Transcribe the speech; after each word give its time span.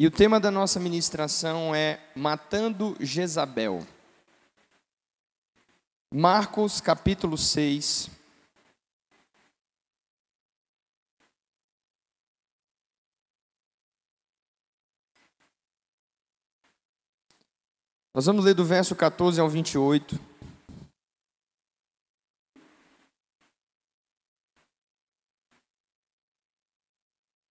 E 0.00 0.06
o 0.06 0.12
tema 0.12 0.38
da 0.38 0.48
nossa 0.48 0.78
ministração 0.78 1.74
é 1.74 1.98
Matando 2.14 2.96
Jezabel. 3.00 3.84
Marcos 6.08 6.80
capítulo 6.80 7.36
6. 7.36 8.08
Nós 18.14 18.26
vamos 18.26 18.44
ler 18.44 18.54
do 18.54 18.64
verso 18.64 18.94
14 18.94 19.40
ao 19.40 19.48
28. 19.48 20.37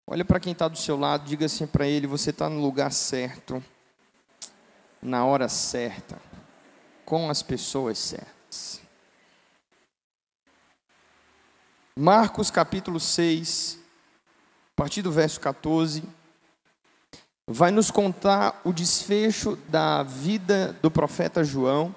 Olha 0.07 0.23
para 0.23 0.39
quem 0.39 0.51
está 0.51 0.67
do 0.67 0.77
seu 0.77 0.97
lado, 0.97 1.25
diga 1.25 1.47
assim 1.47 1.65
para 1.65 1.87
ele: 1.87 2.05
você 2.05 2.29
está 2.29 2.47
no 2.47 2.61
lugar 2.61 2.91
certo, 2.91 3.63
na 5.01 5.25
hora 5.25 5.49
certa, 5.49 6.21
com 7.03 7.29
as 7.29 7.41
pessoas 7.41 7.97
certas. 7.97 8.81
Marcos 11.97 12.51
capítulo 12.51 12.99
6, 12.99 13.79
a 14.73 14.75
partir 14.75 15.01
do 15.01 15.11
verso 15.11 15.39
14, 15.39 16.03
vai 17.47 17.71
nos 17.71 17.89
contar 17.89 18.61
o 18.63 18.71
desfecho 18.71 19.55
da 19.69 20.03
vida 20.03 20.73
do 20.83 20.91
profeta 20.91 21.43
João 21.43 21.95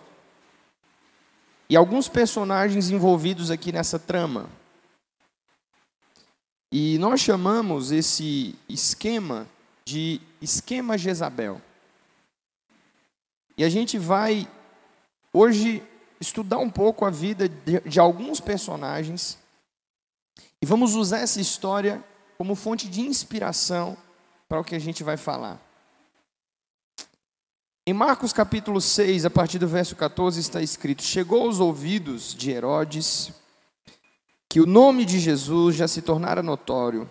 e 1.68 1.76
alguns 1.76 2.08
personagens 2.08 2.88
envolvidos 2.90 3.50
aqui 3.50 3.70
nessa 3.70 3.98
trama. 3.98 4.48
E 6.70 6.98
nós 6.98 7.20
chamamos 7.20 7.90
esse 7.90 8.54
esquema 8.68 9.46
de 9.84 10.20
esquema 10.40 10.98
Jezabel. 10.98 11.62
E 13.56 13.64
a 13.64 13.70
gente 13.70 13.98
vai 13.98 14.46
hoje 15.32 15.82
estudar 16.20 16.58
um 16.58 16.68
pouco 16.68 17.06
a 17.06 17.10
vida 17.10 17.48
de, 17.48 17.80
de, 17.80 17.98
alguns 17.98 18.38
personagens 18.38 19.38
e 20.60 20.66
vamos 20.66 20.94
usar 20.94 21.18
essa 21.18 21.40
história 21.40 22.04
como 22.36 22.54
fonte 22.54 22.88
de 22.88 23.00
inspiração 23.00 23.96
para 24.48 24.60
o 24.60 24.64
que 24.64 24.74
a 24.74 24.78
gente 24.78 25.02
vai 25.02 25.16
falar. 25.16 25.60
Em 27.86 27.94
Marcos 27.94 28.32
capítulo 28.32 28.80
6, 28.80 29.24
a 29.24 29.30
partir 29.30 29.58
do 29.58 29.66
verso 29.66 29.96
14, 29.96 30.38
está 30.38 30.60
escrito: 30.60 31.02
Chegou 31.02 31.44
aos 31.44 31.60
ouvidos 31.60 32.34
de 32.34 32.50
Herodes 32.50 33.32
que 34.48 34.60
o 34.60 34.66
nome 34.66 35.04
de 35.04 35.18
Jesus 35.18 35.76
já 35.76 35.86
se 35.86 36.00
tornara 36.00 36.42
notório. 36.42 37.08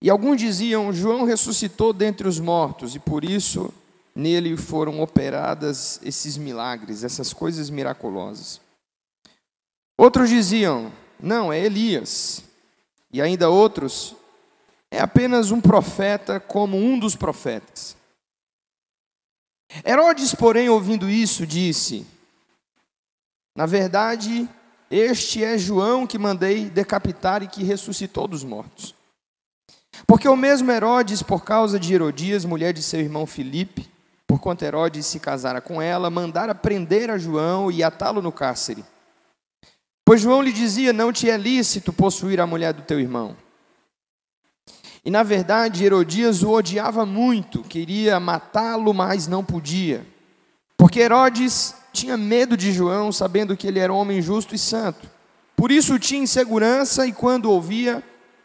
E 0.00 0.08
alguns 0.08 0.38
diziam: 0.38 0.92
João 0.92 1.24
ressuscitou 1.24 1.92
dentre 1.92 2.26
os 2.26 2.40
mortos, 2.40 2.94
e 2.94 2.98
por 2.98 3.24
isso 3.24 3.72
nele 4.14 4.56
foram 4.56 5.00
operadas 5.00 6.00
esses 6.02 6.36
milagres, 6.36 7.04
essas 7.04 7.32
coisas 7.32 7.68
miraculosas. 7.68 8.60
Outros 9.98 10.30
diziam: 10.30 10.92
Não, 11.20 11.52
é 11.52 11.60
Elias. 11.60 12.42
E 13.12 13.20
ainda 13.20 13.50
outros: 13.50 14.14
É 14.90 15.00
apenas 15.00 15.50
um 15.50 15.60
profeta 15.60 16.40
como 16.40 16.76
um 16.76 16.98
dos 16.98 17.14
profetas. 17.14 17.96
Herodes, 19.84 20.34
porém, 20.34 20.68
ouvindo 20.68 21.10
isso, 21.10 21.46
disse: 21.46 22.06
Na 23.54 23.66
verdade, 23.66 24.48
este 24.90 25.44
é 25.44 25.58
João 25.58 26.06
que 26.06 26.18
mandei 26.18 26.70
decapitar 26.70 27.42
e 27.42 27.48
que 27.48 27.62
ressuscitou 27.62 28.26
dos 28.26 28.42
mortos. 28.42 28.94
Porque 30.06 30.28
o 30.28 30.36
mesmo 30.36 30.70
Herodes, 30.70 31.22
por 31.22 31.44
causa 31.44 31.78
de 31.78 31.92
Herodias, 31.92 32.44
mulher 32.44 32.72
de 32.72 32.82
seu 32.82 33.00
irmão 33.00 33.26
Filipe, 33.26 33.88
por 34.26 34.38
quanto 34.40 34.64
Herodes 34.64 35.06
se 35.06 35.18
casara 35.18 35.60
com 35.60 35.80
ela, 35.80 36.10
mandara 36.10 36.54
prender 36.54 37.10
a 37.10 37.18
João 37.18 37.70
e 37.70 37.82
atá-lo 37.82 38.22
no 38.22 38.32
cárcere. 38.32 38.84
Pois 40.04 40.20
João 40.20 40.40
lhe 40.40 40.52
dizia: 40.52 40.92
Não 40.92 41.12
te 41.12 41.28
é 41.28 41.36
lícito 41.36 41.92
possuir 41.92 42.40
a 42.40 42.46
mulher 42.46 42.72
do 42.72 42.82
teu 42.82 43.00
irmão. 43.00 43.36
E 45.04 45.10
na 45.10 45.22
verdade, 45.22 45.84
Herodias 45.84 46.42
o 46.42 46.50
odiava 46.50 47.06
muito, 47.06 47.62
queria 47.62 48.20
matá-lo, 48.20 48.92
mas 48.92 49.26
não 49.26 49.44
podia. 49.44 50.06
Porque 50.76 51.00
Herodes 51.00 51.74
tinha 51.92 52.16
medo 52.16 52.56
de 52.56 52.72
João, 52.72 53.10
sabendo 53.10 53.56
que 53.56 53.66
ele 53.66 53.78
era 53.78 53.92
um 53.92 53.96
homem 53.96 54.20
justo 54.22 54.54
e 54.54 54.58
santo. 54.58 55.08
Por 55.56 55.72
isso 55.72 55.98
tinha 55.98 56.22
insegurança 56.22 57.06
e, 57.06 57.12
quando 57.12 57.50
ouvia, 57.50 58.02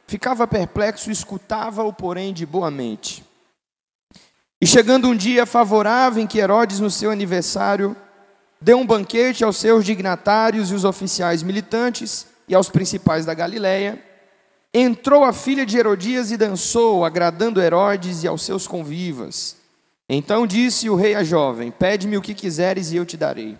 ficava 0.07 0.47
perplexo, 0.47 1.11
escutava-o, 1.11 1.93
porém, 1.93 2.33
de 2.33 2.45
boa 2.45 2.71
mente. 2.71 3.23
E 4.59 4.65
chegando 4.65 5.09
um 5.09 5.15
dia 5.15 5.45
favorável 5.45 6.23
em 6.23 6.27
que 6.27 6.39
Herodes, 6.39 6.79
no 6.79 6.89
seu 6.89 7.11
aniversário, 7.11 7.95
deu 8.61 8.77
um 8.77 8.85
banquete 8.85 9.43
aos 9.43 9.57
seus 9.57 9.83
dignatários 9.83 10.71
e 10.71 10.73
os 10.73 10.85
oficiais 10.85 11.43
militantes 11.43 12.27
e 12.47 12.55
aos 12.55 12.69
principais 12.69 13.25
da 13.25 13.33
Galiléia, 13.33 14.01
entrou 14.73 15.23
a 15.23 15.33
filha 15.33 15.65
de 15.65 15.77
Herodias 15.77 16.31
e 16.31 16.37
dançou, 16.37 17.05
agradando 17.05 17.61
Herodes 17.61 18.23
e 18.23 18.27
aos 18.27 18.41
seus 18.41 18.65
convivas. 18.65 19.62
Então 20.08 20.46
disse 20.46 20.90
o 20.90 20.96
rei 20.96 21.16
à 21.16 21.24
jovem: 21.24 21.72
Pede-me 21.72 22.18
o 22.18 22.22
que 22.22 22.34
quiseres 22.34 22.91
e 22.91 22.97
eu 22.97 23.06
te 23.06 23.16
darei. 23.16 23.58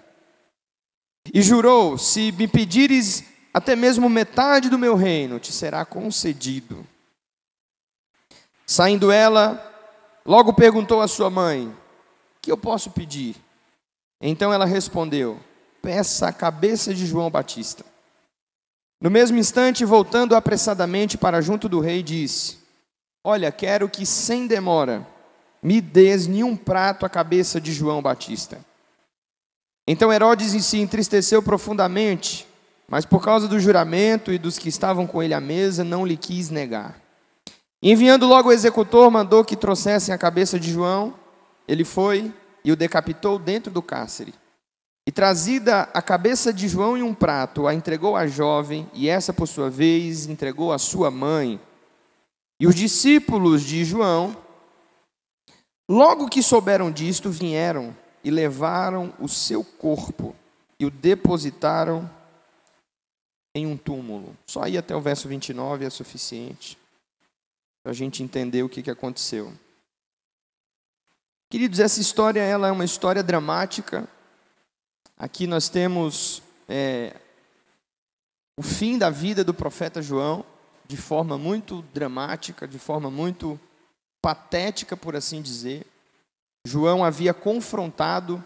E 1.34 1.42
jurou: 1.42 1.98
Se 1.98 2.31
me 2.34 2.48
pedires 2.48 3.24
até 3.54 3.76
mesmo 3.76 4.09
metade 4.09 4.70
do 4.70 4.78
meu 4.78 4.96
reino, 4.96 5.40
te 5.40 5.52
será 5.52 5.86
concedido. 5.86 6.86
Saindo 8.66 9.12
ela, 9.12 9.72
logo 10.26 10.54
perguntou 10.54 11.02
à 11.02 11.08
sua 11.08 11.30
mãe: 11.30 11.74
Que 12.42 12.52
eu 12.52 12.58
posso 12.58 12.92
pedir? 12.92 13.36
Então 14.20 14.54
ela 14.54 14.66
respondeu: 14.66 15.40
Peça 15.81 16.28
a 16.28 16.34
cabeça 16.34 16.94
de 16.94 17.06
João 17.06 17.30
Batista. 17.30 17.86
No 19.00 19.10
mesmo 19.10 19.38
instante, 19.38 19.84
voltando 19.84 20.36
apressadamente 20.36 21.18
para 21.18 21.42
junto 21.42 21.70
do 21.70 21.80
rei, 21.80 22.04
disse: 22.04 22.58
Olha, 23.24 23.50
quero 23.52 23.88
que 23.88 24.06
sem 24.06 24.46
demora 24.46 25.12
me 25.63 25.79
des 25.79 26.28
nenhum 26.28 26.56
prato 26.56 27.06
a 27.06 27.09
cabeça 27.09 27.62
de 27.62 27.72
João 27.72 28.01
Batista. 28.01 28.59
Então 29.88 30.12
Herodes 30.12 30.53
em 30.53 30.59
si 30.59 30.79
entristeceu 30.79 31.41
profundamente, 31.41 32.46
mas 32.88 33.06
por 33.06 33.24
causa 33.24 33.47
do 33.47 33.59
juramento 33.59 34.31
e 34.31 34.38
dos 34.38 34.59
que 34.59 34.69
estavam 34.69 35.07
com 35.07 35.24
ele 35.24 35.34
à 35.34 35.40
mesa, 35.40 35.84
não 35.84 36.06
lhe 36.06 36.18
quis 36.18 36.50
negar. 36.50 37.01
Enviando 37.81 38.28
logo 38.28 38.50
o 38.50 38.53
executor, 38.53 39.09
mandou 39.09 39.44
que 39.44 39.56
trouxessem 39.56 40.13
a 40.13 40.18
cabeça 40.18 40.59
de 40.59 40.72
João. 40.72 41.13
Ele 41.68 41.84
foi 41.84 42.34
e 42.63 42.72
o 42.72 42.75
decapitou 42.75 43.38
dentro 43.38 43.72
do 43.72 43.81
cárcere. 43.81 44.34
E 45.06 45.12
trazida 45.12 45.90
a 45.94 46.01
cabeça 46.01 46.53
de 46.53 46.69
João 46.69 46.97
em 46.97 47.03
um 47.03 47.13
prato, 47.13 47.68
a 47.68 47.74
entregou 47.74 48.16
à 48.16 48.25
jovem, 48.25 48.90
e 48.94 49.09
essa, 49.09 49.34
por 49.34 49.47
sua 49.47 49.69
vez, 49.69 50.28
entregou 50.28 50.72
à 50.72 50.78
sua 50.78 51.12
mãe. 51.12 51.59
E 52.57 52.66
os 52.66 52.74
discípulos 52.74 53.63
de 53.63 53.84
João 53.84 54.34
Logo 55.94 56.28
que 56.28 56.42
souberam 56.42 56.92
disto, 56.92 57.30
vieram 57.30 57.96
e 58.24 58.31
levaram 58.31 59.14
o 59.20 59.28
seu 59.28 59.64
corpo 59.64 60.36
e 60.80 60.88
o 60.88 60.90
depositaram 60.90 62.09
em 63.54 63.68
um 63.68 63.78
túmulo. 63.78 64.36
Só 64.48 64.66
ir 64.66 64.80
até 64.80 64.96
o 64.96 65.02
verso 65.02 65.28
29 65.28 65.86
é 65.86 65.92
suficiente 65.92 66.80
para 67.84 67.92
a 67.92 67.94
gente 67.94 68.24
entender 68.24 68.64
o 68.64 68.70
que, 68.70 68.81
que 68.81 68.90
aconteceu. 68.90 69.54
Queridos, 71.48 71.80
essa 71.80 72.02
história 72.02 72.42
ela 72.42 72.68
é 72.68 72.72
uma 72.72 72.86
história 72.86 73.22
dramática. 73.22 74.10
Aqui 75.16 75.46
nós 75.46 75.70
temos 75.70 76.42
é, 76.68 77.16
o 78.58 78.64
fim 78.64 78.98
da 78.98 79.12
vida 79.12 79.44
do 79.44 79.54
profeta 79.54 80.02
João 80.02 80.44
de 80.88 80.98
forma 80.98 81.38
muito 81.38 81.84
dramática, 81.94 82.68
de 82.68 82.80
forma 82.80 83.12
muito 83.12 83.60
patética, 84.24 84.96
por 84.96 85.18
assim 85.18 85.42
dizer. 85.42 85.86
João 86.66 87.04
havia 87.04 87.34
confrontado 87.34 88.42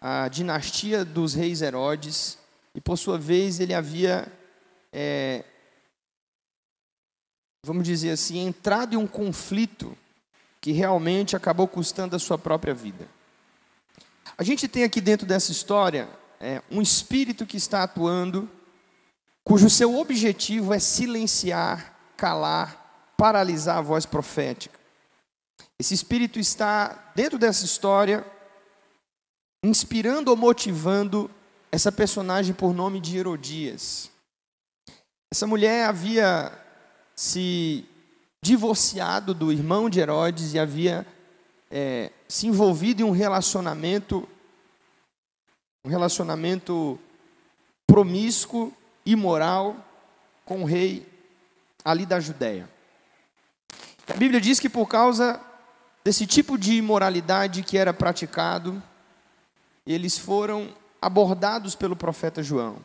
a 0.00 0.26
dinastia 0.28 1.04
dos 1.04 1.34
reis 1.34 1.60
Herodes 1.60 2.38
e, 2.74 2.80
por 2.80 2.96
sua 2.96 3.18
vez, 3.18 3.60
ele 3.60 3.74
havia, 3.74 4.26
é, 4.90 5.44
vamos 7.62 7.84
dizer 7.84 8.12
assim, 8.12 8.38
entrado 8.38 8.94
em 8.94 8.96
um 8.96 9.06
conflito 9.06 9.94
que 10.58 10.72
realmente 10.72 11.36
acabou 11.36 11.68
custando 11.68 12.16
a 12.16 12.18
sua 12.18 12.38
própria 12.38 12.72
vida. 12.72 13.06
A 14.38 14.42
gente 14.42 14.66
tem 14.66 14.84
aqui 14.84 15.02
dentro 15.02 15.26
dessa 15.26 15.52
história 15.52 16.08
é, 16.40 16.62
um 16.70 16.80
espírito 16.80 17.44
que 17.44 17.58
está 17.58 17.82
atuando, 17.82 18.48
cujo 19.44 19.68
seu 19.68 19.98
objetivo 19.98 20.72
é 20.72 20.78
silenciar, 20.78 21.94
calar, 22.16 23.12
paralisar 23.18 23.76
a 23.76 23.82
voz 23.82 24.06
profética. 24.06 24.79
Esse 25.80 25.94
espírito 25.94 26.38
está 26.38 27.10
dentro 27.14 27.38
dessa 27.38 27.64
história, 27.64 28.22
inspirando 29.64 30.30
ou 30.30 30.36
motivando 30.36 31.30
essa 31.72 31.90
personagem 31.90 32.52
por 32.52 32.74
nome 32.74 33.00
de 33.00 33.16
Herodias. 33.16 34.10
Essa 35.32 35.46
mulher 35.46 35.86
havia 35.86 36.52
se 37.16 37.88
divorciado 38.42 39.32
do 39.32 39.50
irmão 39.50 39.88
de 39.88 40.00
Herodes 40.00 40.52
e 40.52 40.58
havia 40.58 41.06
é, 41.70 42.12
se 42.28 42.46
envolvido 42.46 43.00
em 43.00 43.06
um 43.06 43.10
relacionamento, 43.10 44.28
um 45.82 45.88
relacionamento 45.88 47.00
promíscuo, 47.86 48.70
imoral, 49.06 49.74
com 50.44 50.60
o 50.60 50.66
rei 50.66 51.08
ali 51.82 52.04
da 52.04 52.20
Judéia. 52.20 52.68
A 54.06 54.12
Bíblia 54.12 54.42
diz 54.42 54.60
que 54.60 54.68
por 54.68 54.86
causa 54.86 55.48
desse 56.04 56.26
tipo 56.26 56.56
de 56.56 56.74
imoralidade 56.74 57.62
que 57.62 57.76
era 57.76 57.92
praticado, 57.92 58.82
eles 59.86 60.18
foram 60.18 60.68
abordados 61.00 61.74
pelo 61.74 61.96
profeta 61.96 62.42
João. 62.42 62.76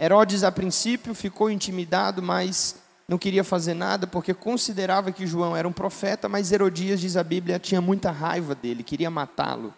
Herodes, 0.00 0.42
a 0.42 0.50
princípio, 0.50 1.14
ficou 1.14 1.50
intimidado, 1.50 2.22
mas 2.22 2.76
não 3.06 3.18
queria 3.18 3.44
fazer 3.44 3.74
nada 3.74 4.06
porque 4.06 4.34
considerava 4.34 5.12
que 5.12 5.26
João 5.26 5.56
era 5.56 5.68
um 5.68 5.72
profeta, 5.72 6.28
mas 6.28 6.50
Herodias, 6.50 7.00
diz 7.00 7.16
a 7.16 7.22
Bíblia, 7.22 7.58
tinha 7.58 7.80
muita 7.80 8.10
raiva 8.10 8.54
dele, 8.54 8.82
queria 8.82 9.10
matá-lo. 9.10 9.72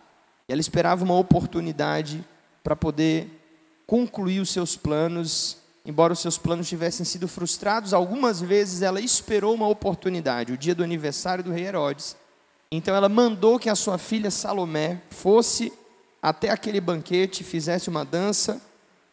E 0.49 0.53
ela 0.53 0.61
esperava 0.61 1.05
uma 1.05 1.19
oportunidade 1.19 2.25
para 2.63 2.77
poder 2.77 3.29
concluir 3.87 4.41
os 4.41 4.51
seus 4.51 4.77
planos, 4.77 5.59
embora 5.85 6.13
os 6.13 6.21
seus 6.21 6.39
planos 6.39 6.69
tivessem 6.69 7.05
sido 7.05 7.29
frustrados. 7.29 7.93
Algumas 7.93 8.41
vezes 8.41 8.83
ela 8.83 9.01
esperou 9.01 9.55
uma 9.55 9.69
oportunidade, 9.69 10.53
o 10.53 10.57
dia 10.57 10.75
do 10.75 10.85
aniversário 10.85 11.45
do 11.45 11.53
rei 11.53 11.67
Herodes. 11.67 12.17
Então 12.71 12.95
ela 12.95 13.09
mandou 13.09 13.59
que 13.59 13.69
a 13.69 13.75
sua 13.75 13.99
filha 13.99 14.31
Salomé 14.31 15.01
fosse 15.11 15.73
até 16.21 16.51
aquele 16.51 16.81
banquete, 16.81 17.45
fizesse 17.45 17.89
uma 17.89 18.05
dança, 18.05 18.61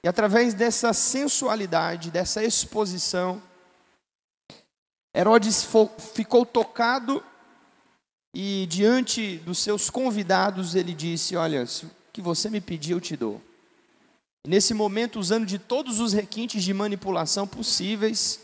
e 0.04 0.08
através 0.08 0.54
dessa 0.54 0.94
sensualidade, 0.94 2.10
dessa 2.10 2.44
exposição, 2.44 3.42
Herodes 5.14 5.68
ficou 6.14 6.46
tocado 6.46 7.22
e 8.34 8.66
diante 8.68 9.38
dos 9.38 9.60
seus 9.60 9.90
convidados 9.90 10.74
ele 10.74 10.94
disse: 10.94 11.36
Olha, 11.36 11.64
o 11.64 11.90
que 12.14 12.22
você 12.22 12.50
me 12.50 12.62
pediu 12.62 12.98
eu 12.98 13.02
te 13.02 13.18
dou. 13.18 13.42
Nesse 14.48 14.74
momento, 14.74 15.20
usando 15.20 15.46
de 15.46 15.60
todos 15.60 16.00
os 16.00 16.14
requintes 16.14 16.64
de 16.64 16.74
manipulação 16.74 17.46
possíveis, 17.46 18.40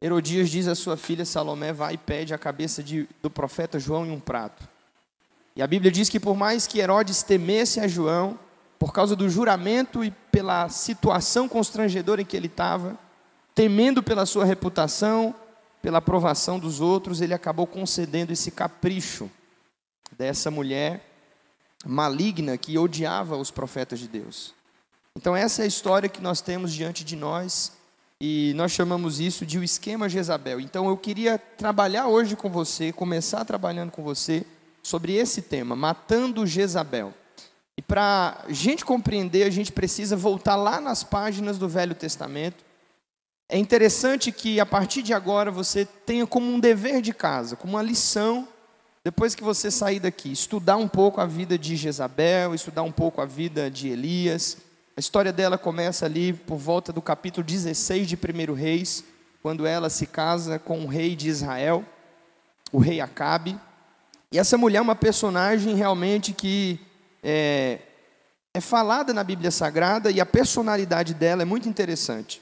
Herodias 0.00 0.50
diz 0.50 0.68
à 0.68 0.74
sua 0.74 0.96
filha 0.96 1.24
Salomé: 1.24 1.72
Vai 1.72 1.94
e 1.94 1.98
pede 1.98 2.34
a 2.34 2.38
cabeça 2.38 2.82
de, 2.82 3.08
do 3.22 3.30
profeta 3.30 3.78
João 3.78 4.04
em 4.04 4.10
um 4.10 4.20
prato. 4.20 4.68
E 5.54 5.62
a 5.62 5.66
Bíblia 5.66 5.90
diz 5.90 6.08
que 6.08 6.20
por 6.20 6.36
mais 6.36 6.66
que 6.66 6.78
Herodes 6.78 7.22
temesse 7.22 7.80
a 7.80 7.88
João, 7.88 8.38
por 8.78 8.92
causa 8.92 9.16
do 9.16 9.28
juramento 9.28 10.04
e 10.04 10.10
pela 10.10 10.68
situação 10.68 11.48
constrangedora 11.48 12.20
em 12.20 12.26
que 12.26 12.36
ele 12.36 12.46
estava, 12.46 12.98
temendo 13.54 14.02
pela 14.02 14.26
sua 14.26 14.44
reputação, 14.44 15.34
pela 15.80 15.98
aprovação 15.98 16.58
dos 16.58 16.80
outros, 16.80 17.22
ele 17.22 17.32
acabou 17.32 17.66
concedendo 17.66 18.32
esse 18.32 18.50
capricho 18.50 19.30
dessa 20.16 20.50
mulher 20.50 21.00
maligna 21.86 22.58
que 22.58 22.76
odiava 22.76 23.36
os 23.36 23.50
profetas 23.50 23.98
de 23.98 24.08
Deus. 24.08 24.54
Então, 25.16 25.34
essa 25.34 25.62
é 25.62 25.64
a 25.64 25.68
história 25.68 26.08
que 26.08 26.20
nós 26.20 26.42
temos 26.42 26.72
diante 26.72 27.02
de 27.02 27.16
nós 27.16 27.72
e 28.20 28.52
nós 28.56 28.72
chamamos 28.72 29.20
isso 29.20 29.44
de 29.44 29.58
o 29.58 29.64
esquema 29.64 30.08
Jezabel. 30.08 30.58
Então, 30.58 30.88
eu 30.88 30.96
queria 30.96 31.38
trabalhar 31.38 32.08
hoje 32.08 32.34
com 32.34 32.48
você, 32.48 32.92
começar 32.92 33.44
trabalhando 33.44 33.90
com 33.90 34.02
você 34.02 34.44
sobre 34.82 35.14
esse 35.14 35.42
tema, 35.42 35.76
matando 35.76 36.46
Jezabel. 36.46 37.12
E 37.76 37.82
para 37.82 38.42
a 38.46 38.52
gente 38.52 38.84
compreender, 38.84 39.42
a 39.42 39.50
gente 39.50 39.70
precisa 39.70 40.16
voltar 40.16 40.56
lá 40.56 40.80
nas 40.80 41.04
páginas 41.04 41.58
do 41.58 41.68
Velho 41.68 41.94
Testamento. 41.94 42.64
É 43.50 43.58
interessante 43.58 44.32
que 44.32 44.58
a 44.58 44.66
partir 44.66 45.02
de 45.02 45.12
agora 45.12 45.50
você 45.50 45.84
tenha 45.84 46.26
como 46.26 46.50
um 46.50 46.58
dever 46.58 47.02
de 47.02 47.12
casa, 47.12 47.54
como 47.54 47.74
uma 47.74 47.82
lição, 47.82 48.48
depois 49.04 49.34
que 49.34 49.44
você 49.44 49.70
sair 49.70 50.00
daqui, 50.00 50.32
estudar 50.32 50.78
um 50.78 50.88
pouco 50.88 51.20
a 51.20 51.26
vida 51.26 51.58
de 51.58 51.76
Jezabel, 51.76 52.54
estudar 52.54 52.82
um 52.82 52.90
pouco 52.90 53.20
a 53.20 53.26
vida 53.26 53.70
de 53.70 53.88
Elias. 53.88 54.56
A 54.96 55.00
história 55.00 55.30
dela 55.30 55.58
começa 55.58 56.06
ali 56.06 56.32
por 56.32 56.56
volta 56.56 56.90
do 56.90 57.02
capítulo 57.02 57.46
16 57.46 58.08
de 58.08 58.16
1 58.16 58.54
Reis, 58.54 59.04
quando 59.42 59.66
ela 59.66 59.90
se 59.90 60.06
casa 60.06 60.58
com 60.58 60.80
o 60.80 60.86
rei 60.86 61.14
de 61.14 61.28
Israel, 61.28 61.84
o 62.72 62.78
rei 62.78 63.02
Acabe. 63.02 63.60
E 64.32 64.38
essa 64.38 64.56
mulher 64.56 64.78
é 64.78 64.80
uma 64.80 64.96
personagem 64.96 65.74
realmente 65.74 66.32
que 66.32 66.80
é, 67.22 67.80
é 68.54 68.60
falada 68.62 69.12
na 69.12 69.22
Bíblia 69.22 69.50
Sagrada 69.50 70.10
e 70.10 70.18
a 70.18 70.24
personalidade 70.24 71.12
dela 71.12 71.42
é 71.42 71.44
muito 71.44 71.68
interessante. 71.68 72.40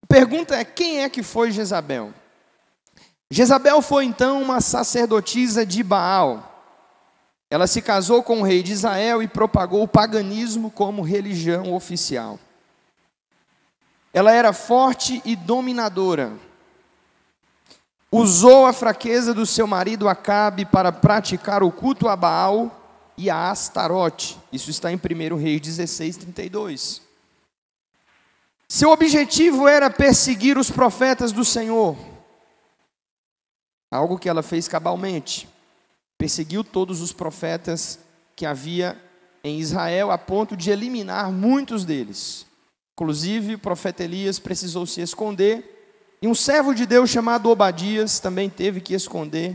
A 0.00 0.06
pergunta 0.06 0.54
é: 0.54 0.64
quem 0.64 1.02
é 1.02 1.08
que 1.08 1.24
foi 1.24 1.50
Jezabel? 1.50 2.14
Jezabel 3.28 3.82
foi 3.82 4.04
então 4.04 4.40
uma 4.40 4.60
sacerdotisa 4.60 5.66
de 5.66 5.82
Baal. 5.82 6.53
Ela 7.54 7.68
se 7.68 7.80
casou 7.80 8.20
com 8.20 8.40
o 8.40 8.42
rei 8.42 8.64
de 8.64 8.72
Israel 8.72 9.22
e 9.22 9.28
propagou 9.28 9.84
o 9.84 9.88
paganismo 9.88 10.72
como 10.72 11.02
religião 11.02 11.72
oficial. 11.72 12.36
Ela 14.12 14.32
era 14.32 14.52
forte 14.52 15.22
e 15.24 15.36
dominadora 15.36 16.32
usou 18.16 18.64
a 18.64 18.72
fraqueza 18.72 19.34
do 19.34 19.44
seu 19.44 19.66
marido 19.66 20.08
Acabe 20.08 20.64
para 20.64 20.92
praticar 20.92 21.64
o 21.64 21.72
culto 21.72 22.08
a 22.08 22.14
Baal 22.14 22.80
e 23.16 23.28
a 23.28 23.50
Astarote. 23.50 24.38
Isso 24.52 24.70
está 24.70 24.92
em 24.92 24.96
1 24.96 25.36
Reis 25.36 25.60
16, 25.60 26.16
32. 26.18 27.02
Seu 28.68 28.90
objetivo 28.90 29.66
era 29.66 29.90
perseguir 29.90 30.56
os 30.56 30.70
profetas 30.70 31.32
do 31.32 31.44
Senhor, 31.44 31.96
algo 33.90 34.18
que 34.18 34.28
ela 34.28 34.42
fez 34.42 34.68
cabalmente. 34.68 35.48
Perseguiu 36.24 36.64
todos 36.64 37.02
os 37.02 37.12
profetas 37.12 37.98
que 38.34 38.46
havia 38.46 38.96
em 39.44 39.60
Israel, 39.60 40.10
a 40.10 40.16
ponto 40.16 40.56
de 40.56 40.70
eliminar 40.70 41.30
muitos 41.30 41.84
deles. 41.84 42.46
Inclusive, 42.94 43.56
o 43.56 43.58
profeta 43.58 44.04
Elias 44.04 44.38
precisou 44.38 44.86
se 44.86 45.02
esconder 45.02 46.16
e 46.22 46.26
um 46.26 46.34
servo 46.34 46.74
de 46.74 46.86
Deus 46.86 47.10
chamado 47.10 47.50
Obadias 47.50 48.20
também 48.20 48.48
teve 48.48 48.80
que 48.80 48.94
esconder 48.94 49.54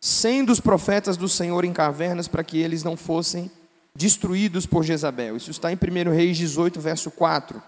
cem 0.00 0.44
dos 0.44 0.60
profetas 0.60 1.16
do 1.16 1.28
Senhor 1.28 1.64
em 1.64 1.72
cavernas 1.72 2.28
para 2.28 2.44
que 2.44 2.58
eles 2.60 2.84
não 2.84 2.96
fossem 2.96 3.50
destruídos 3.92 4.66
por 4.66 4.84
Jezabel. 4.84 5.36
Isso 5.36 5.50
está 5.50 5.72
em 5.72 5.74
1 5.74 6.12
Reis 6.12 6.36
18, 6.36 6.80
verso 6.80 7.10
4. 7.10 7.60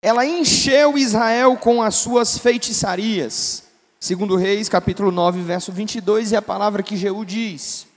Ela 0.00 0.24
encheu 0.24 0.96
Israel 0.96 1.58
com 1.58 1.82
as 1.82 1.96
suas 1.96 2.38
feitiçarias. 2.38 3.65
Segundo 4.06 4.36
Reis, 4.36 4.68
capítulo 4.68 5.10
9, 5.10 5.42
verso 5.42 5.72
22, 5.72 6.30
e 6.30 6.36
a 6.36 6.40
palavra 6.40 6.80
que 6.80 6.96
Jeú 6.96 7.24
diz. 7.24 7.88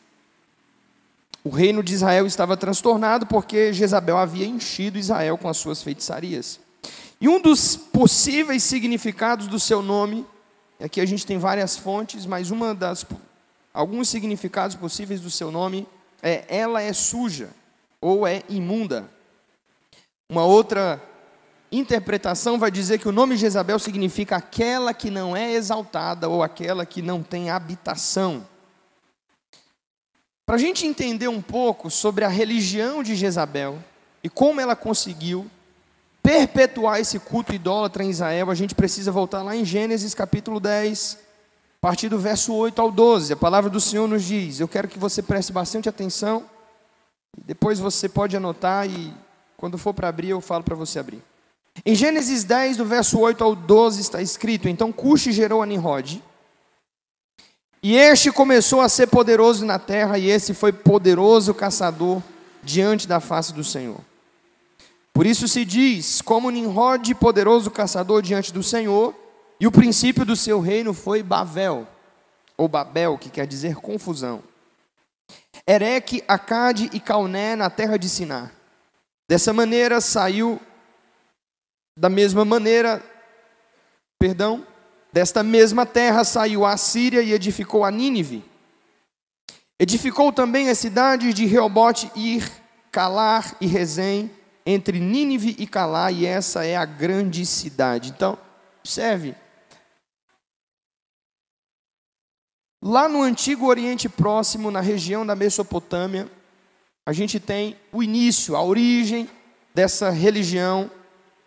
O 1.43 1.51
reino 1.51 1.83
de 1.83 1.93
Israel 1.93 2.25
estava 2.25 2.57
transtornado 2.57 3.27
porque 3.27 3.71
Jezabel 3.71 4.17
havia 4.17 4.47
enchido 4.47 4.97
Israel 4.97 5.37
com 5.37 5.47
as 5.47 5.57
suas 5.57 5.83
feitiçarias. 5.83 6.59
E 7.21 7.29
um 7.29 7.39
dos 7.39 7.75
possíveis 7.77 8.63
significados 8.63 9.45
do 9.45 9.59
seu 9.59 9.83
nome, 9.83 10.25
aqui 10.79 10.99
a 10.99 11.05
gente 11.05 11.27
tem 11.27 11.37
várias 11.37 11.77
fontes, 11.77 12.25
mas 12.25 12.49
uma 12.49 12.73
das 12.73 13.05
alguns 13.71 14.09
significados 14.09 14.75
possíveis 14.75 15.21
do 15.21 15.29
seu 15.29 15.51
nome 15.51 15.87
é 16.23 16.43
ela 16.47 16.81
é 16.81 16.91
suja 16.91 17.51
ou 18.01 18.25
é 18.25 18.41
imunda. 18.49 19.07
Uma 20.27 20.43
outra 20.43 20.99
interpretação 21.71 22.57
vai 22.57 22.71
dizer 22.71 22.99
que 22.99 23.07
o 23.07 23.11
nome 23.11 23.37
Jezabel 23.37 23.77
significa 23.79 24.37
aquela 24.37 24.93
que 24.93 25.09
não 25.11 25.35
é 25.35 25.53
exaltada 25.53 26.27
ou 26.27 26.41
aquela 26.41 26.85
que 26.85 27.01
não 27.01 27.21
tem 27.21 27.49
habitação. 27.49 28.45
Para 30.45 30.55
a 30.55 30.59
gente 30.59 30.85
entender 30.85 31.27
um 31.27 31.41
pouco 31.41 31.91
sobre 31.91 32.25
a 32.25 32.27
religião 32.27 33.03
de 33.03 33.15
Jezabel 33.15 33.77
e 34.23 34.29
como 34.29 34.59
ela 34.59 34.75
conseguiu 34.75 35.49
perpetuar 36.23 36.99
esse 36.99 37.19
culto 37.19 37.53
idólatra 37.53 38.03
em 38.03 38.09
Israel, 38.09 38.49
a 38.49 38.55
gente 38.55 38.73
precisa 38.73 39.11
voltar 39.11 39.43
lá 39.43 39.55
em 39.55 39.63
Gênesis 39.63 40.15
capítulo 40.15 40.59
10, 40.59 41.19
a 41.81 41.87
partir 41.87 42.09
do 42.09 42.17
verso 42.17 42.53
8 42.53 42.81
ao 42.81 42.91
12. 42.91 43.33
A 43.33 43.37
palavra 43.37 43.69
do 43.69 43.79
Senhor 43.79 44.07
nos 44.07 44.23
diz: 44.23 44.59
Eu 44.59 44.67
quero 44.67 44.87
que 44.87 44.97
você 44.97 45.21
preste 45.21 45.53
bastante 45.53 45.87
atenção, 45.87 46.43
depois 47.45 47.79
você 47.79 48.09
pode 48.09 48.35
anotar 48.35 48.89
e 48.89 49.13
quando 49.55 49.77
for 49.77 49.93
para 49.93 50.07
abrir, 50.07 50.29
eu 50.29 50.41
falo 50.41 50.63
para 50.63 50.75
você 50.75 50.99
abrir. 50.99 51.28
Em 51.85 51.95
Gênesis 51.95 52.43
10, 52.43 52.77
do 52.77 52.85
verso 52.85 53.19
8 53.19 53.43
ao 53.43 53.55
12, 53.55 54.01
está 54.01 54.21
escrito: 54.21 54.67
Então 54.67 54.91
Cuxi 54.91 55.31
gerou 55.31 55.61
a 55.61 55.65
Nimrod. 55.65 56.21
E 57.81 57.95
este 57.95 58.31
começou 58.31 58.81
a 58.81 58.89
ser 58.89 59.07
poderoso 59.07 59.65
na 59.65 59.79
terra, 59.79 60.17
e 60.17 60.29
esse 60.29 60.53
foi 60.53 60.73
poderoso 60.73 61.53
caçador 61.53 62.21
diante 62.61 63.07
da 63.07 63.21
face 63.21 63.53
do 63.53 63.63
Senhor. 63.63 63.99
Por 65.13 65.25
isso 65.25 65.47
se 65.47 65.63
diz, 65.63 66.21
como 66.21 66.49
Nimrod, 66.49 67.13
poderoso 67.15 67.71
caçador 67.71 68.21
diante 68.21 68.51
do 68.51 68.61
Senhor, 68.61 69.15
e 69.59 69.67
o 69.67 69.71
princípio 69.71 70.25
do 70.25 70.35
seu 70.35 70.59
reino 70.59 70.93
foi 70.93 71.23
Babel, 71.23 71.87
ou 72.57 72.67
Babel, 72.67 73.17
que 73.17 73.29
quer 73.29 73.47
dizer 73.47 73.75
confusão. 73.75 74.43
Ereque, 75.65 76.23
Acade 76.27 76.89
e 76.93 76.99
Cauné 76.99 77.55
na 77.55 77.69
terra 77.69 77.97
de 77.97 78.09
Siná. 78.09 78.49
Dessa 79.27 79.53
maneira 79.53 80.01
saiu, 80.01 80.59
da 81.99 82.09
mesma 82.09 82.45
maneira, 82.45 83.03
perdão, 84.17 84.65
Desta 85.11 85.41
mesma 85.41 85.85
terra 85.85 86.23
saiu 86.23 86.65
a 86.65 86.77
Síria 86.77 87.21
e 87.21 87.33
edificou 87.33 87.83
a 87.83 87.89
Nínive. 87.89 88.43
Edificou 89.79 90.31
também 90.31 90.69
as 90.69 90.77
cidades 90.77 91.33
de 91.33 91.45
Reobote, 91.45 92.11
Ir, 92.15 92.49
Calar 92.91 93.55
e 93.59 93.65
Rezem, 93.65 94.29
entre 94.65 94.99
Nínive 94.99 95.55
e 95.57 95.65
Calar, 95.65 96.13
e 96.13 96.25
essa 96.25 96.63
é 96.63 96.75
a 96.75 96.85
grande 96.85 97.43
cidade. 97.45 98.09
Então, 98.09 98.37
observe. 98.81 99.35
Lá 102.81 103.09
no 103.09 103.23
antigo 103.23 103.65
Oriente 103.65 104.07
Próximo, 104.07 104.69
na 104.69 104.79
região 104.79 105.25
da 105.25 105.35
Mesopotâmia, 105.35 106.29
a 107.05 107.13
gente 107.13 107.39
tem 107.39 107.75
o 107.91 108.03
início, 108.03 108.55
a 108.55 108.61
origem 108.61 109.27
dessa 109.73 110.11
religião 110.11 110.91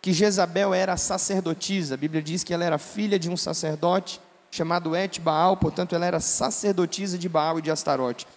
que 0.03 0.11
Jezabel 0.11 0.73
era 0.73 0.97
sacerdotisa. 0.97 1.93
A 1.93 1.97
Bíblia 1.97 2.21
diz 2.21 2.43
que 2.43 2.53
ela 2.53 2.65
era 2.65 2.77
filha 2.77 3.17
de 3.17 3.29
um 3.29 3.37
sacerdote 3.37 4.19
chamado 4.51 4.93
Et 4.97 5.17
Baal, 5.17 5.55
portanto 5.55 5.95
ela 5.95 6.05
era 6.05 6.19
sacerdotisa 6.19 7.17
de 7.17 7.29
Baal 7.29 7.57
e 7.57 7.61
de 7.61 7.71
Astarote. 7.71 8.27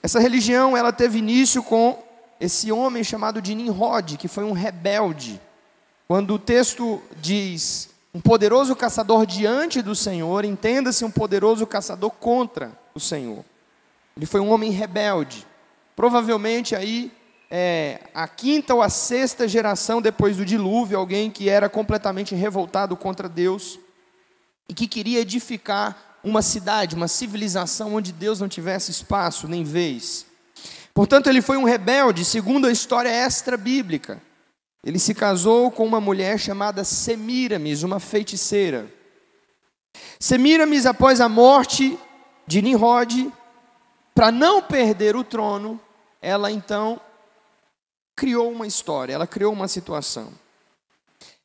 Essa 0.00 0.20
religião 0.20 0.76
ela 0.76 0.92
teve 0.92 1.18
início 1.18 1.60
com 1.60 2.00
esse 2.40 2.70
homem 2.70 3.02
chamado 3.02 3.42
de 3.42 3.52
Nimrod, 3.52 4.16
que 4.16 4.28
foi 4.28 4.44
um 4.44 4.52
rebelde. 4.52 5.40
Quando 6.06 6.34
o 6.34 6.38
texto 6.38 7.02
diz 7.20 7.90
um 8.14 8.20
poderoso 8.20 8.76
caçador 8.76 9.26
diante 9.26 9.82
do 9.82 9.96
Senhor, 9.96 10.44
entenda-se 10.44 11.04
um 11.04 11.10
poderoso 11.10 11.66
caçador 11.66 12.12
contra 12.12 12.70
o 12.94 13.00
Senhor. 13.00 13.44
Ele 14.16 14.24
foi 14.24 14.40
um 14.40 14.50
homem 14.50 14.70
rebelde. 14.70 15.44
Provavelmente 15.96 16.76
aí 16.76 17.10
é, 17.50 18.00
a 18.14 18.28
quinta 18.28 18.74
ou 18.74 18.82
a 18.82 18.88
sexta 18.88 19.48
geração 19.48 20.02
depois 20.02 20.36
do 20.36 20.44
dilúvio, 20.44 20.98
alguém 20.98 21.30
que 21.30 21.48
era 21.48 21.68
completamente 21.68 22.34
revoltado 22.34 22.96
contra 22.96 23.28
Deus 23.28 23.78
e 24.68 24.74
que 24.74 24.86
queria 24.86 25.20
edificar 25.20 25.96
uma 26.22 26.42
cidade, 26.42 26.94
uma 26.94 27.08
civilização 27.08 27.94
onde 27.94 28.12
Deus 28.12 28.40
não 28.40 28.48
tivesse 28.48 28.90
espaço 28.90 29.48
nem 29.48 29.64
vez. 29.64 30.26
Portanto, 30.92 31.28
ele 31.28 31.40
foi 31.40 31.56
um 31.56 31.64
rebelde, 31.64 32.24
segundo 32.24 32.66
a 32.66 32.72
história 32.72 33.08
extra-bíblica. 33.08 34.20
Ele 34.84 34.98
se 34.98 35.14
casou 35.14 35.70
com 35.70 35.86
uma 35.86 36.00
mulher 36.00 36.38
chamada 36.38 36.84
Semiramis, 36.84 37.82
uma 37.82 38.00
feiticeira. 38.00 38.92
Semiramis, 40.18 40.86
após 40.86 41.20
a 41.20 41.28
morte 41.28 41.98
de 42.46 42.60
Nimrod, 42.60 43.32
para 44.14 44.32
não 44.32 44.60
perder 44.60 45.16
o 45.16 45.24
trono, 45.24 45.80
ela 46.20 46.50
então 46.50 47.00
criou 48.18 48.50
uma 48.50 48.66
história, 48.66 49.14
ela 49.14 49.28
criou 49.28 49.52
uma 49.52 49.68
situação. 49.68 50.32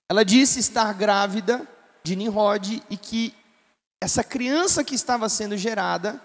Ela 0.09 0.25
disse 0.25 0.59
estar 0.59 0.91
grávida 0.95 1.67
de 2.03 2.15
Nimrod 2.15 2.81
e 2.89 2.97
que 2.97 3.31
essa 4.01 4.23
criança 4.23 4.83
que 4.83 4.95
estava 4.95 5.29
sendo 5.29 5.55
gerada 5.55 6.19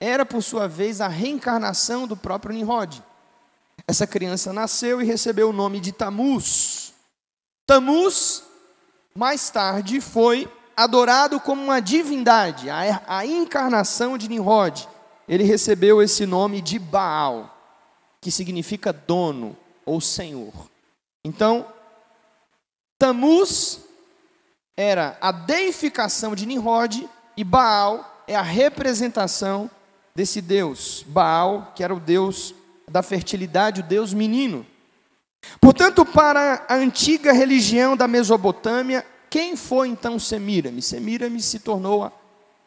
era, 0.00 0.24
por 0.24 0.42
sua 0.42 0.66
vez, 0.66 1.02
a 1.02 1.06
reencarnação 1.06 2.06
do 2.06 2.16
próprio 2.16 2.54
Nimrod. 2.54 3.02
Essa 3.86 4.06
criança 4.06 4.54
nasceu 4.54 5.02
e 5.02 5.04
recebeu 5.04 5.50
o 5.50 5.52
nome 5.52 5.80
de 5.80 5.92
Tamuz. 5.92 6.94
Tamuz, 7.66 8.42
mais 9.14 9.50
tarde, 9.50 10.00
foi 10.00 10.50
adorado 10.74 11.38
como 11.38 11.62
uma 11.62 11.80
divindade, 11.80 12.70
a, 12.70 13.02
a 13.06 13.26
encarnação 13.26 14.16
de 14.16 14.30
Nimrod. 14.30 14.88
Ele 15.28 15.44
recebeu 15.44 16.00
esse 16.00 16.24
nome 16.24 16.62
de 16.62 16.78
Baal, 16.78 17.54
que 18.18 18.30
significa 18.30 18.94
dono, 18.94 19.56
ou 19.90 20.00
Senhor. 20.00 20.52
Então, 21.24 21.66
Tamuz 22.96 23.80
era 24.76 25.18
a 25.20 25.32
deificação 25.32 26.32
de 26.36 26.46
Nimrod 26.46 27.08
e 27.36 27.42
Baal 27.42 28.22
é 28.28 28.36
a 28.36 28.42
representação 28.42 29.68
desse 30.14 30.40
Deus. 30.40 31.04
Baal, 31.08 31.72
que 31.74 31.82
era 31.82 31.92
o 31.92 31.98
Deus 31.98 32.54
da 32.88 33.02
fertilidade, 33.02 33.80
o 33.80 33.84
Deus 33.84 34.14
menino. 34.14 34.64
Portanto, 35.60 36.06
para 36.06 36.64
a 36.68 36.76
antiga 36.76 37.32
religião 37.32 37.96
da 37.96 38.06
Mesopotâmia, 38.06 39.04
quem 39.28 39.56
foi 39.56 39.88
então 39.88 40.20
Semiramis? 40.20 40.86
Semiramis 40.86 41.46
se 41.46 41.58
tornou 41.58 42.12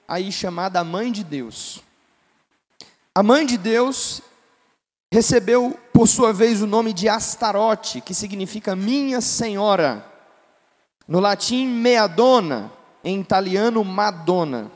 aí 0.06 0.30
chamada 0.30 0.82
a 0.82 0.84
mãe 0.84 1.10
de 1.10 1.24
Deus. 1.24 1.82
A 3.16 3.24
mãe 3.24 3.46
de 3.46 3.58
Deus 3.58 4.22
recebeu, 5.14 5.80
por 5.94 6.08
sua 6.08 6.34
vez, 6.34 6.60
o 6.60 6.66
nome 6.66 6.92
de 6.92 7.08
Astarote, 7.08 8.02
que 8.02 8.16
significa 8.16 8.76
minha 8.76 9.22
senhora. 9.22 10.04
No 11.08 11.20
latim, 11.20 11.68
meadona, 11.68 12.72
em 13.04 13.22
italiano, 13.22 13.84
Madonna. 13.84 14.72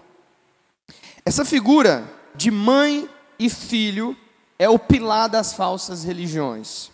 Essa 1.26 1.44
figura 1.44 2.08
de 2.36 2.52
mãe 2.52 3.10
e 3.40 3.50
filho 3.50 4.16
é 4.60 4.70
o 4.70 4.78
pilar 4.78 5.28
das 5.28 5.54
falsas 5.54 6.04
religiões. 6.04 6.92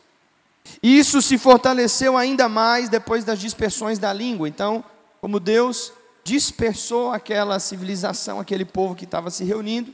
Isso 0.82 1.22
se 1.22 1.38
fortaleceu 1.38 2.16
ainda 2.16 2.48
mais 2.48 2.88
depois 2.88 3.26
das 3.26 3.40
dispersões 3.40 4.00
da 4.00 4.14
língua. 4.14 4.48
Então, 4.48 4.82
como 5.20 5.38
Deus 5.38 5.92
dispersou 6.24 7.12
aquela 7.12 7.60
civilização, 7.60 8.40
aquele 8.40 8.64
povo 8.64 8.96
que 8.96 9.04
estava 9.04 9.30
se 9.30 9.44
reunindo, 9.44 9.94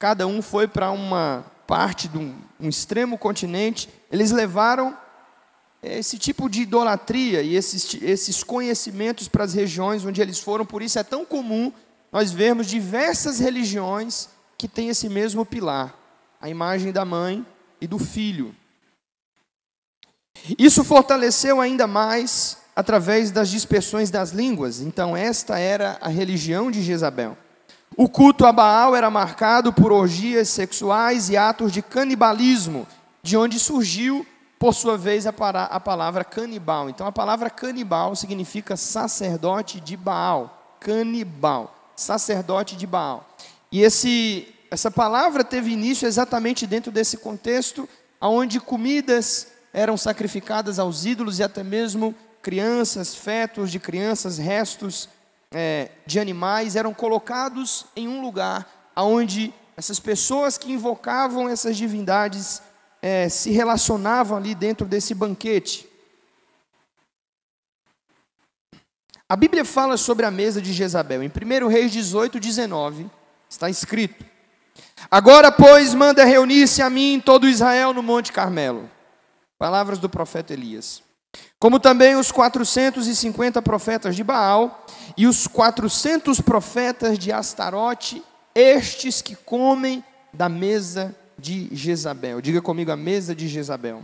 cada 0.00 0.26
um 0.26 0.42
foi 0.42 0.66
para 0.66 0.90
uma 0.90 1.44
parte 1.68 2.08
de 2.08 2.16
um, 2.16 2.34
um 2.58 2.66
extremo 2.66 3.18
continente, 3.18 3.90
eles 4.10 4.30
levaram 4.30 4.96
esse 5.82 6.18
tipo 6.18 6.48
de 6.48 6.62
idolatria 6.62 7.42
e 7.42 7.54
esses, 7.54 7.94
esses 8.00 8.42
conhecimentos 8.42 9.28
para 9.28 9.44
as 9.44 9.52
regiões 9.52 10.02
onde 10.02 10.22
eles 10.22 10.38
foram, 10.38 10.64
por 10.64 10.80
isso 10.80 10.98
é 10.98 11.04
tão 11.04 11.26
comum 11.26 11.70
nós 12.10 12.32
vermos 12.32 12.66
diversas 12.66 13.38
religiões 13.38 14.30
que 14.56 14.66
têm 14.66 14.88
esse 14.88 15.10
mesmo 15.10 15.44
pilar, 15.44 15.94
a 16.40 16.48
imagem 16.48 16.90
da 16.90 17.04
mãe 17.04 17.44
e 17.82 17.86
do 17.86 17.98
filho. 17.98 18.56
Isso 20.58 20.82
fortaleceu 20.82 21.60
ainda 21.60 21.86
mais 21.86 22.56
através 22.74 23.30
das 23.30 23.50
dispersões 23.50 24.10
das 24.10 24.30
línguas, 24.30 24.80
então 24.80 25.14
esta 25.14 25.58
era 25.58 25.98
a 26.00 26.08
religião 26.08 26.70
de 26.70 26.82
Jezabel. 26.82 27.36
O 27.96 28.08
culto 28.08 28.46
a 28.46 28.52
Baal 28.52 28.94
era 28.94 29.10
marcado 29.10 29.72
por 29.72 29.92
orgias 29.92 30.48
sexuais 30.48 31.28
e 31.28 31.36
atos 31.36 31.72
de 31.72 31.82
canibalismo, 31.82 32.86
de 33.22 33.36
onde 33.36 33.58
surgiu, 33.58 34.26
por 34.58 34.74
sua 34.74 34.96
vez, 34.96 35.26
a, 35.26 35.30
a 35.30 35.80
palavra 35.80 36.24
canibal. 36.24 36.88
Então, 36.88 37.06
a 37.06 37.12
palavra 37.12 37.50
canibal 37.50 38.14
significa 38.14 38.76
sacerdote 38.76 39.80
de 39.80 39.96
Baal. 39.96 40.76
Canibal, 40.80 41.92
sacerdote 41.96 42.76
de 42.76 42.86
Baal. 42.86 43.28
E 43.70 43.82
esse, 43.82 44.48
essa 44.70 44.90
palavra 44.90 45.42
teve 45.42 45.72
início 45.72 46.06
exatamente 46.06 46.66
dentro 46.66 46.90
desse 46.92 47.18
contexto, 47.18 47.88
onde 48.20 48.60
comidas 48.60 49.48
eram 49.72 49.96
sacrificadas 49.96 50.78
aos 50.78 51.04
ídolos 51.04 51.38
e 51.38 51.42
até 51.42 51.62
mesmo 51.62 52.14
crianças, 52.42 53.14
fetos 53.14 53.70
de 53.70 53.78
crianças, 53.78 54.38
restos 54.38 55.08
é, 55.52 55.90
de 56.06 56.20
animais 56.20 56.76
eram 56.76 56.92
colocados 56.92 57.86
em 57.96 58.06
um 58.06 58.20
lugar 58.20 58.92
onde 58.96 59.52
essas 59.76 60.00
pessoas 60.00 60.58
que 60.58 60.72
invocavam 60.72 61.48
essas 61.48 61.76
divindades 61.76 62.60
é, 63.00 63.28
se 63.28 63.50
relacionavam 63.50 64.36
ali 64.36 64.54
dentro 64.54 64.86
desse 64.86 65.14
banquete. 65.14 65.88
A 69.28 69.36
Bíblia 69.36 69.64
fala 69.64 69.96
sobre 69.96 70.26
a 70.26 70.30
mesa 70.30 70.60
de 70.60 70.72
Jezabel. 70.72 71.22
Em 71.22 71.28
1 71.28 71.68
Reis 71.68 71.92
18, 71.92 72.40
19, 72.40 73.10
está 73.48 73.70
escrito: 73.70 74.24
Agora, 75.10 75.52
pois, 75.52 75.94
manda 75.94 76.24
reunir-se 76.24 76.82
a 76.82 76.90
mim 76.90 77.22
todo 77.24 77.48
Israel 77.48 77.92
no 77.92 78.02
Monte 78.02 78.32
Carmelo. 78.32 78.90
Palavras 79.58 79.98
do 79.98 80.08
profeta 80.08 80.52
Elias 80.52 81.02
como 81.58 81.80
também 81.80 82.14
os 82.14 82.30
450 82.30 83.60
profetas 83.62 84.14
de 84.14 84.22
Baal 84.22 84.86
e 85.16 85.26
os 85.26 85.46
400 85.46 86.40
profetas 86.40 87.18
de 87.18 87.32
Astarote, 87.32 88.22
estes 88.54 89.20
que 89.20 89.34
comem 89.34 90.04
da 90.32 90.48
mesa 90.48 91.14
de 91.38 91.68
Jezabel. 91.72 92.40
Diga 92.40 92.60
comigo 92.60 92.92
a 92.92 92.96
mesa 92.96 93.34
de 93.34 93.48
Jezabel. 93.48 94.02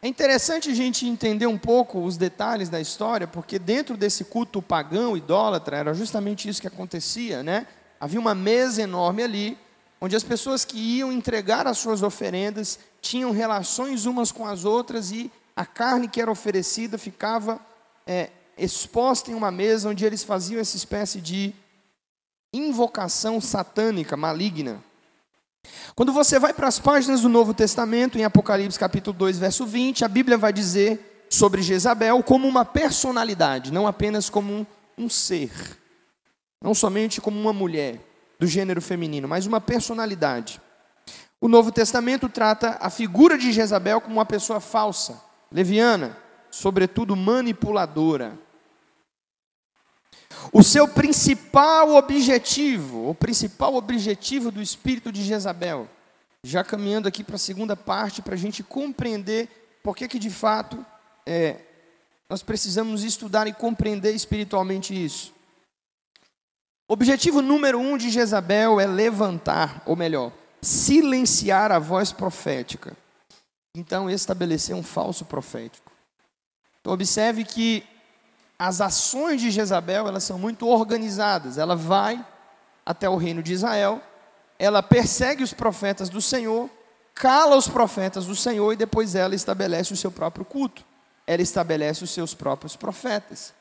É 0.00 0.06
interessante 0.06 0.70
a 0.70 0.74
gente 0.74 1.06
entender 1.06 1.48
um 1.48 1.58
pouco 1.58 2.00
os 2.04 2.16
detalhes 2.16 2.68
da 2.68 2.80
história, 2.80 3.26
porque 3.26 3.58
dentro 3.58 3.96
desse 3.96 4.24
culto 4.24 4.62
pagão, 4.62 5.16
idólatra, 5.16 5.76
era 5.76 5.92
justamente 5.92 6.48
isso 6.48 6.60
que 6.60 6.68
acontecia, 6.68 7.42
né? 7.42 7.66
Havia 7.98 8.20
uma 8.20 8.34
mesa 8.34 8.80
enorme 8.80 9.24
ali, 9.24 9.58
onde 10.00 10.16
as 10.16 10.22
pessoas 10.22 10.64
que 10.64 10.78
iam 10.78 11.12
entregar 11.12 11.66
as 11.66 11.78
suas 11.78 12.02
oferendas 12.02 12.78
tinham 13.00 13.30
relações 13.30 14.06
umas 14.06 14.30
com 14.30 14.46
as 14.46 14.64
outras 14.64 15.10
e 15.10 15.30
a 15.56 15.66
carne 15.66 16.08
que 16.08 16.20
era 16.20 16.30
oferecida 16.30 16.96
ficava 16.96 17.60
é, 18.06 18.30
exposta 18.56 19.30
em 19.30 19.34
uma 19.34 19.50
mesa 19.50 19.88
onde 19.88 20.04
eles 20.04 20.22
faziam 20.22 20.60
essa 20.60 20.76
espécie 20.76 21.20
de 21.20 21.52
invocação 22.52 23.40
satânica, 23.40 24.16
maligna. 24.16 24.82
Quando 25.94 26.12
você 26.12 26.38
vai 26.38 26.54
para 26.54 26.68
as 26.68 26.78
páginas 26.78 27.22
do 27.22 27.28
Novo 27.28 27.52
Testamento, 27.52 28.18
em 28.18 28.24
Apocalipse 28.24 28.78
capítulo 28.78 29.16
2, 29.18 29.38
verso 29.38 29.66
20, 29.66 30.04
a 30.04 30.08
Bíblia 30.08 30.38
vai 30.38 30.52
dizer 30.52 31.26
sobre 31.28 31.60
Jezabel 31.60 32.22
como 32.22 32.48
uma 32.48 32.64
personalidade, 32.64 33.72
não 33.72 33.86
apenas 33.86 34.30
como 34.30 34.52
um, 34.52 34.66
um 34.96 35.10
ser, 35.10 35.50
não 36.62 36.72
somente 36.72 37.20
como 37.20 37.38
uma 37.38 37.52
mulher 37.52 38.07
do 38.38 38.46
gênero 38.46 38.80
feminino, 38.80 39.26
mas 39.26 39.46
uma 39.46 39.60
personalidade. 39.60 40.60
O 41.40 41.48
Novo 41.48 41.70
Testamento 41.70 42.28
trata 42.28 42.78
a 42.80 42.90
figura 42.90 43.38
de 43.38 43.52
Jezabel 43.52 44.00
como 44.00 44.16
uma 44.16 44.26
pessoa 44.26 44.60
falsa, 44.60 45.20
leviana, 45.50 46.16
sobretudo 46.50 47.16
manipuladora. 47.16 48.38
O 50.52 50.62
seu 50.62 50.86
principal 50.86 51.94
objetivo, 51.94 53.10
o 53.10 53.14
principal 53.14 53.74
objetivo 53.74 54.50
do 54.50 54.62
espírito 54.62 55.10
de 55.10 55.22
Jezabel, 55.22 55.88
já 56.42 56.62
caminhando 56.62 57.08
aqui 57.08 57.24
para 57.24 57.36
a 57.36 57.38
segunda 57.38 57.76
parte, 57.76 58.22
para 58.22 58.34
a 58.34 58.38
gente 58.38 58.62
compreender 58.62 59.80
por 59.82 59.96
que, 59.96 60.06
que 60.08 60.18
de 60.18 60.30
fato 60.30 60.84
é, 61.26 61.56
nós 62.28 62.42
precisamos 62.42 63.04
estudar 63.04 63.46
e 63.46 63.52
compreender 63.52 64.12
espiritualmente 64.14 64.92
isso. 64.92 65.32
Objetivo 66.90 67.42
número 67.42 67.78
um 67.78 67.98
de 67.98 68.08
Jezabel 68.08 68.80
é 68.80 68.86
levantar, 68.86 69.82
ou 69.84 69.94
melhor, 69.94 70.32
silenciar 70.62 71.70
a 71.70 71.78
voz 71.78 72.12
profética. 72.12 72.96
Então, 73.76 74.08
estabelecer 74.08 74.74
um 74.74 74.82
falso 74.82 75.26
profético. 75.26 75.92
Então, 76.80 76.94
observe 76.94 77.44
que 77.44 77.84
as 78.58 78.80
ações 78.80 79.42
de 79.42 79.50
Jezabel, 79.50 80.08
elas 80.08 80.24
são 80.24 80.38
muito 80.38 80.66
organizadas. 80.66 81.58
Ela 81.58 81.76
vai 81.76 82.24
até 82.86 83.06
o 83.06 83.16
reino 83.16 83.42
de 83.42 83.52
Israel, 83.52 84.00
ela 84.58 84.82
persegue 84.82 85.42
os 85.42 85.52
profetas 85.52 86.08
do 86.08 86.22
Senhor, 86.22 86.70
cala 87.14 87.54
os 87.54 87.68
profetas 87.68 88.24
do 88.24 88.34
Senhor 88.34 88.72
e 88.72 88.76
depois 88.76 89.14
ela 89.14 89.34
estabelece 89.34 89.92
o 89.92 89.96
seu 89.96 90.10
próprio 90.10 90.42
culto. 90.42 90.82
Ela 91.26 91.42
estabelece 91.42 92.02
os 92.02 92.10
seus 92.10 92.32
próprios 92.32 92.74
profetas. 92.74 93.52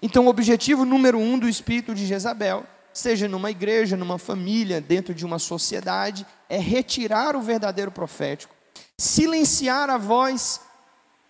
Então, 0.00 0.26
o 0.26 0.28
objetivo 0.28 0.84
número 0.84 1.18
um 1.18 1.38
do 1.38 1.48
espírito 1.48 1.94
de 1.94 2.06
Jezabel 2.06 2.64
seja 2.92 3.28
numa 3.28 3.50
igreja, 3.50 3.96
numa 3.96 4.18
família, 4.18 4.80
dentro 4.80 5.14
de 5.14 5.24
uma 5.24 5.38
sociedade, 5.38 6.26
é 6.48 6.58
retirar 6.58 7.36
o 7.36 7.40
verdadeiro 7.40 7.90
profético, 7.90 8.54
silenciar 8.98 9.88
a 9.88 9.98
voz 9.98 10.60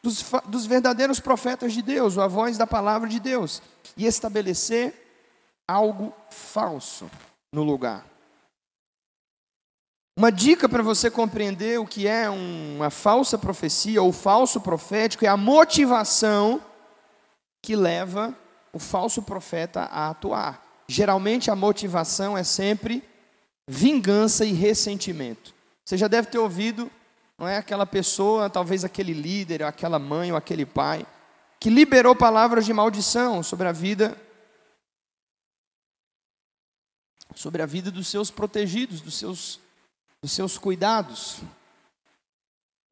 dos, 0.03 0.25
dos 0.47 0.67
verdadeiros 0.67 1.21
profetas 1.21 1.73
de 1.73 1.83
Deus, 1.83 2.17
a 2.17 2.27
voz 2.27 2.57
da 2.57 2.67
palavra 2.67 3.09
de 3.09 3.21
Deus, 3.21 3.63
e 3.97 4.07
estabelecer 4.07 4.95
algo 5.67 6.15
falso 6.31 7.11
no 7.53 7.63
lugar. 7.63 8.07
Uma 10.17 10.33
dica 10.33 10.69
para 10.69 10.83
você 10.83 11.11
compreender 11.11 11.79
o 11.79 11.87
que 11.87 12.09
é 12.09 12.29
uma 12.29 12.91
falsa 12.91 13.39
profecia 13.39 14.03
ou 14.03 14.13
falso 14.13 14.61
profético 14.61 15.25
é 15.25 15.29
a 15.29 15.37
motivação 15.37 16.61
que 17.63 17.77
leva 17.77 18.35
o 18.73 18.79
falso 18.79 19.23
profeta 19.23 19.83
a 19.83 20.11
atuar. 20.11 20.65
Geralmente 20.89 21.51
a 21.51 21.57
motivação 21.57 22.37
é 22.37 22.43
sempre 22.43 23.03
vingança 23.67 24.45
e 24.45 24.53
ressentimento. 24.53 25.55
Você 25.85 25.97
já 25.97 26.09
deve 26.09 26.29
ter 26.29 26.39
ouvido, 26.39 26.91
não 27.39 27.47
é 27.47 27.57
aquela 27.57 27.87
pessoa, 27.87 28.51
talvez 28.51 28.85
aquele 28.85 29.13
líder, 29.13 29.63
aquela 29.63 29.99
mãe 29.99 30.31
ou 30.31 30.39
aquele 30.39 30.65
pai, 30.65 31.07
que 31.61 31.71
liberou 31.71 32.15
palavras 32.15 32.65
de 32.65 32.73
maldição 32.73 33.43
sobre 33.43 33.69
a 33.69 33.73
vida 33.73 34.17
sobre 37.35 37.63
a 37.63 37.67
vida 37.67 37.91
dos 37.91 38.09
seus 38.09 38.31
protegidos, 38.31 39.01
dos 39.01 39.15
seus 39.15 39.61
dos 40.21 40.33
seus 40.33 40.59
cuidados, 40.59 41.39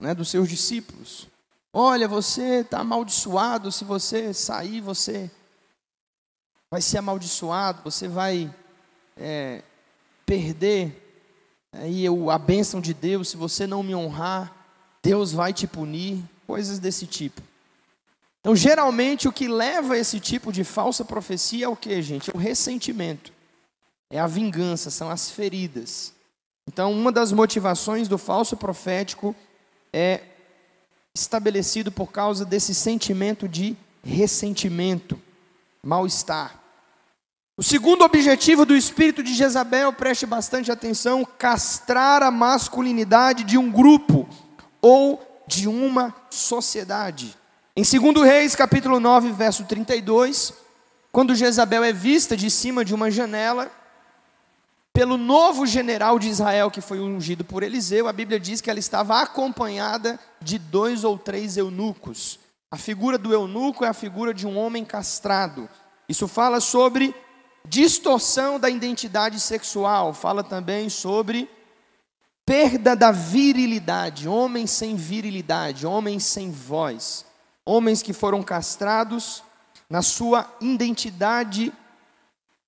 né, 0.01 0.15
dos 0.15 0.29
seus 0.29 0.49
discípulos. 0.49 1.27
Olha, 1.73 2.07
você 2.07 2.61
está 2.61 2.81
amaldiçoado, 2.81 3.73
se 3.73 3.85
você 3.85 4.33
sair, 4.33 4.81
você 4.81 5.31
vai 6.71 6.81
ser 6.81 6.99
amaldiçoado, 6.99 7.83
você 7.85 8.09
vai 8.09 8.53
é, 9.17 9.63
perder 10.25 11.03
aí 11.73 12.05
a 12.07 12.39
bênção 12.39 12.81
de 12.81 12.93
Deus, 12.93 13.29
se 13.29 13.37
você 13.37 13.67
não 13.67 13.83
me 13.83 13.95
honrar, 13.95 14.55
Deus 15.03 15.33
vai 15.33 15.53
te 15.53 15.67
punir, 15.67 16.23
coisas 16.47 16.79
desse 16.79 17.07
tipo. 17.07 17.43
Então, 18.41 18.55
geralmente, 18.55 19.27
o 19.27 19.33
que 19.33 19.49
leva 19.49 19.95
a 19.95 19.99
esse 19.99 20.21
tipo 20.21 20.53
de 20.53 20.63
falsa 20.63 21.05
profecia 21.05 21.67
é 21.67 21.69
o 21.69 21.77
que, 21.77 22.01
gente? 22.01 22.31
É 22.31 22.33
o 22.35 22.39
ressentimento, 22.39 23.33
é 24.11 24.19
a 24.19 24.27
vingança, 24.27 24.91
são 24.91 25.11
as 25.11 25.31
feridas. 25.31 26.13
Então, 26.69 26.93
uma 26.93 27.13
das 27.13 27.33
motivações 27.33 28.09
do 28.09 28.19
falso 28.19 28.57
profético 28.57 29.35
é 29.93 30.23
estabelecido 31.15 31.91
por 31.91 32.13
causa 32.13 32.45
desse 32.45 32.75
sentimento 32.75 33.49
de 33.49 33.77
ressentimento, 34.05 35.21
mal-estar. 35.83 36.61
O 37.59 37.63
segundo 37.63 38.05
objetivo 38.05 38.67
do 38.67 38.77
espírito 38.77 39.23
de 39.23 39.33
Jezabel, 39.33 39.91
preste 39.91 40.27
bastante 40.27 40.71
atenção, 40.71 41.27
castrar 41.39 42.23
a 42.23 42.31
masculinidade 42.31 43.45
de 43.45 43.57
um 43.57 43.71
grupo 43.71 44.29
ou 44.83 45.43
de 45.47 45.67
uma 45.67 46.15
sociedade. 46.29 47.35
Em 47.75 47.83
2 47.83 48.23
Reis, 48.27 48.55
capítulo 48.55 49.01
9, 49.01 49.33
verso 49.33 49.65
32, 49.65 50.53
quando 51.11 51.35
Jezabel 51.35 51.83
é 51.83 51.95
vista 51.95 52.37
de 52.37 52.51
cima 52.51 52.85
de 52.85 52.95
uma 52.95 53.11
janela, 53.11 53.73
pelo 54.93 55.17
novo 55.17 55.65
general 55.65 56.19
de 56.19 56.29
Israel 56.29 56.71
que 56.71 56.83
foi 56.83 57.01
ungido 57.01 57.43
por 57.43 57.63
Eliseu, 57.63 58.07
a 58.07 58.13
Bíblia 58.13 58.39
diz 58.39 58.61
que 58.61 58.69
ela 58.69 58.79
estava 58.79 59.23
acompanhada 59.23 60.21
de 60.43 60.59
dois 60.59 61.05
ou 61.05 61.17
três 61.17 61.57
eunucos. 61.57 62.39
A 62.71 62.77
figura 62.77 63.17
do 63.17 63.33
eunuco 63.33 63.83
é 63.83 63.89
a 63.89 63.95
figura 63.95 64.35
de 64.35 64.47
um 64.47 64.59
homem 64.59 64.85
castrado. 64.85 65.67
Isso 66.07 66.29
fala 66.29 66.61
sobre 66.61 67.15
distorção 67.69 68.59
da 68.59 68.71
identidade 68.71 69.41
sexual, 69.41 70.15
fala 70.15 70.43
também 70.43 70.89
sobre 70.89 71.51
perda 72.45 72.95
da 72.95 73.11
virilidade, 73.11 74.29
homens 74.29 74.71
sem 74.71 74.95
virilidade, 74.95 75.87
homens 75.87 76.25
sem 76.25 76.51
voz, 76.51 77.27
homens 77.65 78.03
que 78.03 78.13
foram 78.13 78.43
castrados 78.43 79.43
na 79.91 80.01
sua 80.01 80.49
identidade 80.61 81.73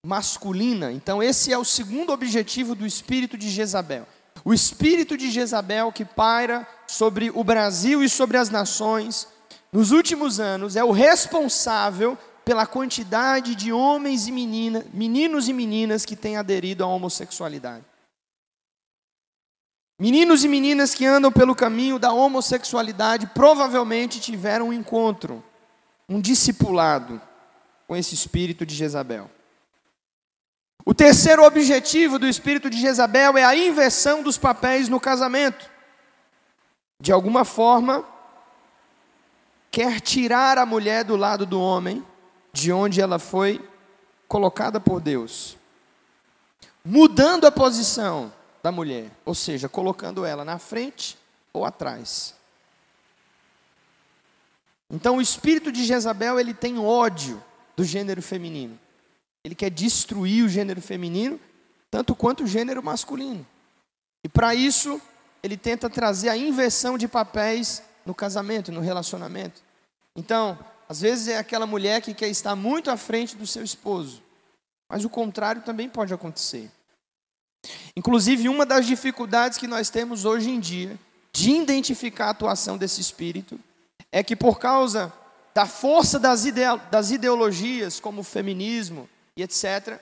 masculina. 0.04 0.92
Então, 0.92 1.22
esse 1.22 1.52
é 1.52 1.58
o 1.58 1.64
segundo 1.64 2.12
objetivo 2.12 2.74
do 2.74 2.86
espírito 2.86 3.38
de 3.38 3.48
Jezabel. 3.48 4.06
O 4.44 4.54
espírito 4.54 5.16
de 5.16 5.30
Jezabel 5.30 5.92
que 5.92 6.04
paira 6.04 6.66
sobre 6.86 7.30
o 7.34 7.44
Brasil 7.44 8.02
e 8.02 8.08
sobre 8.08 8.36
as 8.36 8.50
nações 8.50 9.28
nos 9.72 9.90
últimos 9.90 10.40
anos 10.40 10.76
é 10.76 10.82
o 10.82 10.92
responsável 10.92 12.16
pela 12.48 12.66
quantidade 12.66 13.54
de 13.54 13.70
homens 13.70 14.26
e 14.26 14.32
meninas, 14.32 14.82
meninos 14.90 15.50
e 15.50 15.52
meninas 15.52 16.06
que 16.06 16.16
têm 16.16 16.38
aderido 16.38 16.82
à 16.82 16.86
homossexualidade. 16.86 17.84
Meninos 20.00 20.44
e 20.44 20.48
meninas 20.48 20.94
que 20.94 21.04
andam 21.04 21.30
pelo 21.30 21.54
caminho 21.54 21.98
da 21.98 22.10
homossexualidade 22.10 23.26
provavelmente 23.34 24.18
tiveram 24.18 24.68
um 24.68 24.72
encontro, 24.72 25.44
um 26.08 26.18
discipulado 26.22 27.20
com 27.86 27.94
esse 27.94 28.14
espírito 28.14 28.64
de 28.64 28.74
Jezabel. 28.74 29.30
O 30.86 30.94
terceiro 30.94 31.44
objetivo 31.44 32.18
do 32.18 32.26
espírito 32.26 32.70
de 32.70 32.80
Jezabel 32.80 33.36
é 33.36 33.44
a 33.44 33.54
inversão 33.54 34.22
dos 34.22 34.38
papéis 34.38 34.88
no 34.88 34.98
casamento. 34.98 35.70
De 36.98 37.12
alguma 37.12 37.44
forma, 37.44 38.02
quer 39.70 40.00
tirar 40.00 40.56
a 40.56 40.64
mulher 40.64 41.04
do 41.04 41.14
lado 41.14 41.44
do 41.44 41.60
homem, 41.60 42.02
de 42.52 42.72
onde 42.72 43.00
ela 43.00 43.18
foi 43.18 43.66
colocada 44.26 44.78
por 44.78 45.00
Deus, 45.00 45.56
mudando 46.84 47.46
a 47.46 47.52
posição 47.52 48.32
da 48.62 48.70
mulher, 48.70 49.10
ou 49.24 49.34
seja, 49.34 49.68
colocando 49.68 50.24
ela 50.24 50.44
na 50.44 50.58
frente 50.58 51.18
ou 51.52 51.64
atrás. 51.64 52.34
Então, 54.90 55.16
o 55.16 55.22
espírito 55.22 55.70
de 55.70 55.84
Jezabel 55.84 56.40
ele 56.40 56.54
tem 56.54 56.78
ódio 56.78 57.42
do 57.76 57.84
gênero 57.84 58.22
feminino. 58.22 58.78
Ele 59.44 59.54
quer 59.54 59.70
destruir 59.70 60.44
o 60.44 60.48
gênero 60.48 60.80
feminino, 60.80 61.38
tanto 61.90 62.14
quanto 62.14 62.44
o 62.44 62.46
gênero 62.46 62.82
masculino. 62.82 63.46
E 64.24 64.28
para 64.28 64.54
isso, 64.54 65.00
ele 65.42 65.56
tenta 65.56 65.88
trazer 65.88 66.28
a 66.28 66.36
inversão 66.36 66.98
de 66.98 67.06
papéis 67.06 67.82
no 68.04 68.14
casamento, 68.14 68.72
no 68.72 68.80
relacionamento. 68.80 69.62
Então, 70.16 70.58
às 70.88 71.00
vezes 71.00 71.28
é 71.28 71.36
aquela 71.36 71.66
mulher 71.66 72.00
que 72.00 72.14
quer 72.14 72.28
estar 72.28 72.56
muito 72.56 72.90
à 72.90 72.96
frente 72.96 73.36
do 73.36 73.46
seu 73.46 73.62
esposo, 73.62 74.22
mas 74.88 75.04
o 75.04 75.10
contrário 75.10 75.62
também 75.62 75.88
pode 75.88 76.14
acontecer. 76.14 76.70
Inclusive, 77.94 78.48
uma 78.48 78.64
das 78.64 78.86
dificuldades 78.86 79.58
que 79.58 79.66
nós 79.66 79.90
temos 79.90 80.24
hoje 80.24 80.50
em 80.50 80.58
dia 80.58 80.98
de 81.32 81.50
identificar 81.50 82.26
a 82.26 82.30
atuação 82.30 82.78
desse 82.78 83.00
espírito 83.00 83.60
é 84.10 84.22
que, 84.22 84.34
por 84.34 84.58
causa 84.58 85.12
da 85.54 85.66
força 85.66 86.18
das, 86.18 86.44
ideologias, 87.10 88.00
como 88.00 88.20
o 88.20 88.24
feminismo, 88.24 89.08
e 89.36 89.42
etc., 89.42 90.00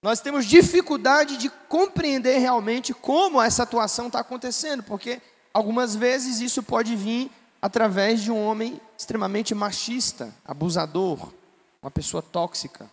nós 0.00 0.20
temos 0.20 0.46
dificuldade 0.46 1.36
de 1.36 1.50
compreender 1.68 2.38
realmente 2.38 2.94
como 2.94 3.42
essa 3.42 3.64
atuação 3.64 4.06
está 4.06 4.20
acontecendo, 4.20 4.82
porque 4.84 5.20
algumas 5.52 5.96
vezes 5.96 6.40
isso 6.40 6.62
pode 6.62 6.94
vir 6.94 7.30
através 7.60 8.22
de 8.22 8.30
um 8.30 8.44
homem 8.44 8.80
extremamente 8.96 9.54
machista, 9.54 10.32
abusador, 10.44 11.32
uma 11.82 11.90
pessoa 11.90 12.22
tóxica. 12.22 12.90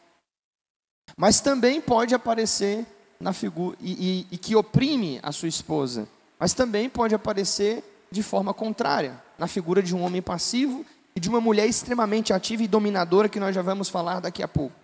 Mas 1.17 1.39
também 1.39 1.79
pode 1.79 2.13
aparecer 2.13 2.85
na 3.19 3.33
figura 3.33 3.77
e, 3.79 4.25
e, 4.31 4.35
e 4.35 4.37
que 4.37 4.55
oprime 4.55 5.19
a 5.23 5.31
sua 5.31 5.47
esposa, 5.47 6.07
mas 6.39 6.53
também 6.53 6.89
pode 6.89 7.15
aparecer 7.15 7.83
de 8.11 8.23
forma 8.23 8.53
contrária, 8.53 9.21
na 9.37 9.47
figura 9.47 9.81
de 9.81 9.95
um 9.95 10.03
homem 10.03 10.21
passivo 10.21 10.85
e 11.15 11.19
de 11.19 11.29
uma 11.29 11.41
mulher 11.41 11.67
extremamente 11.67 12.33
ativa 12.33 12.63
e 12.63 12.67
dominadora 12.67 13.29
que 13.29 13.39
nós 13.39 13.53
já 13.53 13.61
vamos 13.61 13.89
falar 13.89 14.19
daqui 14.19 14.43
a 14.43 14.47
pouco. 14.47 14.75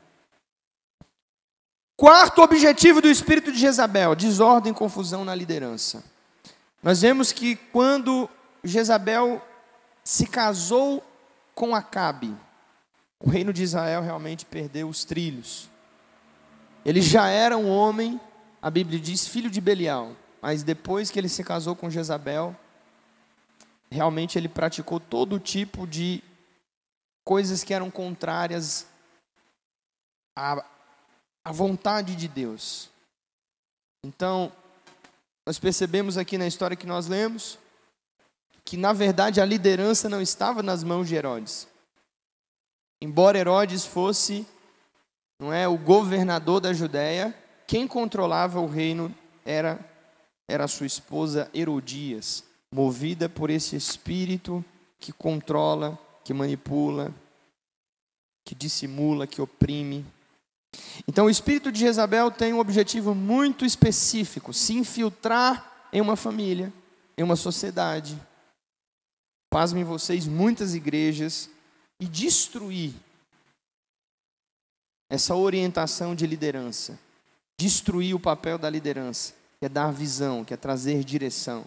Quarto 1.97 2.41
objetivo 2.41 3.01
do 3.01 3.07
espírito 3.07 3.51
de 3.51 3.59
Jezabel: 3.59 4.15
desordem 4.15 4.71
e 4.71 4.75
confusão 4.75 5.23
na 5.23 5.35
liderança. 5.35 6.03
Nós 6.81 7.01
vemos 7.01 7.31
que 7.31 7.55
quando 7.55 8.29
Jezabel 8.63 9.41
se 10.03 10.25
casou 10.27 11.03
com 11.53 11.75
Acabe, 11.75 12.35
o 13.19 13.29
reino 13.29 13.53
de 13.53 13.61
Israel 13.61 14.01
realmente 14.01 14.45
perdeu 14.45 14.89
os 14.89 15.05
trilhos. 15.05 15.69
Ele 16.83 17.01
já 17.01 17.27
era 17.27 17.57
um 17.57 17.69
homem, 17.69 18.19
a 18.61 18.69
Bíblia 18.69 18.99
diz, 18.99 19.27
filho 19.27 19.49
de 19.49 19.61
Belial, 19.61 20.15
mas 20.41 20.63
depois 20.63 21.11
que 21.11 21.19
ele 21.19 21.29
se 21.29 21.43
casou 21.43 21.75
com 21.75 21.89
Jezabel, 21.89 22.55
realmente 23.91 24.39
ele 24.39 24.49
praticou 24.49 24.99
todo 24.99 25.39
tipo 25.39 25.85
de 25.85 26.23
coisas 27.23 27.63
que 27.63 27.73
eram 27.73 27.91
contrárias 27.91 28.87
à, 30.35 30.65
à 31.45 31.51
vontade 31.51 32.15
de 32.15 32.27
Deus. 32.27 32.89
Então, 34.03 34.51
nós 35.45 35.59
percebemos 35.59 36.17
aqui 36.17 36.37
na 36.37 36.47
história 36.47 36.75
que 36.75 36.87
nós 36.87 37.07
lemos 37.07 37.59
que 38.63 38.77
na 38.77 38.93
verdade 38.93 39.41
a 39.41 39.45
liderança 39.45 40.09
não 40.09 40.21
estava 40.21 40.61
nas 40.61 40.83
mãos 40.83 41.07
de 41.07 41.15
Herodes. 41.15 41.67
Embora 43.01 43.37
Herodes 43.37 43.85
fosse, 43.85 44.45
não 45.39 45.51
é, 45.51 45.67
o 45.67 45.77
governador 45.77 46.59
da 46.59 46.71
Judéia, 46.71 47.35
quem 47.67 47.87
controlava 47.87 48.59
o 48.59 48.67
reino 48.67 49.13
era 49.43 49.79
era 50.51 50.67
sua 50.67 50.85
esposa 50.85 51.49
Herodias, 51.53 52.43
movida 52.71 53.29
por 53.29 53.49
esse 53.49 53.75
espírito 53.75 54.63
que 54.99 55.13
controla, 55.13 55.97
que 56.25 56.33
manipula, 56.33 57.13
que 58.43 58.53
dissimula, 58.53 59.25
que 59.25 59.41
oprime. 59.41 60.05
Então, 61.07 61.25
o 61.25 61.29
espírito 61.29 61.71
de 61.71 61.79
Jezabel 61.79 62.29
tem 62.29 62.53
um 62.53 62.59
objetivo 62.59 63.15
muito 63.15 63.65
específico: 63.65 64.53
se 64.53 64.73
infiltrar 64.73 65.87
em 65.91 66.01
uma 66.01 66.15
família, 66.15 66.71
em 67.17 67.23
uma 67.23 67.35
sociedade. 67.35 68.19
Pasmem 69.51 69.83
vocês, 69.83 70.25
muitas 70.27 70.73
igrejas, 70.73 71.49
e 71.99 72.07
destruir 72.07 72.93
essa 75.09 75.35
orientação 75.35 76.15
de 76.15 76.25
liderança, 76.25 76.97
destruir 77.59 78.15
o 78.15 78.19
papel 78.19 78.57
da 78.57 78.69
liderança, 78.69 79.33
que 79.59 79.65
é 79.65 79.69
dar 79.69 79.91
visão, 79.91 80.45
que 80.45 80.53
é 80.53 80.57
trazer 80.57 81.03
direção. 81.03 81.65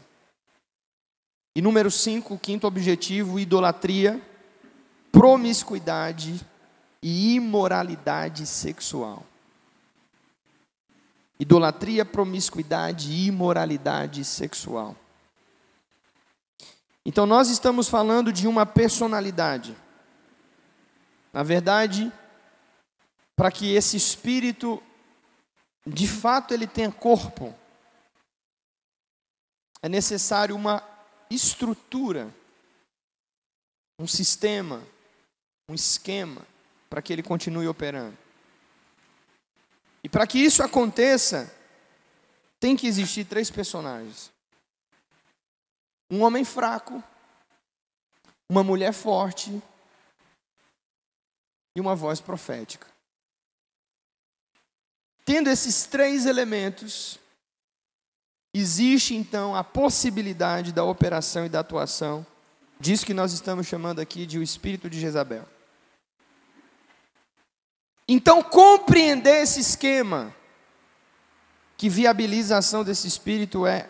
E 1.54 1.60
número 1.60 1.90
5, 1.90 2.32
o 2.32 2.38
quinto 2.38 2.66
objetivo, 2.66 3.38
idolatria, 3.38 4.18
promiscuidade 5.12 6.40
e 7.02 7.34
imoralidade 7.34 8.46
sexual. 8.46 9.22
Idolatria, 11.38 12.02
promiscuidade 12.06 13.12
e 13.12 13.26
imoralidade 13.26 14.24
sexual. 14.24 14.96
Então 17.04 17.26
nós 17.26 17.50
estamos 17.50 17.88
falando 17.88 18.32
de 18.32 18.48
uma 18.48 18.64
personalidade. 18.64 19.76
Na 21.32 21.42
verdade, 21.42 22.12
para 23.36 23.50
que 23.50 23.74
esse 23.74 23.96
espírito 23.96 24.82
de 25.86 26.08
fato 26.08 26.54
ele 26.54 26.66
tenha 26.66 26.90
corpo, 26.90 27.54
é 29.82 29.88
necessário 29.88 30.56
uma 30.56 30.82
estrutura, 31.28 32.34
um 33.98 34.06
sistema, 34.06 34.82
um 35.68 35.74
esquema 35.74 36.42
para 36.88 37.02
que 37.02 37.12
ele 37.12 37.22
continue 37.22 37.68
operando. 37.68 38.16
E 40.02 40.08
para 40.08 40.26
que 40.26 40.38
isso 40.38 40.62
aconteça, 40.62 41.52
tem 42.60 42.76
que 42.76 42.86
existir 42.86 43.24
três 43.24 43.50
personagens: 43.50 44.30
um 46.14 46.22
homem 46.22 46.44
fraco, 46.44 47.02
uma 48.48 48.62
mulher 48.62 48.92
forte 48.92 49.60
e 51.74 51.80
uma 51.80 51.96
voz 51.96 52.20
profética. 52.20 52.86
Tendo 55.24 55.50
esses 55.50 55.86
três 55.86 56.24
elementos, 56.24 57.18
existe 58.52 59.14
então 59.14 59.56
a 59.56 59.64
possibilidade 59.64 60.72
da 60.72 60.84
operação 60.84 61.46
e 61.46 61.48
da 61.48 61.60
atuação 61.60 62.24
disso 62.78 63.06
que 63.06 63.14
nós 63.14 63.32
estamos 63.32 63.66
chamando 63.66 63.98
aqui 63.98 64.24
de 64.24 64.38
o 64.38 64.42
espírito 64.42 64.88
de 64.88 65.00
Jezabel. 65.00 65.48
Então, 68.06 68.42
compreender 68.42 69.42
esse 69.42 69.58
esquema 69.58 70.32
que 71.76 71.88
viabiliza 71.88 72.54
a 72.54 72.58
ação 72.58 72.84
desse 72.84 73.08
espírito 73.08 73.66
é, 73.66 73.88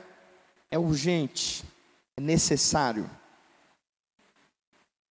é 0.70 0.78
urgente, 0.78 1.64
é 2.16 2.20
necessário. 2.20 3.08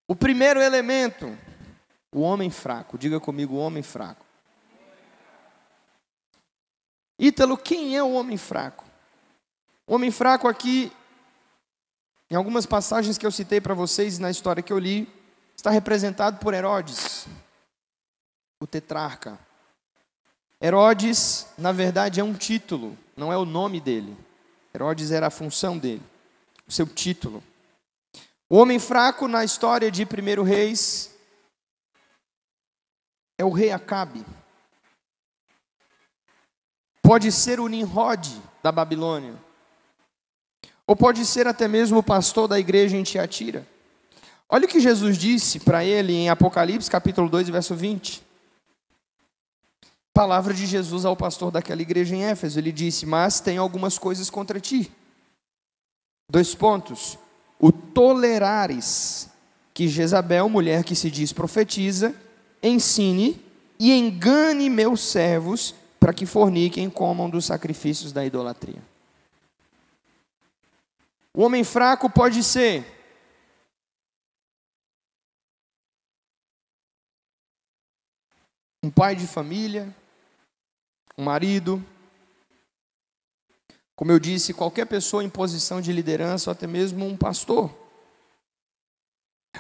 O 0.07 0.15
primeiro 0.15 0.61
elemento 0.61 1.37
o 2.15 2.21
homem 2.21 2.51
fraco, 2.51 2.99
diga 2.99 3.19
comigo, 3.19 3.55
o 3.55 3.59
homem 3.59 3.83
fraco. 3.83 4.25
Ítalo, 7.19 7.57
quem 7.57 7.97
é 7.97 8.03
o 8.03 8.13
homem 8.13 8.37
fraco? 8.37 8.85
O 9.87 9.95
homem 9.95 10.11
fraco 10.11 10.47
aqui, 10.47 10.93
em 12.31 12.35
algumas 12.35 12.67
passagens 12.67 13.17
que 13.17 13.25
eu 13.25 13.31
citei 13.31 13.61
para 13.61 13.73
vocês 13.73 14.19
na 14.19 14.31
história 14.31 14.63
que 14.63 14.73
eu 14.73 14.79
li, 14.79 15.09
está 15.57 15.71
representado 15.71 16.39
por 16.39 16.53
Herodes, 16.53 17.27
o 18.61 18.67
tetrarca. 18.67 19.39
Herodes, 20.61 21.47
na 21.57 21.73
verdade, 21.73 22.21
é 22.21 22.25
um 22.25 22.35
título, 22.35 22.97
não 23.17 23.33
é 23.33 23.39
o 23.39 23.47
nome 23.47 23.81
dele. 23.81 24.17
Herodes 24.75 25.11
era 25.13 25.29
a 25.29 25.31
função 25.31 25.79
dele, 25.79 26.03
o 26.67 26.73
seu 26.73 26.87
título. 26.87 27.43
O 28.49 28.57
homem 28.57 28.79
fraco 28.79 29.27
na 29.27 29.45
história 29.45 29.91
de 29.91 30.05
1 30.05 30.43
Reis 30.43 31.11
é 33.39 33.45
o 33.45 33.51
rei 33.51 33.71
Acabe. 33.71 34.25
Pode 37.03 37.33
ser 37.33 37.59
o 37.61 37.67
Nimrod 37.67 38.41
da 38.63 38.71
Babilônia. 38.71 39.35
Ou 40.87 40.95
pode 40.95 41.25
ser 41.25 41.47
até 41.47 41.67
mesmo 41.67 41.99
o 41.99 42.03
pastor 42.03 42.47
da 42.47 42.59
igreja 42.59 42.97
em 42.97 43.03
Tiatira. 43.03 43.67
Olha 44.49 44.67
o 44.67 44.69
que 44.69 44.81
Jesus 44.81 45.17
disse 45.17 45.59
para 45.59 45.85
ele 45.85 46.13
em 46.13 46.29
Apocalipse, 46.29 46.91
capítulo 46.91 47.29
2, 47.29 47.49
verso 47.49 47.75
20. 47.75 48.23
Palavra 50.13 50.53
de 50.53 50.67
Jesus 50.67 51.07
ao 51.07 51.17
pastor 51.17 51.51
daquela 51.51 51.81
igreja 51.81 52.15
em 52.15 52.25
Éfeso. 52.25 52.59
Ele 52.59 52.71
disse: 52.71 53.07
Mas 53.07 53.41
tem 53.41 53.57
algumas 53.57 53.99
coisas 53.99 54.29
contra 54.29 54.61
ti. 54.61 54.93
Dois 56.29 56.55
pontos. 56.55 57.19
O 57.59 57.71
tolerares 57.71 59.31
que 59.75 59.89
Jezabel, 59.89 60.49
mulher 60.49 60.85
que 60.85 60.95
se 60.95 61.11
diz 61.11 61.33
profetiza, 61.33 62.15
ensine 62.63 63.41
e 63.79 63.93
engane 63.93 64.69
meus 64.69 65.01
servos 65.01 65.75
para 65.99 66.13
que 66.13 66.27
forniquem 66.27 66.87
e 66.87 66.91
comam 66.91 67.31
dos 67.31 67.45
sacrifícios 67.45 68.13
da 68.13 68.25
idolatria. 68.25 68.83
O 71.35 71.43
homem 71.43 71.65
fraco 71.65 72.11
pode 72.11 72.43
ser 72.43 72.85
um 78.83 78.91
pai 78.91 79.17
de 79.17 79.27
família, 79.27 79.95
um 81.17 81.25
marido, 81.25 81.85
como 84.03 84.11
eu 84.11 84.19
disse, 84.19 84.53
qualquer 84.53 84.85
pessoa 84.87 85.23
em 85.23 85.31
posição 85.31 85.81
de 85.81 85.93
liderança, 85.93 86.51
ou 86.51 86.53
até 86.53 86.67
mesmo 86.67 87.07
um 87.07 87.17
pastor. 87.17 87.73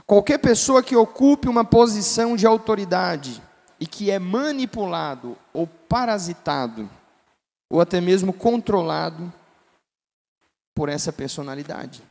Qualquer 0.04 0.38
pessoa 0.38 0.82
que 0.82 0.96
ocupe 0.96 1.48
uma 1.48 1.64
posição 1.64 2.34
de 2.34 2.44
autoridade 2.44 3.40
e 3.78 3.86
que 3.86 4.10
é 4.10 4.18
manipulado 4.18 5.38
ou 5.52 5.64
parasitado, 5.64 6.90
ou 7.70 7.80
até 7.80 8.00
mesmo 8.00 8.32
controlado 8.32 9.32
por 10.74 10.88
essa 10.88 11.12
personalidade. 11.12 12.02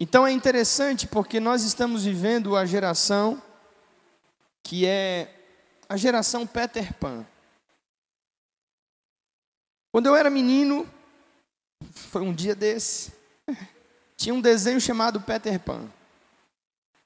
Então 0.00 0.26
é 0.26 0.32
interessante 0.32 1.06
porque 1.06 1.38
nós 1.38 1.62
estamos 1.62 2.02
vivendo 2.02 2.56
a 2.56 2.66
geração 2.66 3.40
que 4.60 4.84
é 4.86 5.32
a 5.88 5.96
geração 5.96 6.44
Peter 6.44 6.92
Pan. 6.94 7.24
Quando 9.92 10.06
eu 10.06 10.16
era 10.16 10.30
menino, 10.30 10.86
foi 11.92 12.22
um 12.22 12.32
dia 12.32 12.54
desse, 12.54 13.12
tinha 14.16 14.34
um 14.34 14.40
desenho 14.40 14.80
chamado 14.80 15.20
Peter 15.20 15.58
Pan. 15.58 15.88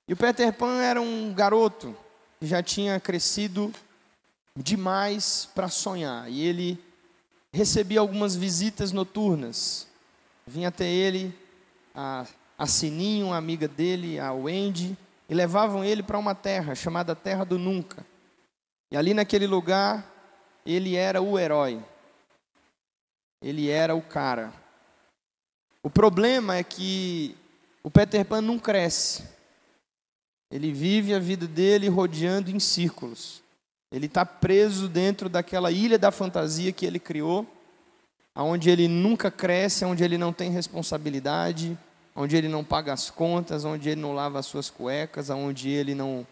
E 0.06 0.12
o 0.12 0.16
Peter 0.16 0.52
Pan 0.52 0.80
era 0.82 1.00
um 1.00 1.32
garoto 1.32 1.96
já 2.44 2.62
tinha 2.62 3.00
crescido 3.00 3.72
demais 4.56 5.48
para 5.54 5.68
sonhar 5.68 6.30
e 6.30 6.42
ele 6.42 6.82
recebia 7.52 8.00
algumas 8.00 8.36
visitas 8.36 8.92
noturnas. 8.92 9.86
Vinha 10.46 10.68
até 10.68 10.86
ele 10.86 11.34
a, 11.94 12.26
a 12.58 12.66
Sininho, 12.66 13.32
a 13.32 13.36
amiga 13.36 13.66
dele, 13.66 14.18
a 14.18 14.32
Wendy, 14.32 14.96
e 15.28 15.34
levavam 15.34 15.84
ele 15.84 16.02
para 16.02 16.18
uma 16.18 16.34
terra 16.34 16.74
chamada 16.74 17.14
Terra 17.14 17.44
do 17.44 17.58
Nunca. 17.58 18.04
E 18.90 18.96
ali 18.96 19.14
naquele 19.14 19.46
lugar, 19.46 20.06
ele 20.66 20.96
era 20.96 21.22
o 21.22 21.38
herói. 21.38 21.82
Ele 23.44 23.68
era 23.68 23.94
o 23.94 24.00
cara. 24.00 24.50
O 25.82 25.90
problema 25.90 26.56
é 26.56 26.64
que 26.64 27.36
o 27.82 27.90
Peter 27.90 28.24
Pan 28.24 28.40
não 28.40 28.58
cresce. 28.58 29.22
Ele 30.50 30.72
vive 30.72 31.12
a 31.12 31.18
vida 31.18 31.46
dele 31.46 31.86
rodeando 31.86 32.50
em 32.50 32.58
círculos. 32.58 33.42
Ele 33.92 34.06
está 34.06 34.24
preso 34.24 34.88
dentro 34.88 35.28
daquela 35.28 35.70
ilha 35.70 35.98
da 35.98 36.10
fantasia 36.10 36.72
que 36.72 36.86
ele 36.86 36.98
criou, 36.98 37.46
onde 38.34 38.70
ele 38.70 38.88
nunca 38.88 39.30
cresce, 39.30 39.84
onde 39.84 40.02
ele 40.02 40.16
não 40.16 40.32
tem 40.32 40.50
responsabilidade, 40.50 41.78
onde 42.16 42.34
ele 42.36 42.48
não 42.48 42.64
paga 42.64 42.94
as 42.94 43.10
contas, 43.10 43.66
onde 43.66 43.90
ele 43.90 44.00
não 44.00 44.14
lava 44.14 44.38
as 44.38 44.46
suas 44.46 44.70
cuecas, 44.70 45.28
onde 45.28 45.68
ele 45.68 45.94
não 45.94 46.26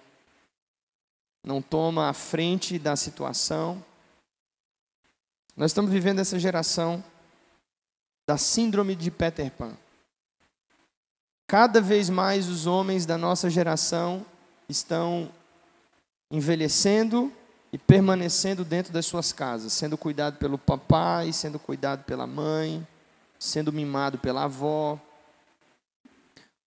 não 1.44 1.61
toma 1.61 2.09
a 2.09 2.12
frente 2.14 2.79
da 2.79 2.96
situação. 2.96 3.85
Nós 5.55 5.71
estamos 5.71 5.91
vivendo 5.91 6.19
essa 6.19 6.38
geração 6.38 7.05
da 8.27 8.38
síndrome 8.38 8.97
de 8.97 9.11
Peter 9.11 9.51
Pan. 9.51 9.77
Cada 11.47 11.79
vez 11.79 12.09
mais 12.09 12.49
os 12.49 12.67
homens 12.67 13.05
da 13.05 13.19
nossa 13.19 13.51
geração 13.51 14.25
estão 14.67 15.31
envelhecendo 16.31 17.31
e 17.71 17.77
permanecendo 17.77 18.65
dentro 18.65 18.95
das 18.95 19.05
suas 19.05 19.31
casas, 19.31 19.75
sendo 19.75 19.99
cuidado 19.99 20.38
pelo 20.38 20.57
papai, 20.57 21.31
sendo 21.35 21.59
cuidado 21.59 22.05
pela 22.05 22.27
mãe, 22.27 22.87
sendo 23.38 23.71
mimado 23.71 24.17
pela 24.17 24.45
avó. 24.45 24.99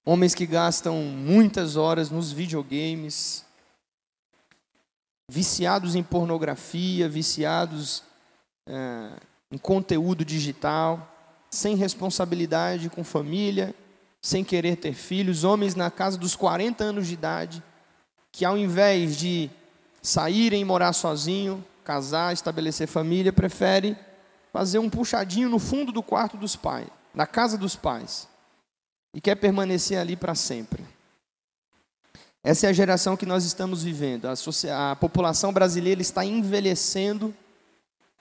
Homens 0.06 0.36
que 0.36 0.46
gastam 0.46 0.98
muitas 1.02 1.76
horas 1.76 2.12
nos 2.12 2.32
videogames, 2.32 3.44
viciados 5.28 5.96
em 5.96 6.04
pornografia, 6.04 7.10
viciados 7.10 8.04
é, 8.68 9.12
em 9.52 9.58
conteúdo 9.58 10.26
digital, 10.26 11.12
sem 11.50 11.76
responsabilidade 11.76 12.90
com 12.90 13.04
família, 13.04 13.74
sem 14.22 14.44
querer 14.44 14.78
ter 14.78 14.94
filhos, 14.94 15.44
homens 15.44 15.76
na 15.76 15.92
casa 15.92 16.18
dos 16.18 16.36
40 16.36 16.84
anos 16.84 17.08
de 17.08 17.14
idade, 17.14 17.64
que 18.32 18.44
ao 18.44 18.58
invés 18.58 19.16
de 19.16 19.50
saírem 20.02 20.66
morar 20.66 20.94
sozinho, 20.94 21.64
casar, 21.84 22.34
estabelecer 22.34 22.88
família, 22.88 23.32
prefere 23.32 23.96
fazer 24.52 24.80
um 24.80 24.90
puxadinho 24.90 25.50
no 25.50 25.60
fundo 25.60 25.92
do 25.92 26.02
quarto 26.02 26.38
dos 26.38 26.56
pais, 26.56 26.88
na 27.14 27.28
casa 27.28 27.58
dos 27.58 27.76
pais, 27.76 28.28
e 29.14 29.22
quer 29.22 29.36
permanecer 29.36 30.00
ali 30.00 30.16
para 30.16 30.34
sempre. 30.34 30.84
Essa 32.44 32.68
é 32.68 32.70
a 32.70 32.74
geração 32.74 33.18
que 33.18 33.26
nós 33.26 33.44
estamos 33.44 33.84
vivendo. 33.84 34.28
A, 34.28 34.92
a 34.92 34.96
população 34.96 35.52
brasileira 35.52 36.02
está 36.02 36.24
envelhecendo 36.24 37.34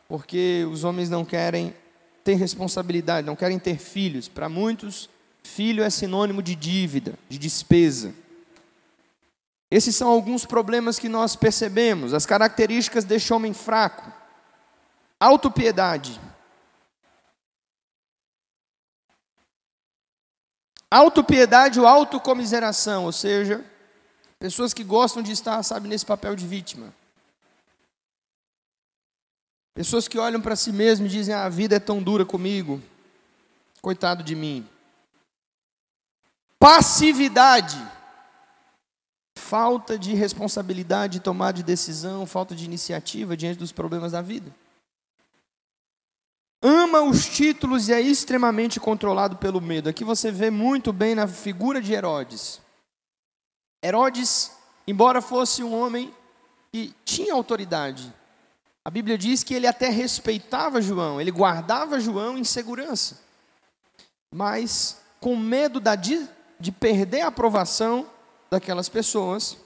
porque 0.08 0.66
os 0.70 0.84
homens 0.84 1.08
não 1.10 1.24
querem 1.24 1.74
ter 2.22 2.34
responsabilidade, 2.34 3.26
não 3.26 3.36
querem 3.36 3.58
ter 3.58 3.78
filhos. 3.78 4.28
Para 4.28 4.48
muitos, 4.48 5.08
filho 5.42 5.82
é 5.82 5.90
sinônimo 5.90 6.42
de 6.42 6.54
dívida, 6.54 7.14
de 7.28 7.38
despesa. 7.38 8.14
Esses 9.70 9.96
são 9.96 10.08
alguns 10.08 10.44
problemas 10.44 10.98
que 10.98 11.08
nós 11.08 11.34
percebemos, 11.34 12.14
as 12.14 12.26
características 12.26 13.04
deste 13.04 13.32
homem 13.32 13.52
fraco. 13.52 14.12
Autopiedade. 15.18 16.20
Autopiedade 20.90 21.80
ou 21.80 21.86
autocomiseração, 21.86 23.04
ou 23.04 23.12
seja, 23.12 23.64
Pessoas 24.44 24.74
que 24.74 24.84
gostam 24.84 25.22
de 25.22 25.32
estar, 25.32 25.62
sabe, 25.62 25.88
nesse 25.88 26.04
papel 26.04 26.36
de 26.36 26.46
vítima. 26.46 26.92
Pessoas 29.74 30.06
que 30.06 30.18
olham 30.18 30.40
para 30.40 30.54
si 30.54 30.72
mesmo 30.72 31.06
e 31.06 31.08
dizem: 31.08 31.34
ah, 31.34 31.44
a 31.44 31.48
vida 31.48 31.76
é 31.76 31.80
tão 31.80 32.00
dura 32.00 32.24
comigo, 32.24 32.80
coitado 33.82 34.22
de 34.22 34.36
mim. 34.36 34.66
Passividade, 36.60 37.76
falta 39.36 39.98
de 39.98 40.14
responsabilidade, 40.14 41.14
de 41.14 41.20
tomar 41.20 41.52
de 41.52 41.64
decisão, 41.64 42.24
falta 42.24 42.54
de 42.54 42.64
iniciativa 42.64 43.36
diante 43.36 43.58
dos 43.58 43.72
problemas 43.72 44.12
da 44.12 44.22
vida. 44.22 44.54
Ama 46.62 47.02
os 47.02 47.26
títulos 47.26 47.88
e 47.88 47.92
é 47.92 48.00
extremamente 48.00 48.80
controlado 48.80 49.36
pelo 49.36 49.60
medo. 49.60 49.90
Aqui 49.90 50.02
você 50.02 50.30
vê 50.30 50.50
muito 50.50 50.92
bem 50.92 51.14
na 51.14 51.26
figura 51.26 51.82
de 51.82 51.92
Herodes. 51.92 52.58
Herodes, 53.84 54.52
embora 54.86 55.20
fosse 55.20 55.62
um 55.62 55.78
homem 55.78 56.14
que 56.72 56.94
tinha 57.04 57.34
autoridade, 57.34 58.10
a 58.84 58.90
Bíblia 58.90 59.16
diz 59.16 59.42
que 59.42 59.54
ele 59.54 59.66
até 59.66 59.88
respeitava 59.88 60.82
João, 60.82 61.20
ele 61.20 61.30
guardava 61.30 61.98
João 61.98 62.36
em 62.36 62.44
segurança. 62.44 63.22
Mas, 64.30 65.00
com 65.20 65.36
medo 65.36 65.80
da, 65.80 65.94
de, 65.94 66.28
de 66.60 66.70
perder 66.70 67.22
a 67.22 67.28
aprovação 67.28 68.10
daquelas 68.50 68.88
pessoas, 68.88 69.56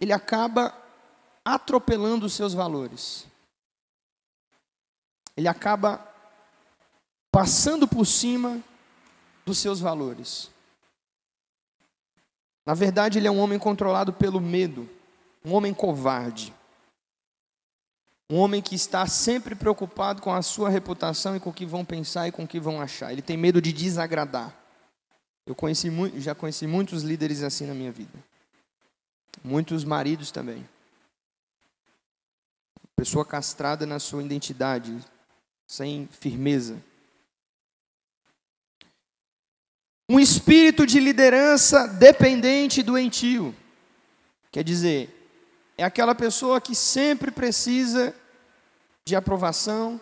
ele 0.00 0.12
acaba 0.12 0.76
atropelando 1.44 2.26
os 2.26 2.34
seus 2.34 2.52
valores. 2.52 3.26
Ele 5.36 5.48
acaba 5.48 6.06
passando 7.30 7.88
por 7.88 8.04
cima 8.04 8.60
dos 9.46 9.58
seus 9.58 9.80
valores. 9.80 10.50
Na 12.66 12.74
verdade, 12.74 13.18
ele 13.18 13.26
é 13.26 13.30
um 13.30 13.40
homem 13.40 13.58
controlado 13.58 14.12
pelo 14.12 14.40
medo, 14.40 14.88
um 15.44 15.54
homem 15.54 15.72
covarde. 15.72 16.54
Um 18.32 18.36
homem 18.36 18.62
que 18.62 18.74
está 18.74 19.06
sempre 19.06 19.54
preocupado 19.54 20.22
com 20.22 20.32
a 20.32 20.40
sua 20.40 20.70
reputação 20.70 21.36
e 21.36 21.40
com 21.40 21.50
o 21.50 21.52
que 21.52 21.66
vão 21.66 21.84
pensar 21.84 22.26
e 22.26 22.32
com 22.32 22.44
o 22.44 22.48
que 22.48 22.58
vão 22.58 22.80
achar. 22.80 23.12
Ele 23.12 23.20
tem 23.20 23.36
medo 23.36 23.60
de 23.60 23.74
desagradar. 23.74 24.58
Eu 25.44 25.54
conheci 25.54 25.90
já 26.16 26.34
conheci 26.34 26.66
muitos 26.66 27.02
líderes 27.02 27.42
assim 27.42 27.66
na 27.66 27.74
minha 27.74 27.92
vida. 27.92 28.18
Muitos 29.44 29.84
maridos 29.84 30.30
também. 30.30 30.66
Pessoa 32.96 33.22
castrada 33.22 33.84
na 33.84 33.98
sua 33.98 34.22
identidade, 34.22 34.98
sem 35.66 36.08
firmeza. 36.10 36.82
Um 40.08 40.18
espírito 40.18 40.86
de 40.86 40.98
liderança 41.00 41.86
dependente 41.86 42.80
e 42.80 42.82
doentio. 42.82 43.54
Quer 44.50 44.64
dizer, 44.64 45.18
é 45.76 45.84
aquela 45.84 46.14
pessoa 46.14 46.62
que 46.62 46.74
sempre 46.74 47.30
precisa 47.30 48.21
de 49.04 49.16
aprovação, 49.16 50.00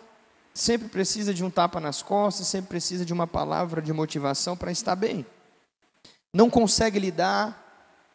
sempre 0.53 0.87
precisa 0.87 1.33
de 1.33 1.43
um 1.43 1.49
tapa 1.49 1.79
nas 1.79 2.01
costas, 2.01 2.47
sempre 2.47 2.69
precisa 2.69 3.05
de 3.05 3.13
uma 3.13 3.27
palavra 3.27 3.81
de 3.81 3.91
motivação 3.93 4.55
para 4.55 4.71
estar 4.71 4.95
bem. 4.95 5.25
Não 6.33 6.49
consegue 6.49 6.99
lidar 6.99 7.57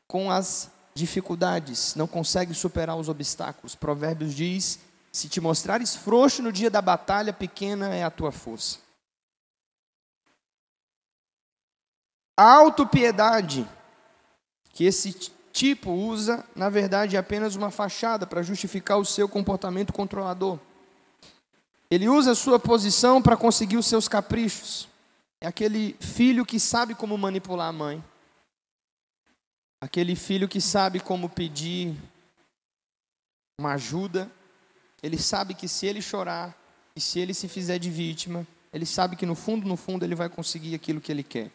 com 0.06 0.30
as 0.30 0.70
dificuldades, 0.94 1.94
não 1.94 2.06
consegue 2.06 2.54
superar 2.54 2.96
os 2.96 3.08
obstáculos. 3.08 3.74
Provérbios 3.74 4.34
diz: 4.34 4.78
se 5.12 5.28
te 5.28 5.40
mostrares 5.40 5.94
frouxo 5.94 6.42
no 6.42 6.52
dia 6.52 6.70
da 6.70 6.80
batalha, 6.80 7.32
pequena 7.32 7.94
é 7.94 8.04
a 8.04 8.10
tua 8.10 8.32
força. 8.32 8.78
A 12.36 12.52
autopiedade 12.52 13.66
que 14.72 14.84
esse 14.84 15.32
tipo 15.54 15.90
usa, 15.90 16.44
na 16.54 16.68
verdade, 16.68 17.16
é 17.16 17.18
apenas 17.18 17.54
uma 17.56 17.70
fachada 17.70 18.26
para 18.26 18.42
justificar 18.42 18.98
o 18.98 19.06
seu 19.06 19.26
comportamento 19.26 19.90
controlador. 19.90 20.58
Ele 21.90 22.08
usa 22.08 22.32
a 22.32 22.34
sua 22.34 22.58
posição 22.58 23.22
para 23.22 23.36
conseguir 23.36 23.76
os 23.76 23.86
seus 23.86 24.08
caprichos. 24.08 24.88
É 25.40 25.46
aquele 25.46 25.94
filho 26.00 26.44
que 26.44 26.58
sabe 26.58 26.94
como 26.94 27.16
manipular 27.16 27.68
a 27.68 27.72
mãe. 27.72 28.02
Aquele 29.80 30.16
filho 30.16 30.48
que 30.48 30.60
sabe 30.60 30.98
como 30.98 31.28
pedir 31.28 31.96
uma 33.60 33.74
ajuda. 33.74 34.30
Ele 35.02 35.18
sabe 35.18 35.54
que 35.54 35.68
se 35.68 35.86
ele 35.86 36.02
chorar 36.02 36.56
e 36.96 37.00
se 37.00 37.20
ele 37.20 37.34
se 37.34 37.46
fizer 37.46 37.78
de 37.78 37.90
vítima, 37.90 38.46
ele 38.72 38.86
sabe 38.86 39.14
que 39.14 39.26
no 39.26 39.34
fundo, 39.34 39.68
no 39.68 39.76
fundo, 39.76 40.04
ele 40.04 40.14
vai 40.14 40.28
conseguir 40.28 40.74
aquilo 40.74 41.00
que 41.00 41.12
ele 41.12 41.22
quer. 41.22 41.50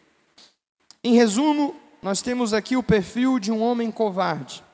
Em 1.04 1.14
resumo, 1.14 1.76
nós 2.00 2.22
temos 2.22 2.54
aqui 2.54 2.76
o 2.76 2.82
perfil 2.82 3.38
de 3.38 3.52
um 3.52 3.60
homem 3.60 3.90
covarde. 3.90 4.64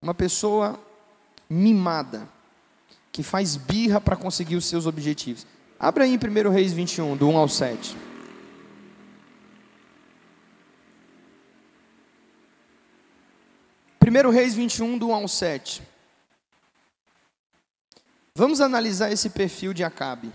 Uma 0.00 0.14
pessoa 0.14 0.80
mimada, 1.52 2.26
que 3.12 3.22
faz 3.22 3.56
birra 3.56 4.00
para 4.00 4.16
conseguir 4.16 4.56
os 4.56 4.64
seus 4.64 4.86
objetivos. 4.86 5.46
Abra 5.78 6.04
aí 6.04 6.14
em 6.14 6.16
1 6.16 6.50
Reis 6.50 6.72
21, 6.72 7.16
do 7.16 7.28
1 7.28 7.36
ao 7.36 7.48
7. 7.48 7.96
Primeiro 13.98 14.30
Reis 14.30 14.54
21, 14.54 14.96
do 14.96 15.08
1 15.08 15.14
ao 15.14 15.28
7. 15.28 15.82
Vamos 18.34 18.60
analisar 18.60 19.12
esse 19.12 19.28
perfil 19.28 19.74
de 19.74 19.84
Acabe. 19.84 20.32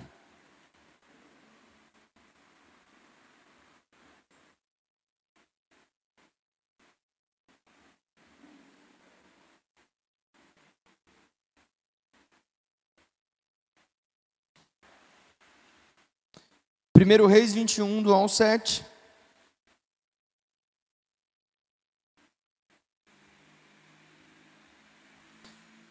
Primeiro 16.98 17.28
Reis 17.28 17.54
21, 17.54 18.02
do 18.02 18.10
1 18.10 18.16
ao 18.16 18.28
7. 18.28 18.84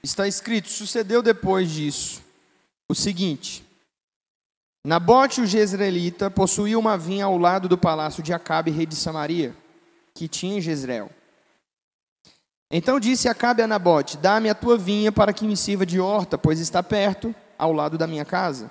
Está 0.02 0.26
escrito: 0.26 0.68
sucedeu 0.68 1.22
depois 1.22 1.70
disso 1.70 2.24
o 2.88 2.94
seguinte: 2.94 3.64
Nabote, 4.84 5.40
o 5.40 5.46
jezreelita, 5.46 6.28
possuía 6.28 6.76
uma 6.76 6.98
vinha 6.98 7.26
ao 7.26 7.38
lado 7.38 7.68
do 7.68 7.78
palácio 7.78 8.20
de 8.20 8.32
Acabe, 8.32 8.72
rei 8.72 8.84
de 8.84 8.96
Samaria, 8.96 9.56
que 10.12 10.26
tinha 10.26 10.58
em 10.58 10.60
Jezreel. 10.60 11.08
Então 12.68 12.98
disse 12.98 13.28
Acabe 13.28 13.62
a 13.62 13.68
Nabote: 13.68 14.16
Dá-me 14.16 14.50
a 14.50 14.56
tua 14.56 14.76
vinha 14.76 15.12
para 15.12 15.32
que 15.32 15.46
me 15.46 15.56
sirva 15.56 15.86
de 15.86 16.00
horta, 16.00 16.36
pois 16.36 16.58
está 16.58 16.82
perto, 16.82 17.32
ao 17.56 17.72
lado 17.72 17.96
da 17.96 18.08
minha 18.08 18.24
casa. 18.24 18.68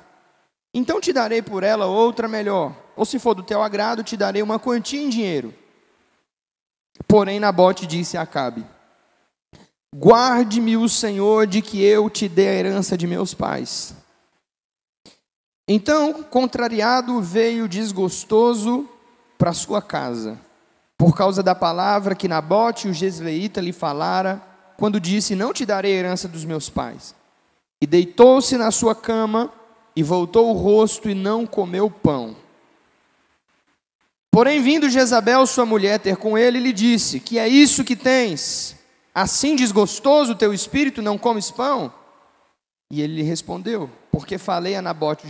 Então 0.78 1.00
te 1.00 1.14
darei 1.14 1.42
por 1.42 1.64
ela 1.64 1.86
outra 1.86 2.28
melhor, 2.28 2.76
ou 2.98 3.06
se 3.06 3.18
for 3.18 3.34
do 3.34 3.42
teu 3.42 3.64
agrado, 3.64 4.04
te 4.04 4.18
darei 4.18 4.42
uma 4.42 4.60
quantia 4.60 5.02
em 5.02 5.08
dinheiro. 5.08 5.54
Porém, 7.08 7.40
Nabote 7.40 7.88
disse 7.88 8.18
a 8.18 8.24
Acabe: 8.24 8.66
Guarde-me 9.96 10.76
o 10.76 10.90
Senhor 10.90 11.48
de 11.48 11.62
que 11.62 11.82
eu 11.82 12.10
te 12.10 12.28
dê 12.28 12.50
a 12.50 12.54
herança 12.54 12.98
de 12.98 13.08
meus 13.08 13.34
pais. 13.34 13.96
Então, 15.66 16.22
contrariado, 16.24 17.22
veio 17.22 17.70
desgostoso 17.70 18.86
para 19.38 19.54
sua 19.54 19.82
casa, 19.82 20.38
por 20.98 21.16
causa 21.16 21.42
da 21.42 21.56
palavra 21.56 22.16
que 22.16 22.28
Nabote, 22.28 22.90
o 22.90 22.94
jezreelita, 22.94 23.62
lhe 23.62 23.72
falara, 23.72 24.42
quando 24.76 25.00
disse: 25.00 25.36
Não 25.36 25.54
te 25.54 25.66
darei 25.66 25.94
a 25.94 26.00
herança 26.00 26.28
dos 26.28 26.44
meus 26.44 26.70
pais. 26.70 27.16
E 27.82 27.88
deitou-se 27.88 28.58
na 28.58 28.72
sua 28.72 28.94
cama, 28.94 29.50
e 29.96 30.04
voltou 30.04 30.50
o 30.50 30.54
rosto, 30.54 31.10
e 31.10 31.14
não 31.14 31.46
comeu 31.46 31.90
pão. 31.90 32.36
Porém, 34.36 34.62
vindo 34.62 34.90
Jezabel, 34.90 35.48
sua 35.48 35.66
mulher, 35.66 35.98
ter 35.98 36.18
com 36.18 36.38
ele, 36.38 36.60
lhe 36.60 36.74
disse: 36.74 37.22
Que 37.22 37.40
é 37.40 37.48
isso 37.48 37.86
que 37.86 37.96
tens? 37.96 38.76
Assim 39.14 39.56
desgostoso 39.56 40.34
o 40.34 40.36
teu 40.36 40.54
espírito, 40.54 41.02
não 41.02 41.18
comes 41.18 41.50
pão? 41.50 41.94
E 42.92 43.02
ele 43.02 43.16
lhe 43.16 43.24
respondeu: 43.24 43.90
Porque 44.12 44.38
falei 44.38 44.76
a 44.76 44.82
Nabote 44.82 45.26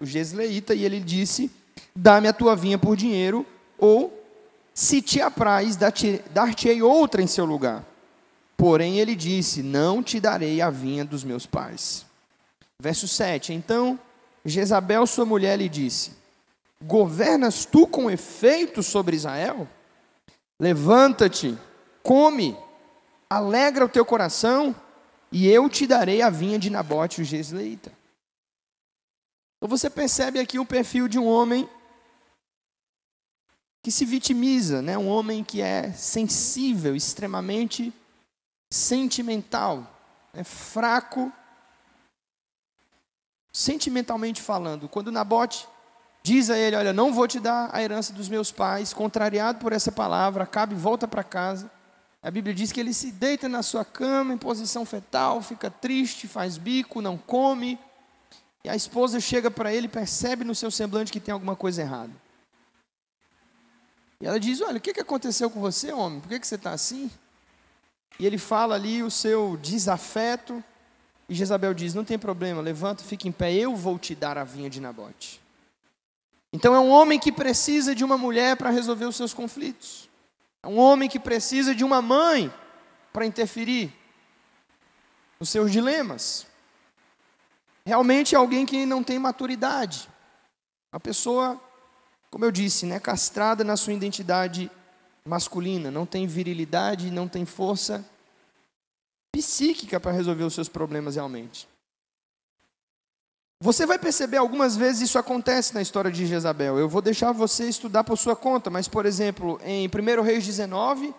o 0.00 0.06
Jezleita, 0.06 0.74
e 0.74 0.86
ele 0.86 1.00
disse: 1.00 1.50
Dá-me 1.94 2.28
a 2.28 2.32
tua 2.32 2.56
vinha 2.56 2.78
por 2.78 2.96
dinheiro, 2.96 3.44
ou, 3.78 4.24
se 4.72 5.02
te 5.02 5.20
apraz, 5.20 5.76
dar-te-ei 5.76 6.80
outra 6.80 7.20
em 7.20 7.26
seu 7.26 7.44
lugar. 7.44 7.84
Porém 8.56 8.98
ele 8.98 9.14
disse: 9.14 9.62
Não 9.62 10.02
te 10.02 10.18
darei 10.18 10.62
a 10.62 10.70
vinha 10.70 11.04
dos 11.04 11.22
meus 11.24 11.44
pais. 11.44 12.06
Verso 12.80 13.06
7: 13.06 13.52
Então 13.52 13.98
Jezabel, 14.48 15.06
sua 15.06 15.24
mulher, 15.24 15.58
lhe 15.58 15.68
disse: 15.68 16.12
Governas 16.82 17.64
tu 17.64 17.86
com 17.86 18.10
efeito 18.10 18.82
sobre 18.82 19.16
Israel? 19.16 19.68
Levanta-te, 20.58 21.58
come 22.02 22.56
alegra 23.28 23.84
o 23.84 23.88
teu 23.88 24.04
coração, 24.04 24.74
e 25.30 25.48
eu 25.48 25.68
te 25.68 25.86
darei 25.86 26.22
a 26.22 26.30
vinha 26.30 26.58
de 26.58 26.70
Nabote, 26.70 27.20
o 27.20 27.24
Gesleita. 27.24 27.92
Então 29.56 29.68
você 29.68 29.90
percebe 29.90 30.38
aqui 30.38 30.58
o 30.58 30.66
perfil 30.66 31.08
de 31.08 31.18
um 31.18 31.26
homem 31.26 31.68
que 33.82 33.90
se 33.90 34.04
vitimiza, 34.04 34.82
né? 34.82 34.96
um 34.98 35.08
homem 35.08 35.42
que 35.44 35.60
é 35.60 35.92
sensível, 35.92 36.94
extremamente 36.94 37.92
sentimental, 38.70 39.88
é 40.34 40.42
fraco, 40.42 41.32
sentimentalmente 43.56 44.42
falando. 44.42 44.86
Quando 44.86 45.10
Nabote 45.10 45.66
diz 46.22 46.50
a 46.50 46.58
ele: 46.58 46.76
Olha, 46.76 46.92
não 46.92 47.14
vou 47.14 47.26
te 47.26 47.40
dar 47.40 47.70
a 47.72 47.82
herança 47.82 48.12
dos 48.12 48.28
meus 48.28 48.52
pais, 48.52 48.92
contrariado 48.92 49.58
por 49.58 49.72
essa 49.72 49.90
palavra, 49.90 50.44
acabe 50.44 50.74
volta 50.74 51.08
para 51.08 51.24
casa. 51.24 51.70
A 52.22 52.30
Bíblia 52.30 52.54
diz 52.54 52.70
que 52.70 52.80
ele 52.80 52.92
se 52.92 53.10
deita 53.10 53.48
na 53.48 53.62
sua 53.62 53.82
cama 53.82 54.34
em 54.34 54.38
posição 54.38 54.84
fetal, 54.84 55.40
fica 55.40 55.70
triste, 55.70 56.28
faz 56.28 56.58
bico, 56.58 57.00
não 57.00 57.16
come. 57.16 57.78
E 58.62 58.68
a 58.68 58.76
esposa 58.76 59.20
chega 59.20 59.50
para 59.50 59.72
ele 59.72 59.88
percebe 59.88 60.44
no 60.44 60.54
seu 60.54 60.70
semblante 60.70 61.10
que 61.10 61.20
tem 61.20 61.32
alguma 61.32 61.56
coisa 61.56 61.80
errada. 61.80 62.12
E 64.20 64.26
ela 64.26 64.38
diz: 64.38 64.60
Olha, 64.60 64.76
o 64.76 64.80
que 64.80 65.00
aconteceu 65.00 65.48
com 65.48 65.60
você, 65.60 65.92
homem? 65.92 66.20
Por 66.20 66.28
que 66.28 66.46
você 66.46 66.56
está 66.56 66.72
assim? 66.72 67.10
E 68.20 68.26
ele 68.26 68.36
fala 68.36 68.74
ali 68.74 69.02
o 69.02 69.10
seu 69.10 69.56
desafeto. 69.62 70.62
E 71.28 71.34
Jezabel 71.34 71.74
diz: 71.74 71.94
Não 71.94 72.04
tem 72.04 72.18
problema, 72.18 72.60
levanta, 72.60 73.02
fica 73.02 73.26
em 73.26 73.32
pé, 73.32 73.52
eu 73.52 73.74
vou 73.74 73.98
te 73.98 74.14
dar 74.14 74.38
a 74.38 74.44
vinha 74.44 74.70
de 74.70 74.80
Nabote. 74.80 75.40
Então 76.52 76.74
é 76.74 76.80
um 76.80 76.88
homem 76.90 77.18
que 77.18 77.32
precisa 77.32 77.94
de 77.94 78.04
uma 78.04 78.16
mulher 78.16 78.56
para 78.56 78.70
resolver 78.70 79.04
os 79.04 79.16
seus 79.16 79.34
conflitos. 79.34 80.08
É 80.62 80.68
um 80.68 80.78
homem 80.78 81.08
que 81.08 81.18
precisa 81.18 81.74
de 81.74 81.84
uma 81.84 82.00
mãe 82.00 82.52
para 83.12 83.26
interferir 83.26 83.92
nos 85.38 85.48
seus 85.48 85.70
dilemas. 85.70 86.46
Realmente 87.84 88.34
é 88.34 88.38
alguém 88.38 88.64
que 88.64 88.86
não 88.86 89.02
tem 89.02 89.18
maturidade. 89.18 90.08
A 90.90 90.98
pessoa, 90.98 91.60
como 92.30 92.44
eu 92.44 92.50
disse, 92.50 92.86
né, 92.86 92.98
castrada 92.98 93.62
na 93.62 93.76
sua 93.76 93.92
identidade 93.92 94.70
masculina, 95.24 95.90
não 95.90 96.06
tem 96.06 96.26
virilidade, 96.26 97.10
não 97.10 97.28
tem 97.28 97.44
força 97.44 98.04
psíquica 99.36 100.00
para 100.00 100.12
resolver 100.12 100.44
os 100.44 100.54
seus 100.54 100.68
problemas 100.68 101.16
realmente. 101.16 101.68
Você 103.60 103.84
vai 103.86 103.98
perceber 103.98 104.38
algumas 104.38 104.76
vezes 104.76 105.02
isso 105.02 105.18
acontece 105.18 105.74
na 105.74 105.82
história 105.82 106.10
de 106.10 106.26
Jezabel. 106.26 106.78
Eu 106.78 106.88
vou 106.88 107.02
deixar 107.02 107.32
você 107.32 107.68
estudar 107.68 108.04
por 108.04 108.16
sua 108.16 108.34
conta, 108.34 108.70
mas, 108.70 108.88
por 108.88 109.04
exemplo, 109.06 109.60
em 109.64 109.88
1 109.88 110.22
Reis 110.22 110.44
19, 110.44 111.14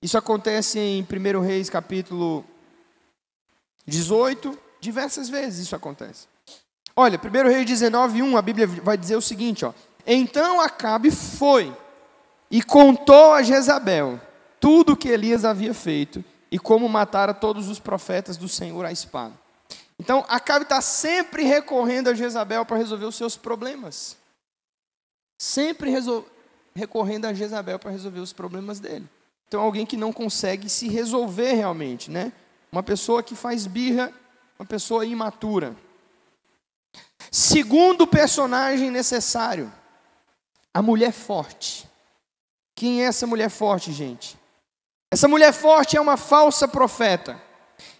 isso 0.00 0.16
acontece 0.16 0.78
em 0.78 1.02
1 1.02 1.40
Reis 1.40 1.70
capítulo 1.70 2.44
18, 3.86 4.58
diversas 4.80 5.28
vezes 5.28 5.66
isso 5.66 5.76
acontece. 5.76 6.26
Olha, 6.96 7.18
1 7.18 7.48
Reis 7.48 7.66
19, 7.66 8.22
1, 8.22 8.36
a 8.36 8.42
Bíblia 8.42 8.66
vai 8.66 8.96
dizer 8.96 9.16
o 9.16 9.22
seguinte: 9.22 9.64
ó, 9.64 9.72
Então 10.06 10.60
Acabe 10.60 11.10
foi 11.10 11.74
e 12.50 12.62
contou 12.62 13.32
a 13.32 13.42
Jezabel 13.42 14.20
tudo 14.62 14.92
o 14.92 14.96
que 14.96 15.08
Elias 15.08 15.44
havia 15.44 15.74
feito 15.74 16.24
e 16.48 16.56
como 16.56 16.88
matara 16.88 17.34
todos 17.34 17.68
os 17.68 17.80
profetas 17.80 18.36
do 18.36 18.48
Senhor 18.48 18.84
à 18.84 18.92
espada. 18.92 19.34
Então, 19.98 20.24
Acabe 20.28 20.62
está 20.62 20.80
sempre 20.80 21.42
recorrendo 21.42 22.08
a 22.08 22.14
Jezabel 22.14 22.64
para 22.64 22.76
resolver 22.76 23.06
os 23.06 23.16
seus 23.16 23.36
problemas. 23.36 24.16
Sempre 25.36 25.92
recorrendo 26.72 27.24
a 27.24 27.34
Jezabel 27.34 27.76
para 27.76 27.90
resolver 27.90 28.20
os 28.20 28.32
problemas 28.32 28.78
dele. 28.78 29.08
Então, 29.48 29.60
alguém 29.60 29.84
que 29.84 29.96
não 29.96 30.12
consegue 30.12 30.68
se 30.68 30.88
resolver 30.88 31.54
realmente, 31.54 32.08
né? 32.08 32.32
Uma 32.70 32.84
pessoa 32.84 33.20
que 33.20 33.34
faz 33.34 33.66
birra, 33.66 34.12
uma 34.56 34.64
pessoa 34.64 35.04
imatura. 35.04 35.74
Segundo 37.32 38.06
personagem 38.06 38.92
necessário, 38.92 39.72
a 40.72 40.80
mulher 40.80 41.12
forte. 41.12 41.84
Quem 42.76 43.02
é 43.02 43.06
essa 43.06 43.26
mulher 43.26 43.50
forte, 43.50 43.90
gente? 43.90 44.40
Essa 45.12 45.28
mulher 45.28 45.52
forte 45.52 45.94
é 45.94 46.00
uma 46.00 46.16
falsa 46.16 46.66
profeta 46.66 47.38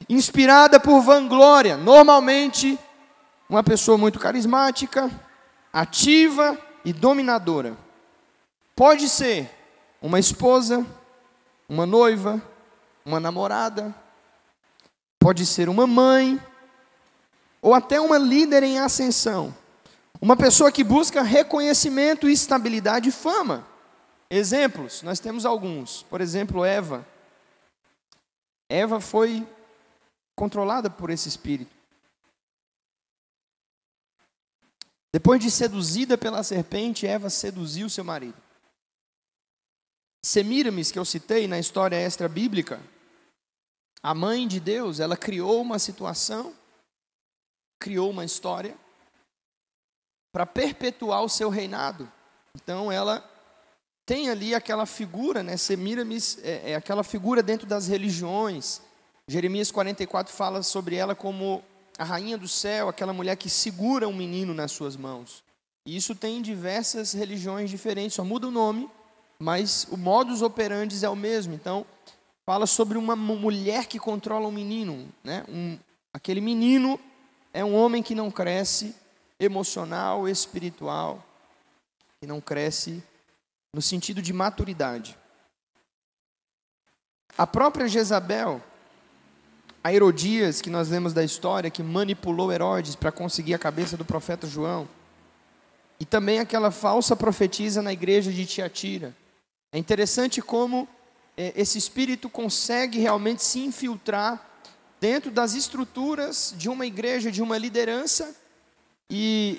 inspirada 0.08 0.80
por 0.80 1.02
vanglória, 1.02 1.76
normalmente 1.76 2.78
uma 3.50 3.62
pessoa 3.62 3.98
muito 3.98 4.18
carismática, 4.18 5.10
ativa 5.70 6.56
e 6.82 6.90
dominadora. 6.90 7.76
Pode 8.74 9.10
ser 9.10 9.50
uma 10.00 10.18
esposa, 10.18 10.86
uma 11.68 11.84
noiva, 11.84 12.40
uma 13.04 13.20
namorada, 13.20 13.94
pode 15.18 15.44
ser 15.44 15.68
uma 15.68 15.86
mãe, 15.86 16.40
ou 17.60 17.74
até 17.74 18.00
uma 18.00 18.16
líder 18.16 18.62
em 18.62 18.78
ascensão. 18.78 19.54
Uma 20.18 20.34
pessoa 20.34 20.72
que 20.72 20.82
busca 20.82 21.20
reconhecimento, 21.20 22.26
estabilidade 22.26 23.10
e 23.10 23.12
fama. 23.12 23.70
Exemplos, 24.34 25.02
nós 25.02 25.20
temos 25.20 25.44
alguns. 25.44 26.04
Por 26.04 26.22
exemplo, 26.22 26.64
Eva. 26.64 27.06
Eva 28.66 28.98
foi 28.98 29.46
controlada 30.34 30.88
por 30.88 31.10
esse 31.10 31.28
espírito. 31.28 31.70
Depois 35.12 35.38
de 35.38 35.50
seduzida 35.50 36.16
pela 36.16 36.42
serpente, 36.42 37.06
Eva 37.06 37.28
seduziu 37.28 37.90
seu 37.90 38.02
marido. 38.02 38.40
Semiramis, 40.24 40.90
que 40.90 40.98
eu 40.98 41.04
citei 41.04 41.46
na 41.46 41.58
história 41.58 41.96
extra 41.96 42.26
bíblica, 42.26 42.80
a 44.02 44.14
mãe 44.14 44.48
de 44.48 44.58
Deus, 44.58 44.98
ela 44.98 45.14
criou 45.14 45.60
uma 45.60 45.78
situação, 45.78 46.54
criou 47.78 48.08
uma 48.08 48.24
história 48.24 48.74
para 50.32 50.46
perpetuar 50.46 51.22
o 51.22 51.28
seu 51.28 51.50
reinado. 51.50 52.10
Então 52.54 52.90
ela 52.90 53.30
tem 54.12 54.28
ali 54.28 54.54
aquela 54.54 54.84
figura, 54.84 55.42
né? 55.42 55.56
Semiramis 55.56 56.38
é, 56.42 56.72
é 56.72 56.74
aquela 56.74 57.02
figura 57.02 57.42
dentro 57.42 57.66
das 57.66 57.88
religiões. 57.88 58.82
Jeremias 59.26 59.70
44 59.70 60.30
fala 60.30 60.62
sobre 60.62 60.96
ela 60.96 61.14
como 61.14 61.62
a 61.96 62.04
rainha 62.04 62.36
do 62.36 62.46
céu, 62.46 62.90
aquela 62.90 63.14
mulher 63.14 63.36
que 63.36 63.48
segura 63.48 64.06
um 64.06 64.12
menino 64.12 64.52
nas 64.52 64.70
suas 64.70 64.98
mãos. 64.98 65.42
E 65.86 65.96
isso 65.96 66.14
tem 66.14 66.36
em 66.36 66.42
diversas 66.42 67.14
religiões 67.14 67.70
diferentes, 67.70 68.12
só 68.12 68.22
muda 68.22 68.46
o 68.46 68.50
nome, 68.50 68.86
mas 69.38 69.86
o 69.90 69.96
modus 69.96 70.42
operandi 70.42 71.02
é 71.02 71.08
o 71.08 71.16
mesmo. 71.16 71.54
Então, 71.54 71.86
fala 72.44 72.66
sobre 72.66 72.98
uma 72.98 73.16
mulher 73.16 73.86
que 73.86 73.98
controla 73.98 74.46
um 74.46 74.52
menino, 74.52 75.08
né? 75.24 75.42
Um, 75.48 75.78
aquele 76.12 76.42
menino 76.42 77.00
é 77.50 77.64
um 77.64 77.74
homem 77.74 78.02
que 78.02 78.14
não 78.14 78.30
cresce 78.30 78.94
emocional, 79.40 80.28
espiritual, 80.28 81.24
que 82.20 82.26
não 82.26 82.42
cresce 82.42 83.02
no 83.74 83.80
sentido 83.80 84.20
de 84.20 84.34
maturidade. 84.34 85.16
A 87.38 87.46
própria 87.46 87.88
Jezabel, 87.88 88.62
a 89.82 89.90
Herodias, 89.90 90.60
que 90.60 90.68
nós 90.68 90.90
lemos 90.90 91.14
da 91.14 91.24
história, 91.24 91.70
que 91.70 91.82
manipulou 91.82 92.52
Herodes 92.52 92.94
para 92.94 93.10
conseguir 93.10 93.54
a 93.54 93.58
cabeça 93.58 93.96
do 93.96 94.04
profeta 94.04 94.46
João, 94.46 94.86
e 95.98 96.04
também 96.04 96.38
aquela 96.38 96.70
falsa 96.70 97.16
profetisa 97.16 97.80
na 97.80 97.92
igreja 97.92 98.30
de 98.30 98.44
Tiatira. 98.44 99.16
É 99.72 99.78
interessante 99.78 100.42
como 100.42 100.86
é, 101.34 101.54
esse 101.56 101.78
espírito 101.78 102.28
consegue 102.28 102.98
realmente 102.98 103.42
se 103.42 103.60
infiltrar 103.60 104.50
dentro 105.00 105.30
das 105.30 105.54
estruturas 105.54 106.54
de 106.58 106.68
uma 106.68 106.84
igreja, 106.84 107.32
de 107.32 107.40
uma 107.40 107.56
liderança, 107.56 108.36
e 109.08 109.58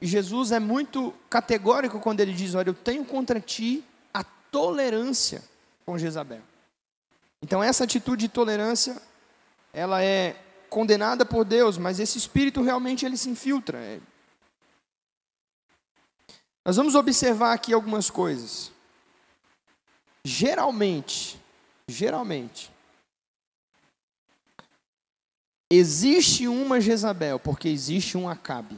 Jesus 0.00 0.52
é 0.52 0.58
muito 0.58 1.14
categórico 1.30 2.00
quando 2.00 2.20
ele 2.20 2.32
diz: 2.32 2.54
Olha, 2.54 2.70
eu 2.70 2.74
tenho 2.74 3.04
contra 3.04 3.40
ti 3.40 3.84
a 4.12 4.22
tolerância 4.24 5.42
com 5.84 5.96
Jezabel. 5.96 6.42
Então, 7.42 7.62
essa 7.62 7.84
atitude 7.84 8.26
de 8.26 8.28
tolerância, 8.28 9.00
ela 9.72 10.02
é 10.02 10.36
condenada 10.68 11.24
por 11.24 11.44
Deus, 11.44 11.78
mas 11.78 12.00
esse 12.00 12.18
espírito 12.18 12.62
realmente 12.62 13.06
ele 13.06 13.16
se 13.16 13.28
infiltra. 13.28 13.78
Nós 16.64 16.76
vamos 16.76 16.94
observar 16.94 17.52
aqui 17.52 17.72
algumas 17.72 18.10
coisas. 18.10 18.72
Geralmente, 20.24 21.40
geralmente, 21.86 22.72
existe 25.70 26.48
uma 26.48 26.80
Jezabel 26.80 27.38
porque 27.38 27.68
existe 27.68 28.18
um 28.18 28.28
Acabe. 28.28 28.76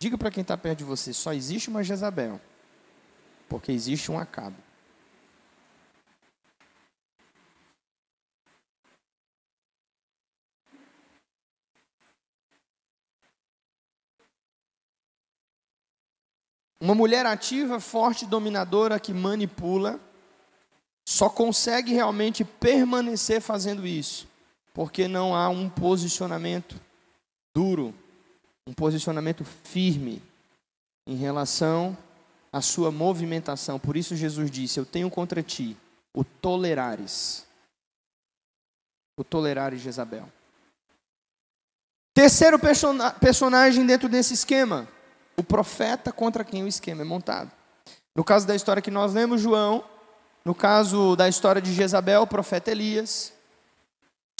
Diga 0.00 0.16
para 0.16 0.30
quem 0.30 0.40
está 0.40 0.56
perto 0.56 0.78
de 0.78 0.84
você: 0.84 1.12
só 1.12 1.34
existe 1.34 1.68
uma 1.68 1.84
Jezabel, 1.84 2.40
porque 3.50 3.70
existe 3.70 4.10
um 4.10 4.18
Acabe. 4.18 4.56
Uma 16.82 16.94
mulher 16.94 17.26
ativa, 17.26 17.78
forte, 17.78 18.24
dominadora 18.24 18.98
que 18.98 19.12
manipula, 19.12 20.00
só 21.06 21.28
consegue 21.28 21.92
realmente 21.92 22.42
permanecer 22.42 23.42
fazendo 23.42 23.86
isso, 23.86 24.26
porque 24.72 25.06
não 25.06 25.36
há 25.36 25.50
um 25.50 25.68
posicionamento 25.68 26.80
duro, 27.54 27.94
um 28.66 28.72
posicionamento 28.72 29.44
firme 29.44 30.22
em 31.06 31.16
relação 31.16 31.96
à 32.52 32.60
sua 32.60 32.90
movimentação. 32.90 33.78
Por 33.78 33.96
isso 33.96 34.16
Jesus 34.16 34.50
disse: 34.50 34.78
Eu 34.78 34.86
tenho 34.86 35.10
contra 35.10 35.42
ti 35.42 35.76
o 36.14 36.24
tolerares. 36.24 37.46
O 39.16 39.24
tolerares 39.24 39.80
Jezabel. 39.80 40.28
Terceiro 42.14 42.58
personagem 43.20 43.86
dentro 43.86 44.08
desse 44.08 44.34
esquema, 44.34 44.88
o 45.36 45.42
profeta 45.42 46.12
contra 46.12 46.44
quem 46.44 46.64
o 46.64 46.68
esquema 46.68 47.02
é 47.02 47.04
montado. 47.04 47.50
No 48.14 48.24
caso 48.24 48.46
da 48.46 48.54
história 48.54 48.82
que 48.82 48.90
nós 48.90 49.12
lemos, 49.12 49.40
João, 49.40 49.84
no 50.44 50.54
caso 50.54 51.14
da 51.16 51.28
história 51.28 51.62
de 51.62 51.72
Jezabel, 51.72 52.22
o 52.22 52.26
profeta 52.26 52.70
Elias, 52.70 53.32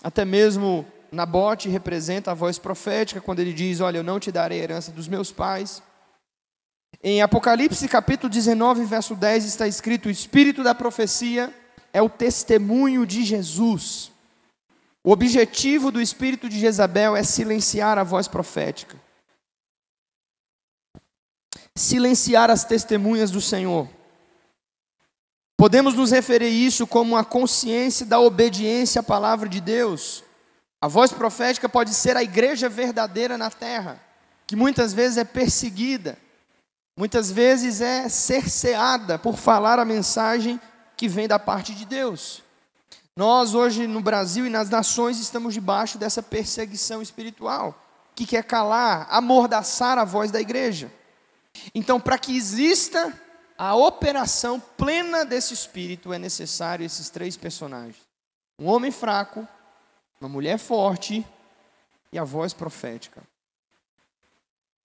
até 0.03 0.25
mesmo 0.25 0.85
Nabote 1.13 1.69
representa 1.69 2.31
a 2.31 2.35
voz 2.35 2.59
profética 2.59 3.21
quando 3.21 3.41
ele 3.41 3.53
diz: 3.53 3.81
Olha, 3.81 3.99
eu 3.99 4.05
não 4.05 4.21
te 4.21 4.31
darei 4.31 4.61
a 4.61 4.63
herança 4.63 4.93
dos 4.93 5.09
meus 5.09 5.33
pais. 5.33 5.83
Em 7.03 7.23
Apocalipse 7.23 7.89
capítulo 7.89 8.29
19, 8.29 8.85
verso 8.85 9.15
10 9.15 9.45
está 9.45 9.67
escrito: 9.67 10.07
O 10.07 10.11
espírito 10.11 10.63
da 10.63 10.75
profecia 10.75 11.53
é 11.93 12.01
o 12.01 12.09
testemunho 12.09 13.05
de 13.05 13.25
Jesus. 13.25 14.13
O 15.03 15.11
objetivo 15.11 15.91
do 15.91 16.01
espírito 16.01 16.49
de 16.49 16.61
Jezabel 16.61 17.17
é 17.17 17.23
silenciar 17.23 17.99
a 17.99 18.05
voz 18.05 18.29
profética, 18.29 18.97
silenciar 21.75 22.51
as 22.51 22.65
testemunhas 22.65 23.31
do 23.31 23.41
Senhor. 23.41 23.89
Podemos 25.57 25.95
nos 25.95 26.11
referir 26.11 26.47
a 26.47 26.49
isso 26.49 26.87
como 26.87 27.17
a 27.17 27.25
consciência 27.25 28.07
da 28.07 28.21
obediência 28.21 29.01
à 29.01 29.03
palavra 29.03 29.49
de 29.49 29.61
Deus 29.61 30.23
a 30.81 30.89
voz 30.89 31.13
profética 31.13 31.69
pode 31.69 31.93
ser 31.93 32.17
a 32.17 32.23
igreja 32.23 32.69
verdadeira 32.69 33.37
na 33.37 33.51
terra, 33.51 34.01
que 34.47 34.57
muitas 34.57 34.93
vezes 34.93 35.19
é 35.19 35.25
perseguida, 35.25 36.17
muitas 36.97 37.31
vezes 37.31 37.81
é 37.81 38.09
cerceada 38.09 39.19
por 39.19 39.37
falar 39.37 39.79
a 39.79 39.85
mensagem 39.85 40.59
que 40.97 41.07
vem 41.07 41.29
da 41.29 41.39
parte 41.39 41.75
de 41.75 41.85
Deus. 41.85 42.43
Nós, 43.15 43.55
hoje 43.55 43.87
no 43.87 44.01
Brasil 44.01 44.47
e 44.47 44.51
nas 44.51 44.71
nações, 44.71 45.19
estamos 45.19 45.53
debaixo 45.53 45.99
dessa 45.99 46.23
perseguição 46.23 47.03
espiritual, 47.03 47.79
que 48.15 48.25
quer 48.25 48.45
calar, 48.45 49.07
amordaçar 49.11 49.99
a 49.99 50.05
voz 50.05 50.31
da 50.31 50.41
igreja. 50.41 50.91
Então, 51.75 52.01
para 52.01 52.19
que 52.19 52.35
exista 52.35 53.13
a 53.59 53.75
operação 53.75 54.59
plena 54.79 55.25
desse 55.25 55.53
espírito, 55.53 56.13
é 56.15 56.19
necessário 56.19 56.87
esses 56.87 57.11
três 57.11 57.37
personagens: 57.37 57.97
um 58.59 58.67
homem 58.67 58.91
fraco, 58.91 59.47
uma 60.21 60.29
mulher 60.29 60.59
forte 60.59 61.27
e 62.13 62.19
a 62.19 62.25
voz 62.25 62.53
profética. 62.53 63.23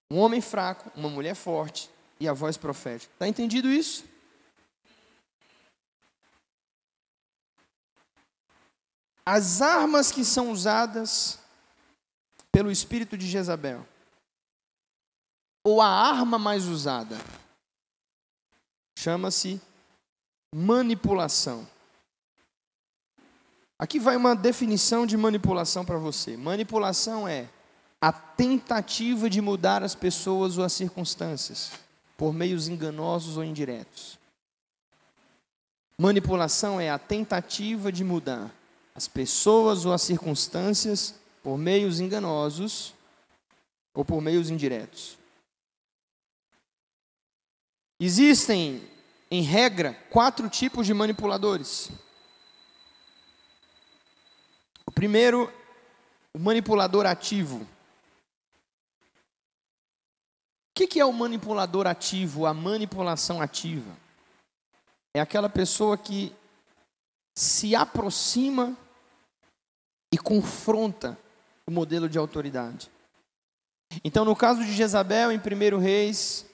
Um 0.09 0.19
homem 0.19 0.39
fraco, 0.39 0.91
uma 0.95 1.09
mulher 1.09 1.35
forte 1.35 1.89
e 2.19 2.27
a 2.27 2.33
voz 2.33 2.55
profética. 2.55 3.11
Está 3.13 3.27
entendido 3.27 3.69
isso? 3.69 4.05
As 9.25 9.61
armas 9.61 10.11
que 10.11 10.23
são 10.23 10.51
usadas 10.51 11.39
pelo 12.51 12.71
espírito 12.71 13.17
de 13.17 13.27
Jezabel, 13.27 13.85
ou 15.63 15.81
a 15.81 15.87
arma 15.87 16.37
mais 16.37 16.65
usada, 16.65 17.17
chama-se 18.97 19.59
manipulação. 20.53 21.67
Aqui 23.77 23.99
vai 23.99 24.15
uma 24.15 24.35
definição 24.35 25.05
de 25.05 25.17
manipulação 25.17 25.83
para 25.83 25.97
você. 25.97 26.37
Manipulação 26.37 27.27
é 27.27 27.49
a 27.99 28.11
tentativa 28.11 29.29
de 29.29 29.41
mudar 29.41 29.83
as 29.83 29.93
pessoas 29.93 30.57
ou 30.57 30.63
as 30.63 30.71
circunstâncias 30.71 31.71
por 32.17 32.33
meios 32.33 32.67
enganosos 32.67 33.35
ou 33.35 33.43
indiretos. 33.43 34.17
Manipulação 35.97 36.79
é 36.79 36.89
a 36.89 36.99
tentativa 36.99 37.91
de 37.91 38.03
mudar 38.03 38.49
as 38.93 39.07
pessoas 39.07 39.85
ou 39.85 39.91
as 39.91 40.01
circunstâncias 40.01 41.15
por 41.43 41.57
meios 41.57 41.99
enganosos 41.99 42.93
ou 43.93 44.05
por 44.05 44.21
meios 44.21 44.49
indiretos. 44.49 45.17
Existem, 47.99 48.81
em 49.31 49.41
regra, 49.41 49.93
quatro 50.09 50.49
tipos 50.49 50.85
de 50.85 50.93
manipuladores. 50.93 51.89
Primeiro, 54.93 55.51
o 56.33 56.39
manipulador 56.39 57.05
ativo. 57.05 57.61
O 57.61 57.67
que, 60.75 60.99
é 60.99 61.05
o 61.05 61.13
manipulador 61.13 61.87
ativo, 61.87 62.45
a 62.45 62.53
manipulação 62.53 63.41
ativa? 63.41 63.91
É 65.13 65.21
aquela 65.21 65.49
pessoa 65.49 65.97
que 65.97 66.35
se 67.33 67.75
aproxima 67.75 68.77
e 70.13 70.17
confronta 70.17 71.17
o 71.65 71.71
modelo 71.71 72.09
de 72.09 72.17
autoridade. 72.17 72.91
Então, 74.03 74.25
no 74.25 74.35
caso 74.35 74.63
de 74.63 74.73
Jezabel, 74.73 75.31
em 75.31 75.37
1 75.37 75.77
Reis, 75.79 76.45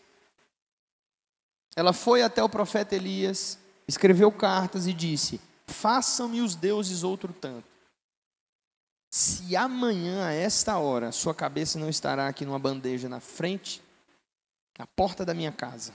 ela 1.75 1.93
foi 1.93 2.21
até 2.21 2.43
o 2.43 2.49
profeta 2.49 2.95
Elias, 2.95 3.57
escreveu 3.88 4.32
cartas 4.32 4.86
e 4.86 4.93
disse: 4.93 5.41
Façam-me 5.65 6.41
os 6.41 6.55
deuses 6.55 7.03
outro 7.03 7.34
tanto. 7.34 7.70
Se 9.14 9.57
amanhã, 9.57 10.26
a 10.26 10.32
esta 10.32 10.78
hora, 10.78 11.12
sua 11.12 11.36
cabeça 11.36 11.78
não 11.78 11.89
estará 11.89 12.30
aqui 12.30 12.45
numa 12.45 12.57
bandeja 12.57 13.09
na 13.09 13.20
frente, 13.20 13.84
na 14.80 14.88
porta 14.88 15.26
da 15.26 15.34
minha 15.34 15.51
casa. 15.51 15.93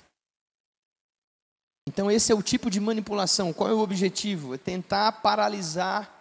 Então, 1.88 2.10
esse 2.10 2.30
é 2.30 2.34
o 2.34 2.42
tipo 2.42 2.70
de 2.70 2.78
manipulação. 2.78 3.54
Qual 3.54 3.70
é 3.70 3.72
o 3.72 3.78
objetivo? 3.78 4.54
É 4.54 4.58
tentar 4.58 5.10
paralisar 5.12 6.12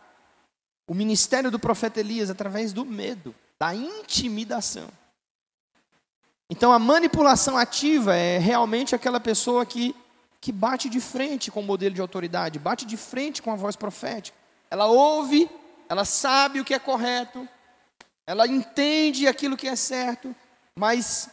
o 0.88 0.94
ministério 0.94 1.52
do 1.52 1.60
profeta 1.60 2.00
Elias 2.00 2.30
através 2.30 2.72
do 2.72 2.86
medo, 2.86 3.36
da 3.60 3.76
intimidação. 3.76 4.88
Então, 6.50 6.72
a 6.72 6.80
manipulação 6.80 7.58
ativa 7.58 8.16
é 8.16 8.38
realmente 8.38 8.96
aquela 8.96 9.20
pessoa 9.20 9.66
que, 9.66 9.94
que 10.40 10.52
bate 10.52 10.88
de 10.88 11.02
frente 11.02 11.52
com 11.52 11.60
o 11.60 11.64
modelo 11.64 11.94
de 11.94 12.00
autoridade, 12.00 12.58
bate 12.58 12.86
de 12.86 12.96
frente 12.96 13.42
com 13.42 13.52
a 13.52 13.56
voz 13.58 13.76
profética. 13.76 14.38
Ela 14.70 14.86
ouve, 14.86 15.50
ela 15.88 16.06
sabe 16.06 16.60
o 16.60 16.66
que 16.66 16.74
é 16.74 16.80
correto, 16.80 17.48
ela 18.28 18.48
entende 18.48 19.28
aquilo 19.28 19.58
que 19.58 19.68
é 19.68 19.76
certo, 19.76 20.36
mas 20.76 21.30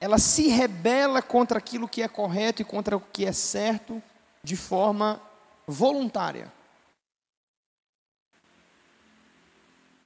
ela 0.00 0.18
se 0.18 0.48
rebela 0.48 1.20
contra 1.20 1.58
aquilo 1.58 1.88
que 1.88 2.02
é 2.02 2.08
correto 2.08 2.62
e 2.62 2.64
contra 2.64 2.96
o 2.96 3.00
que 3.00 3.24
é 3.24 3.32
certo 3.32 4.02
de 4.42 4.56
forma 4.56 5.20
voluntária. 5.66 6.52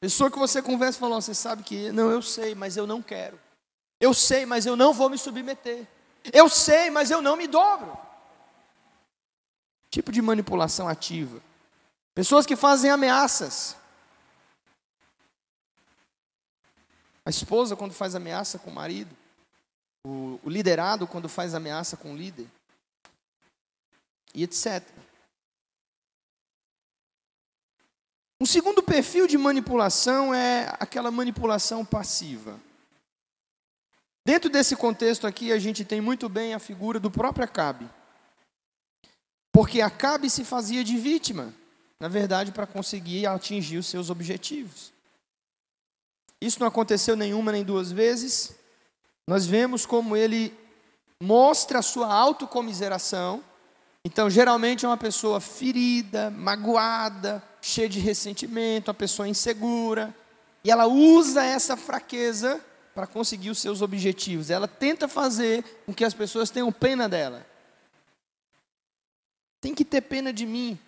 Pessoa 0.00 0.30
que 0.30 0.38
você 0.38 0.62
conversa 0.62 0.96
e 0.96 1.00
fala, 1.00 1.20
você 1.20 1.34
sabe 1.34 1.64
que, 1.64 1.90
não, 1.90 2.10
eu 2.10 2.22
sei, 2.22 2.54
mas 2.54 2.76
eu 2.76 2.86
não 2.86 3.02
quero. 3.02 3.38
Eu 4.00 4.14
sei, 4.14 4.46
mas 4.46 4.64
eu 4.64 4.76
não 4.76 4.92
vou 4.92 5.10
me 5.10 5.18
submeter. 5.18 5.86
Eu 6.32 6.48
sei, 6.48 6.88
mas 6.88 7.10
eu 7.10 7.20
não 7.20 7.36
me 7.36 7.48
dobro. 7.48 7.98
Tipo 9.90 10.12
de 10.12 10.22
manipulação 10.22 10.86
ativa. 10.86 11.42
Pessoas 12.18 12.44
que 12.44 12.56
fazem 12.56 12.90
ameaças. 12.90 13.76
A 17.24 17.30
esposa, 17.30 17.76
quando 17.76 17.94
faz 17.94 18.16
ameaça 18.16 18.58
com 18.58 18.70
o 18.70 18.74
marido. 18.74 19.16
O, 20.04 20.40
o 20.42 20.50
liderado, 20.50 21.06
quando 21.06 21.28
faz 21.28 21.54
ameaça 21.54 21.96
com 21.96 22.12
o 22.12 22.16
líder. 22.16 22.48
E 24.34 24.42
etc. 24.42 24.82
Um 28.40 28.46
segundo 28.46 28.82
perfil 28.82 29.28
de 29.28 29.38
manipulação 29.38 30.34
é 30.34 30.74
aquela 30.80 31.12
manipulação 31.12 31.84
passiva. 31.84 32.58
Dentro 34.26 34.50
desse 34.50 34.74
contexto 34.74 35.24
aqui, 35.24 35.52
a 35.52 35.58
gente 35.60 35.84
tem 35.84 36.00
muito 36.00 36.28
bem 36.28 36.52
a 36.52 36.58
figura 36.58 36.98
do 36.98 37.12
próprio 37.12 37.44
Acabe. 37.44 37.88
Porque 39.52 39.80
Acabe 39.80 40.28
se 40.28 40.44
fazia 40.44 40.82
de 40.82 40.98
vítima, 40.98 41.54
na 42.00 42.08
verdade, 42.08 42.52
para 42.52 42.66
conseguir 42.66 43.26
atingir 43.26 43.78
os 43.78 43.86
seus 43.86 44.10
objetivos. 44.10 44.92
Isso 46.40 46.60
não 46.60 46.68
aconteceu 46.68 47.16
nenhuma 47.16 47.50
nem 47.50 47.64
duas 47.64 47.90
vezes. 47.90 48.54
Nós 49.26 49.46
vemos 49.46 49.84
como 49.84 50.16
ele 50.16 50.56
mostra 51.20 51.80
a 51.80 51.82
sua 51.82 52.12
autocomiseração. 52.12 53.42
Então, 54.04 54.30
geralmente 54.30 54.84
é 54.84 54.88
uma 54.88 54.96
pessoa 54.96 55.40
ferida, 55.40 56.30
magoada, 56.30 57.42
cheia 57.60 57.88
de 57.88 57.98
ressentimento, 57.98 58.88
uma 58.88 58.94
pessoa 58.94 59.28
insegura. 59.28 60.14
E 60.62 60.70
ela 60.70 60.86
usa 60.86 61.44
essa 61.44 61.76
fraqueza 61.76 62.64
para 62.94 63.06
conseguir 63.06 63.50
os 63.50 63.58
seus 63.58 63.82
objetivos. 63.82 64.50
Ela 64.50 64.68
tenta 64.68 65.08
fazer 65.08 65.64
com 65.84 65.92
que 65.92 66.04
as 66.04 66.14
pessoas 66.14 66.50
tenham 66.50 66.70
pena 66.70 67.08
dela. 67.08 67.44
Tem 69.60 69.74
que 69.74 69.84
ter 69.84 70.02
pena 70.02 70.32
de 70.32 70.46
mim. 70.46 70.78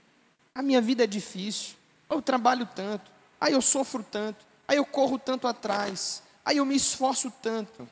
A 0.55 0.62
minha 0.62 0.80
vida 0.80 1.05
é 1.05 1.07
difícil. 1.07 1.74
Eu 2.09 2.20
trabalho 2.20 2.68
tanto. 2.74 3.11
Aí 3.40 3.53
eu 3.53 3.62
sofro 3.62 4.03
tanto. 4.03 4.44
Aí 4.66 4.76
eu 4.76 4.84
corro 4.84 5.18
tanto 5.18 5.46
atrás. 5.46 6.22
Aí 6.44 6.59
eu 6.59 6.64
me 6.64 6.76
esforço 6.76 7.32
tanto. 7.42 7.88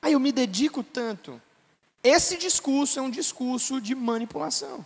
Aí 0.00 0.12
eu 0.12 0.20
me 0.20 0.32
dedico 0.32 0.82
tanto. 0.82 1.40
Esse 2.02 2.36
discurso 2.36 2.98
é 2.98 3.02
um 3.02 3.10
discurso 3.10 3.80
de 3.80 3.94
manipulação. 3.94 4.84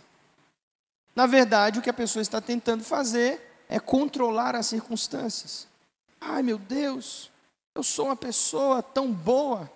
Na 1.15 1.25
verdade, 1.25 1.79
o 1.79 1.81
que 1.81 1.89
a 1.89 1.93
pessoa 1.93 2.21
está 2.21 2.39
tentando 2.39 2.83
fazer 2.83 3.63
é 3.67 3.79
controlar 3.79 4.55
as 4.55 4.67
circunstâncias. 4.67 5.67
Ai 6.21 6.43
meu 6.43 6.59
Deus, 6.59 7.31
eu 7.73 7.81
sou 7.81 8.05
uma 8.05 8.15
pessoa 8.15 8.83
tão 8.83 9.11
boa, 9.11 9.71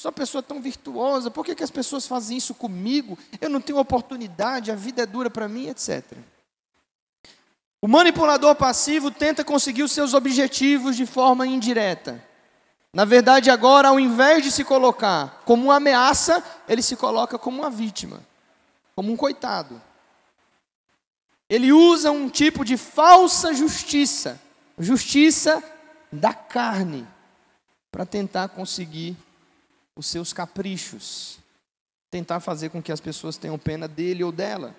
sou 0.00 0.08
uma 0.08 0.14
pessoa 0.14 0.42
tão 0.42 0.62
virtuosa, 0.62 1.30
por 1.30 1.44
que, 1.44 1.54
que 1.54 1.62
as 1.62 1.70
pessoas 1.70 2.06
fazem 2.06 2.38
isso 2.38 2.54
comigo? 2.54 3.18
Eu 3.38 3.50
não 3.50 3.60
tenho 3.60 3.78
oportunidade, 3.78 4.70
a 4.70 4.74
vida 4.74 5.02
é 5.02 5.06
dura 5.06 5.28
para 5.28 5.46
mim, 5.46 5.68
etc. 5.68 6.02
O 7.82 7.86
manipulador 7.86 8.54
passivo 8.54 9.10
tenta 9.10 9.44
conseguir 9.44 9.82
os 9.82 9.92
seus 9.92 10.14
objetivos 10.14 10.96
de 10.96 11.04
forma 11.04 11.46
indireta. 11.46 12.24
Na 12.94 13.04
verdade, 13.04 13.50
agora, 13.50 13.88
ao 13.88 14.00
invés 14.00 14.42
de 14.42 14.50
se 14.50 14.64
colocar 14.64 15.42
como 15.44 15.64
uma 15.64 15.76
ameaça, 15.76 16.42
ele 16.66 16.80
se 16.80 16.96
coloca 16.96 17.38
como 17.38 17.60
uma 17.60 17.68
vítima, 17.68 18.22
como 18.96 19.12
um 19.12 19.16
coitado. 19.18 19.82
Ele 21.46 21.74
usa 21.74 22.10
um 22.10 22.30
tipo 22.30 22.64
de 22.64 22.78
falsa 22.78 23.52
justiça, 23.52 24.40
justiça 24.78 25.62
da 26.10 26.32
carne 26.32 27.06
para 27.92 28.06
tentar 28.06 28.48
conseguir 28.48 29.14
os 30.00 30.06
seus 30.06 30.32
caprichos, 30.32 31.38
tentar 32.10 32.40
fazer 32.40 32.70
com 32.70 32.82
que 32.82 32.90
as 32.90 33.00
pessoas 33.00 33.36
tenham 33.36 33.58
pena 33.58 33.86
dele 33.86 34.24
ou 34.24 34.32
dela. 34.32 34.74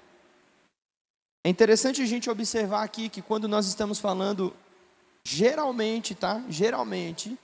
É 1.43 1.49
interessante 1.49 2.01
a 2.01 2.05
gente 2.05 2.29
observar 2.29 2.83
aqui 2.83 3.07
que 3.07 3.21
quando 3.21 3.47
nós 3.47 3.67
estamos 3.67 3.99
falando, 3.99 4.51
geralmente, 5.23 6.15
tá? 6.15 6.43
Geralmente, 6.49 7.37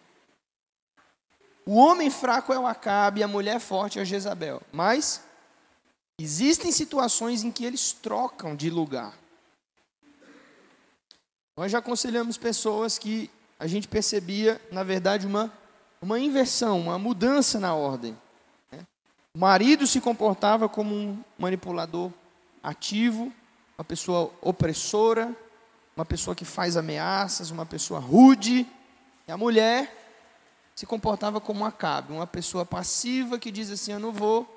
o 1.65 1.75
homem 1.75 2.09
fraco 2.09 2.51
é 2.51 2.57
o 2.57 2.65
Acabe 2.65 3.21
e 3.21 3.23
a 3.23 3.27
mulher 3.27 3.59
forte 3.59 3.99
é 3.99 4.01
a 4.01 4.05
Jezabel. 4.05 4.61
Mas 4.71 5.21
existem 6.19 6.71
situações 6.71 7.43
em 7.43 7.51
que 7.51 7.63
eles 7.63 7.91
trocam 7.91 8.55
de 8.55 8.71
lugar. 8.71 9.13
Nós 11.55 11.71
já 11.71 11.77
aconselhamos 11.77 12.37
pessoas 12.37 12.97
que 12.97 13.29
a 13.59 13.67
gente 13.67 13.87
percebia, 13.87 14.59
na 14.71 14.83
verdade, 14.83 15.27
uma, 15.27 15.51
uma 16.01 16.19
inversão, 16.19 16.79
uma 16.79 16.99
mudança 16.99 17.59
na 17.59 17.73
ordem. 17.73 18.17
Né? 18.71 18.85
O 19.33 19.39
marido 19.39 19.87
se 19.87 19.99
comportava 19.99 20.69
como 20.69 20.93
um 20.93 21.23
manipulador 21.37 22.11
ativo, 22.61 23.31
uma 23.77 23.83
pessoa 23.83 24.31
opressora, 24.41 25.35
uma 25.95 26.05
pessoa 26.05 26.35
que 26.35 26.45
faz 26.45 26.77
ameaças, 26.77 27.51
uma 27.51 27.65
pessoa 27.65 27.99
rude. 27.99 28.67
E 29.27 29.31
a 29.31 29.37
mulher 29.37 29.93
se 30.75 30.85
comportava 30.85 31.41
como 31.41 31.61
uma 31.61 31.71
cabe, 31.71 32.13
uma 32.13 32.27
pessoa 32.27 32.65
passiva 32.65 33.39
que 33.39 33.51
diz 33.51 33.71
assim: 33.71 33.93
Eu 33.93 33.99
não 33.99 34.11
vou, 34.11 34.47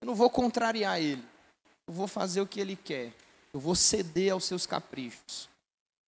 eu 0.00 0.06
não 0.06 0.14
vou 0.14 0.30
contrariar 0.30 1.00
ele, 1.00 1.24
eu 1.86 1.92
vou 1.92 2.06
fazer 2.06 2.40
o 2.40 2.46
que 2.46 2.60
ele 2.60 2.76
quer, 2.76 3.12
eu 3.52 3.58
vou 3.58 3.74
ceder 3.74 4.32
aos 4.32 4.44
seus 4.44 4.66
caprichos. 4.66 5.48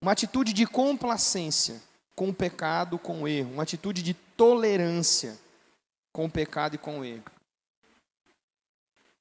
Uma 0.01 0.13
atitude 0.13 0.53
de 0.53 0.67
complacência 0.67 1.83
com 2.17 2.31
o 2.31 2.35
pecado, 2.35 2.99
com 2.99 3.23
o 3.23 3.29
erro. 3.29 3.53
Uma 3.53 3.63
atitude 3.63 4.03
de 4.03 4.15
tolerância 4.15 5.39
com 6.13 6.25
o 6.25 6.31
pecado 6.31 6.75
e 6.75 6.79
com 6.79 7.01
o 7.01 7.05
erro. 7.05 7.25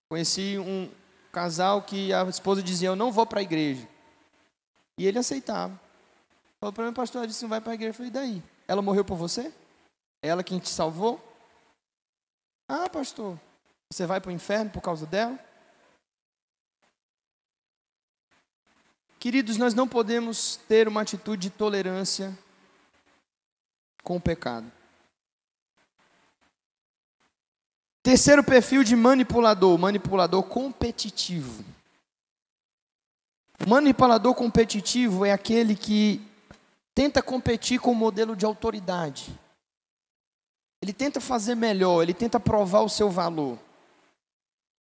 Conheci 0.10 0.58
um 0.58 0.90
casal 1.32 1.82
que 1.82 2.14
a 2.14 2.24
esposa 2.24 2.64
dizia: 2.64 2.88
Eu 2.88 2.96
não 2.96 3.12
vou 3.12 3.26
para 3.26 3.42
a 3.42 3.44
igreja. 3.44 3.86
E 4.98 5.06
ele 5.06 5.20
aceitava. 5.20 5.78
Falou 6.60 6.72
para 6.72 6.86
mim, 6.86 6.94
pastor, 6.94 7.28
disse: 7.28 7.42
Não 7.44 7.50
vai 7.50 7.60
para 7.60 7.74
a 7.74 7.76
igreja. 7.76 7.90
Eu 7.90 7.96
falei: 7.96 8.12
daí? 8.12 8.44
Ela 8.66 8.82
morreu 8.82 9.04
por 9.04 9.18
você? 9.18 9.54
Ela 10.22 10.44
quem 10.44 10.58
te 10.58 10.70
salvou? 10.70 11.22
Ah, 12.68 12.90
pastor, 12.90 13.40
você 13.92 14.06
vai 14.06 14.22
para 14.22 14.30
o 14.30 14.34
inferno 14.34 14.72
por 14.72 14.82
causa 14.82 15.06
dela? 15.06 15.38
Queridos, 19.20 19.58
nós 19.58 19.74
não 19.74 19.88
podemos 19.88 20.56
ter 20.68 20.88
uma 20.88 21.02
atitude 21.02 21.50
de 21.50 21.50
tolerância 21.50 22.38
com 24.06 24.16
o 24.16 24.22
pecado. 24.22 24.72
Terceiro 28.04 28.44
perfil 28.44 28.84
de 28.84 28.96
manipulador, 28.96 29.78
manipulador 29.80 30.44
competitivo. 30.44 31.66
O 33.66 33.68
manipulador 33.68 34.36
competitivo 34.36 35.26
é 35.26 35.32
aquele 35.32 35.76
que 35.76 36.22
tenta 36.94 37.20
competir 37.20 37.80
com 37.80 37.94
o 37.94 37.96
modelo 37.96 38.36
de 38.36 38.46
autoridade. 38.46 39.38
Ele 40.84 40.94
tenta 40.94 41.20
fazer 41.20 41.56
melhor, 41.56 42.04
ele 42.04 42.14
tenta 42.14 42.40
provar 42.40 42.82
o 42.82 42.90
seu 42.90 43.10
valor. 43.10 43.58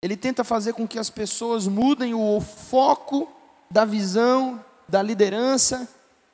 Ele 0.01 0.17
tenta 0.17 0.43
fazer 0.43 0.73
com 0.73 0.85
que 0.85 0.99
as 0.99 1.09
pessoas 1.09 1.65
mudem 1.65 2.13
o 2.13 2.41
foco 2.41 3.31
da 3.71 3.85
visão, 3.85 4.63
da 4.85 5.01
liderança 5.01 5.87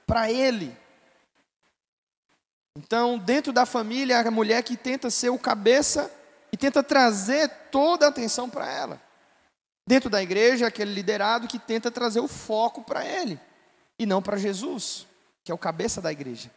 para 0.08 0.32
ele. 0.32 0.76
Então, 2.80 3.18
dentro 3.18 3.52
da 3.52 3.66
família, 3.66 4.22
a 4.22 4.32
mulher 4.32 4.64
que 4.64 4.78
tenta 4.78 5.10
ser 5.10 5.30
o 5.30 5.38
cabeça 5.38 6.10
e 6.50 6.56
tenta 6.56 6.82
trazer 6.82 7.50
toda 7.70 8.06
a 8.06 8.10
atenção 8.10 8.50
para 8.50 8.72
ela. 8.72 9.02
Dentro 9.86 10.10
da 10.10 10.24
igreja, 10.24 10.66
aquele 10.66 10.94
liderado 10.94 11.46
que 11.46 11.60
tenta 11.60 11.92
trazer 11.92 12.22
o 12.22 12.28
foco 12.28 12.82
para 12.82 13.06
ele 13.06 13.38
e 13.98 14.06
não 14.06 14.22
para 14.22 14.38
Jesus, 14.38 15.06
que 15.44 15.52
é 15.52 15.54
o 15.54 15.58
cabeça 15.58 16.02
da 16.02 16.10
igreja. 16.10 16.50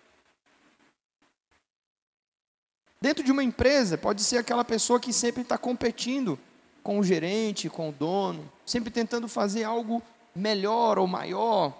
Dentro 3.00 3.24
de 3.24 3.32
uma 3.32 3.42
empresa, 3.42 3.98
pode 3.98 4.22
ser 4.22 4.38
aquela 4.38 4.64
pessoa 4.64 5.00
que 5.00 5.12
sempre 5.12 5.42
está 5.42 5.58
competindo 5.58 6.38
com 6.84 7.00
o 7.00 7.02
gerente, 7.02 7.68
com 7.68 7.88
o 7.88 7.92
dono, 7.92 8.48
sempre 8.64 8.92
tentando 8.92 9.26
fazer 9.26 9.64
algo 9.64 10.00
melhor 10.32 11.00
ou 11.00 11.06
maior, 11.08 11.76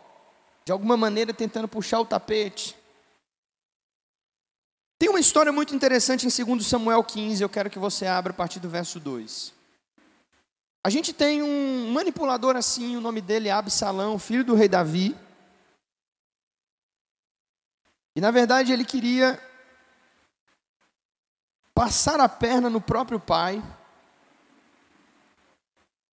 de 0.65 0.73
alguma 0.73 0.97
maneira 0.97 1.33
tentando 1.33 1.69
puxar 1.69 2.01
o 2.01 2.05
tapete. 2.05 2.82
Tem 5.03 5.09
uma 5.09 5.19
história 5.19 5.51
muito 5.51 5.75
interessante 5.75 6.29
em 6.29 6.45
2 6.45 6.65
Samuel 6.65 7.03
15, 7.03 7.43
eu 7.43 7.49
quero 7.49 7.69
que 7.69 7.77
você 7.77 8.07
abra 8.07 8.33
a 8.33 8.37
partir 8.37 8.61
do 8.61 8.69
verso 8.69 9.01
2. 9.01 9.53
A 10.85 10.89
gente 10.89 11.13
tem 11.13 11.43
um 11.43 11.91
manipulador 11.91 12.55
assim, 12.55 12.97
o 12.97 13.01
nome 13.01 13.21
dele 13.21 13.49
é 13.49 13.51
Absalão, 13.51 14.17
filho 14.17 14.45
do 14.45 14.55
rei 14.55 14.69
Davi. 14.69 15.17
E 18.15 18.21
na 18.21 18.31
verdade 18.31 18.73
ele 18.73 18.85
queria 18.85 19.43
passar 21.75 22.21
a 22.21 22.29
perna 22.29 22.71
no 22.71 22.81
próprio 22.81 23.19
pai. 23.19 23.61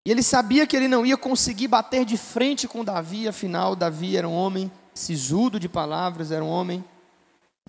E 0.04 0.10
ele 0.10 0.24
sabia 0.24 0.66
que 0.66 0.76
ele 0.76 0.88
não 0.88 1.06
ia 1.06 1.16
conseguir 1.16 1.68
bater 1.68 2.04
de 2.04 2.18
frente 2.18 2.68
com 2.68 2.84
Davi, 2.84 3.28
afinal, 3.28 3.76
Davi 3.76 4.18
era 4.18 4.28
um 4.28 4.34
homem 4.34 4.72
sisudo 4.96 5.60
de 5.60 5.70
palavras, 5.70 6.32
era 6.32 6.44
um 6.44 6.50
homem 6.50 6.84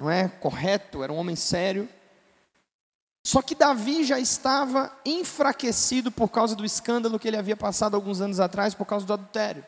não 0.00 0.10
é? 0.10 0.28
Correto, 0.28 1.04
era 1.04 1.12
um 1.12 1.18
homem 1.18 1.36
sério. 1.36 1.86
Só 3.22 3.42
que 3.42 3.54
Davi 3.54 4.02
já 4.02 4.18
estava 4.18 4.90
enfraquecido 5.04 6.10
por 6.10 6.30
causa 6.30 6.56
do 6.56 6.64
escândalo 6.64 7.18
que 7.18 7.28
ele 7.28 7.36
havia 7.36 7.54
passado 7.54 7.94
alguns 7.94 8.22
anos 8.22 8.40
atrás 8.40 8.74
por 8.74 8.86
causa 8.86 9.04
do 9.04 9.12
adultério. 9.12 9.62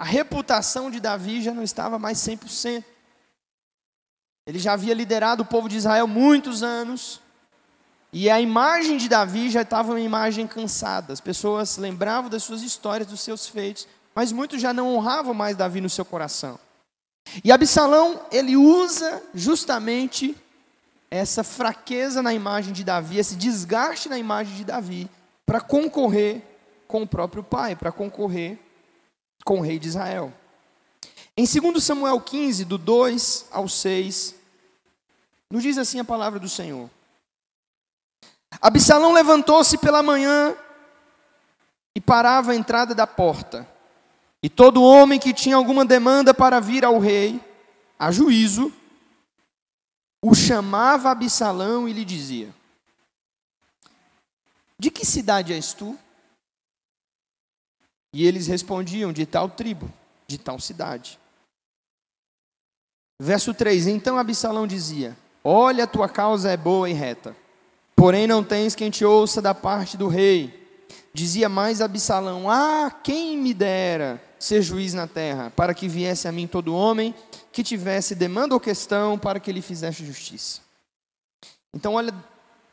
A 0.00 0.04
reputação 0.04 0.90
de 0.90 0.98
Davi 0.98 1.40
já 1.40 1.54
não 1.54 1.62
estava 1.62 1.96
mais 1.96 2.18
100%. 2.18 2.84
Ele 4.48 4.58
já 4.58 4.72
havia 4.72 4.94
liderado 4.94 5.44
o 5.44 5.46
povo 5.46 5.68
de 5.68 5.76
Israel 5.76 6.08
muitos 6.08 6.64
anos. 6.64 7.20
E 8.12 8.28
a 8.28 8.40
imagem 8.40 8.96
de 8.96 9.08
Davi 9.08 9.48
já 9.48 9.62
estava 9.62 9.92
uma 9.92 10.00
imagem 10.00 10.46
cansada. 10.48 11.12
As 11.12 11.20
pessoas 11.20 11.76
lembravam 11.76 12.28
das 12.28 12.42
suas 12.42 12.62
histórias, 12.62 13.08
dos 13.08 13.20
seus 13.20 13.46
feitos, 13.46 13.86
mas 14.12 14.32
muitos 14.32 14.60
já 14.60 14.72
não 14.72 14.92
honravam 14.94 15.32
mais 15.32 15.56
Davi 15.56 15.80
no 15.80 15.90
seu 15.90 16.04
coração. 16.04 16.58
E 17.42 17.52
Absalão, 17.52 18.20
ele 18.30 18.56
usa 18.56 19.22
justamente 19.34 20.36
essa 21.10 21.44
fraqueza 21.44 22.22
na 22.22 22.32
imagem 22.34 22.72
de 22.72 22.84
Davi, 22.84 23.18
esse 23.18 23.36
desgaste 23.36 24.08
na 24.08 24.18
imagem 24.18 24.56
de 24.56 24.64
Davi, 24.64 25.08
para 25.44 25.60
concorrer 25.60 26.42
com 26.88 27.02
o 27.02 27.06
próprio 27.06 27.42
pai, 27.42 27.76
para 27.76 27.92
concorrer 27.92 28.58
com 29.44 29.58
o 29.58 29.62
rei 29.62 29.78
de 29.78 29.88
Israel. 29.88 30.32
Em 31.36 31.44
2 31.44 31.82
Samuel 31.82 32.20
15, 32.20 32.64
do 32.64 32.78
2 32.78 33.46
ao 33.50 33.68
6, 33.68 34.34
nos 35.50 35.62
diz 35.62 35.78
assim 35.78 36.00
a 36.00 36.04
palavra 36.04 36.40
do 36.40 36.48
Senhor. 36.48 36.90
Absalão 38.60 39.12
levantou-se 39.12 39.76
pela 39.78 40.02
manhã 40.02 40.56
e 41.94 42.00
parava 42.00 42.52
a 42.52 42.56
entrada 42.56 42.94
da 42.94 43.06
porta. 43.06 43.68
E 44.46 44.48
todo 44.48 44.80
homem 44.80 45.18
que 45.18 45.34
tinha 45.34 45.56
alguma 45.56 45.84
demanda 45.84 46.32
para 46.32 46.60
vir 46.60 46.84
ao 46.84 47.00
rei, 47.00 47.40
a 47.98 48.12
juízo, 48.12 48.72
o 50.22 50.36
chamava 50.36 51.10
Absalão 51.10 51.88
e 51.88 51.92
lhe 51.92 52.04
dizia: 52.04 52.54
De 54.78 54.88
que 54.88 55.04
cidade 55.04 55.52
és 55.52 55.72
tu? 55.72 55.98
E 58.12 58.24
eles 58.24 58.46
respondiam: 58.46 59.12
De 59.12 59.26
tal 59.26 59.48
tribo, 59.48 59.92
de 60.28 60.38
tal 60.38 60.60
cidade. 60.60 61.18
Verso 63.18 63.52
3: 63.52 63.88
Então 63.88 64.16
Absalão 64.16 64.64
dizia: 64.64 65.18
Olha, 65.42 65.82
a 65.82 65.88
tua 65.88 66.08
causa 66.08 66.52
é 66.52 66.56
boa 66.56 66.88
e 66.88 66.92
reta, 66.92 67.36
porém 67.96 68.28
não 68.28 68.44
tens 68.44 68.76
quem 68.76 68.90
te 68.90 69.04
ouça 69.04 69.42
da 69.42 69.52
parte 69.52 69.96
do 69.96 70.06
rei. 70.06 70.86
Dizia 71.12 71.48
mais 71.48 71.80
Absalão: 71.80 72.48
Ah, 72.48 72.92
quem 73.02 73.36
me 73.36 73.52
dera 73.52 74.24
ser 74.38 74.62
juiz 74.62 74.94
na 74.94 75.06
terra, 75.06 75.50
para 75.54 75.74
que 75.74 75.88
viesse 75.88 76.28
a 76.28 76.32
mim 76.32 76.46
todo 76.46 76.74
homem 76.74 77.14
que 77.52 77.62
tivesse 77.62 78.14
demanda 78.14 78.54
ou 78.54 78.60
questão 78.60 79.18
para 79.18 79.40
que 79.40 79.50
ele 79.50 79.62
fizesse 79.62 80.04
justiça. 80.04 80.60
Então, 81.72 81.94
olha, 81.94 82.14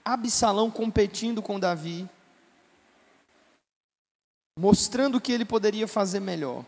Absalão 0.03 0.69
competindo 0.69 1.41
com 1.41 1.59
Davi, 1.59 2.07
mostrando 4.57 5.19
que 5.19 5.31
ele 5.31 5.45
poderia 5.45 5.87
fazer 5.87 6.19
melhor, 6.19 6.65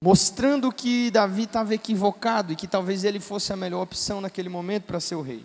mostrando 0.00 0.72
que 0.72 1.10
Davi 1.10 1.42
estava 1.42 1.74
equivocado 1.74 2.52
e 2.52 2.56
que 2.56 2.68
talvez 2.68 3.04
ele 3.04 3.20
fosse 3.20 3.52
a 3.52 3.56
melhor 3.56 3.82
opção 3.82 4.20
naquele 4.20 4.48
momento 4.48 4.84
para 4.84 5.00
ser 5.00 5.16
o 5.16 5.22
rei. 5.22 5.44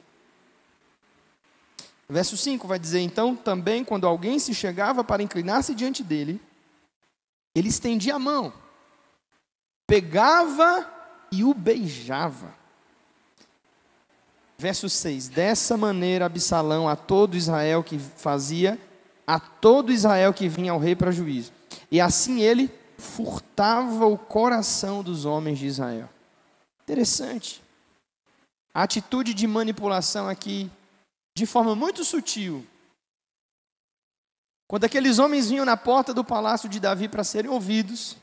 Verso 2.08 2.36
5 2.36 2.68
vai 2.68 2.80
dizer: 2.80 3.02
Então, 3.02 3.36
também, 3.36 3.84
quando 3.84 4.08
alguém 4.08 4.40
se 4.40 4.54
chegava 4.54 5.04
para 5.04 5.22
inclinar-se 5.22 5.76
diante 5.76 6.04
dele, 6.04 6.42
ele 7.60 7.70
estendia 7.70 8.16
a 8.16 8.20
mão, 8.20 8.54
pegava 9.86 10.88
e 11.32 11.44
o 11.44 11.54
beijava. 11.54 12.54
Verso 14.58 14.90
6: 14.90 15.30
Dessa 15.30 15.78
maneira 15.78 16.26
Absalão 16.26 16.88
a 16.88 16.96
todo 16.96 17.38
Israel 17.38 17.84
que 17.84 17.98
fazia, 17.98 18.80
a 19.26 19.40
todo 19.40 19.92
Israel 19.92 20.34
que 20.34 20.48
vinha 20.48 20.72
ao 20.72 20.80
rei 20.80 20.96
para 20.96 21.12
juízo. 21.12 21.52
E 21.92 22.02
assim 22.02 22.42
ele 22.42 22.72
furtava 22.98 24.06
o 24.06 24.18
coração 24.18 25.02
dos 25.02 25.26
homens 25.26 25.60
de 25.60 25.68
Israel. 25.68 26.10
Interessante. 26.84 27.64
A 28.74 28.84
atitude 28.84 29.34
de 29.34 29.48
manipulação 29.48 30.28
aqui, 30.28 30.70
de 31.36 31.46
forma 31.46 31.76
muito 31.76 32.04
sutil, 32.04 32.66
quando 34.70 34.84
aqueles 34.84 35.18
homens 35.18 35.50
vinham 35.50 35.66
na 35.66 35.76
porta 35.76 36.14
do 36.14 36.24
palácio 36.24 36.70
de 36.70 36.80
Davi 36.80 37.08
para 37.08 37.24
serem 37.24 37.50
ouvidos, 37.50 38.16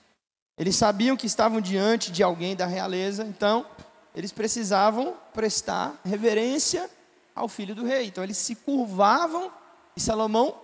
eles 0.57 0.77
sabiam 0.77 1.17
que 1.17 1.27
estavam 1.27 1.61
diante 1.61 2.13
de 2.13 2.23
alguém 2.23 2.55
da 2.55 2.67
realeza, 2.67 3.25
então 3.25 3.67
eles 4.15 4.31
precisavam 4.31 5.17
prestar 5.35 6.01
reverência 6.05 6.89
ao 7.35 7.49
filho 7.49 7.75
do 7.75 7.85
rei. 7.85 8.07
Então 8.07 8.23
eles 8.23 8.37
se 8.39 8.55
curvavam 8.55 9.51
e 9.97 10.01
Salomão, 10.01 10.55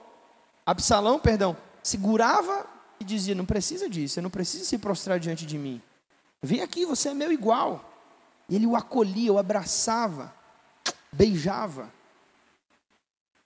Absalão, 0.64 1.18
perdão, 1.18 1.56
segurava 1.82 2.64
e 3.00 3.04
dizia: 3.04 3.34
Não 3.34 3.44
precisa 3.44 3.90
disso, 3.90 4.14
você 4.14 4.20
não 4.20 4.30
precisa 4.30 4.64
se 4.64 4.78
prostrar 4.78 5.18
diante 5.18 5.44
de 5.44 5.58
mim. 5.58 5.82
Vem 6.40 6.60
aqui, 6.60 6.86
você 6.86 7.08
é 7.08 7.14
meu 7.14 7.32
igual. 7.32 7.92
E 8.48 8.54
ele 8.54 8.68
o 8.68 8.76
acolhia, 8.76 9.32
o 9.32 9.38
abraçava, 9.38 10.32
beijava. 11.12 11.90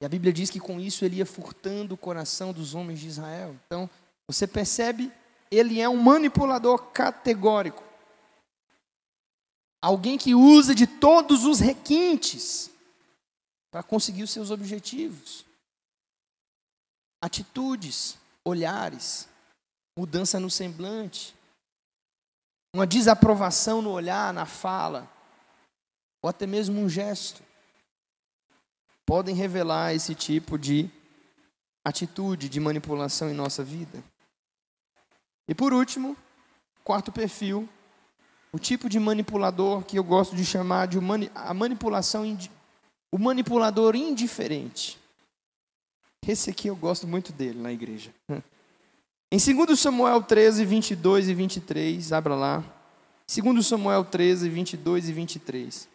E 0.01 0.05
a 0.05 0.09
Bíblia 0.09 0.33
diz 0.33 0.51
que 0.51 0.61
com 0.61 0.79
isso 0.79 1.05
ele 1.05 1.17
ia 1.17 1.27
furtando 1.27 1.95
o 1.95 1.99
coração 1.99 2.53
dos 2.53 2.75
homens 2.75 3.01
de 3.01 3.09
Israel. 3.09 3.57
Então, 3.67 3.89
você 4.27 4.47
percebe, 4.47 5.11
ele 5.51 5.81
é 5.81 5.89
um 5.89 5.97
manipulador 5.97 6.79
categórico. 6.93 7.83
Alguém 9.81 10.19
que 10.19 10.35
usa 10.35 10.75
de 10.75 10.87
todos 10.87 11.45
os 11.45 11.61
requintes 11.61 12.71
para 13.71 13.83
conseguir 13.83 14.23
os 14.23 14.31
seus 14.31 14.51
objetivos. 14.51 15.47
Atitudes, 17.23 18.19
olhares, 18.45 19.29
mudança 19.97 20.39
no 20.39 20.51
semblante, 20.51 21.35
uma 22.75 22.87
desaprovação 22.87 23.81
no 23.81 23.91
olhar, 23.91 24.35
na 24.35 24.45
fala, 24.45 25.11
ou 26.21 26.29
até 26.29 26.47
mesmo 26.47 26.81
um 26.81 26.89
gesto 26.89 27.46
podem 29.07 29.35
revelar 29.35 29.95
esse 29.95 30.15
tipo 30.15 30.59
de 30.59 30.91
atitude 31.85 32.49
de 32.49 32.59
manipulação 32.59 33.31
em 33.31 33.35
nossa 33.35 33.63
vida. 33.63 34.03
E 35.49 35.55
por 35.55 35.73
último, 35.73 36.17
quarto 36.83 37.13
perfil, 37.13 37.69
o 38.53 38.59
tipo 38.59 38.89
de 38.89 38.99
manipulador 38.99 39.85
que 39.85 39.97
eu 39.97 40.03
gosto 40.03 40.35
de 40.35 40.45
chamar 40.45 40.87
de 40.87 40.99
a 41.35 41.55
manipulação 41.55 42.25
o 43.13 43.19
manipulador 43.19 43.95
indiferente. 43.95 44.99
Esse 46.27 46.51
aqui 46.51 46.67
eu 46.67 46.75
gosto 46.75 47.07
muito 47.07 47.33
dele 47.33 47.61
na 47.61 47.73
igreja. 47.73 48.11
Em 49.31 49.39
2 49.39 49.79
Samuel 49.79 50.23
13, 50.23 50.65
22 50.65 51.29
e 51.29 51.35
23, 51.35 52.13
abra 52.13 52.35
lá. 52.35 52.65
2 53.29 53.67
Samuel 53.67 54.05
13, 54.05 54.49
22 54.49 55.09
e 55.09 55.13
23. 55.13 55.89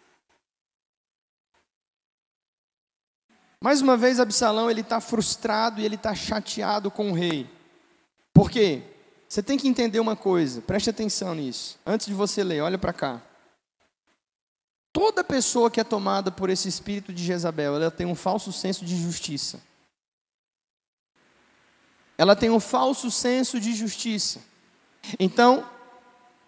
Mais 3.63 3.79
uma 3.79 3.95
vez, 3.95 4.19
Absalão 4.19 4.71
ele 4.71 4.81
está 4.81 4.99
frustrado 4.99 5.79
e 5.79 5.85
ele 5.85 5.93
está 5.93 6.15
chateado 6.15 6.89
com 6.89 7.11
o 7.11 7.13
rei. 7.13 7.47
Por 8.33 8.49
quê? 8.49 8.81
Você 9.29 9.43
tem 9.43 9.57
que 9.57 9.67
entender 9.67 9.99
uma 9.99 10.15
coisa, 10.15 10.61
preste 10.61 10.89
atenção 10.89 11.35
nisso. 11.35 11.79
Antes 11.85 12.07
de 12.07 12.13
você 12.13 12.43
ler, 12.43 12.61
olha 12.61 12.79
para 12.79 12.91
cá. 12.91 13.21
Toda 14.91 15.23
pessoa 15.23 15.69
que 15.69 15.79
é 15.79 15.83
tomada 15.83 16.31
por 16.31 16.49
esse 16.49 16.67
espírito 16.67 17.13
de 17.13 17.23
Jezabel, 17.23 17.75
ela 17.75 17.91
tem 17.91 18.07
um 18.07 18.15
falso 18.15 18.51
senso 18.51 18.83
de 18.83 18.99
justiça. 18.99 19.61
Ela 22.17 22.35
tem 22.35 22.49
um 22.49 22.59
falso 22.59 23.09
senso 23.11 23.59
de 23.59 23.73
justiça. 23.73 24.41
Então, 25.19 25.67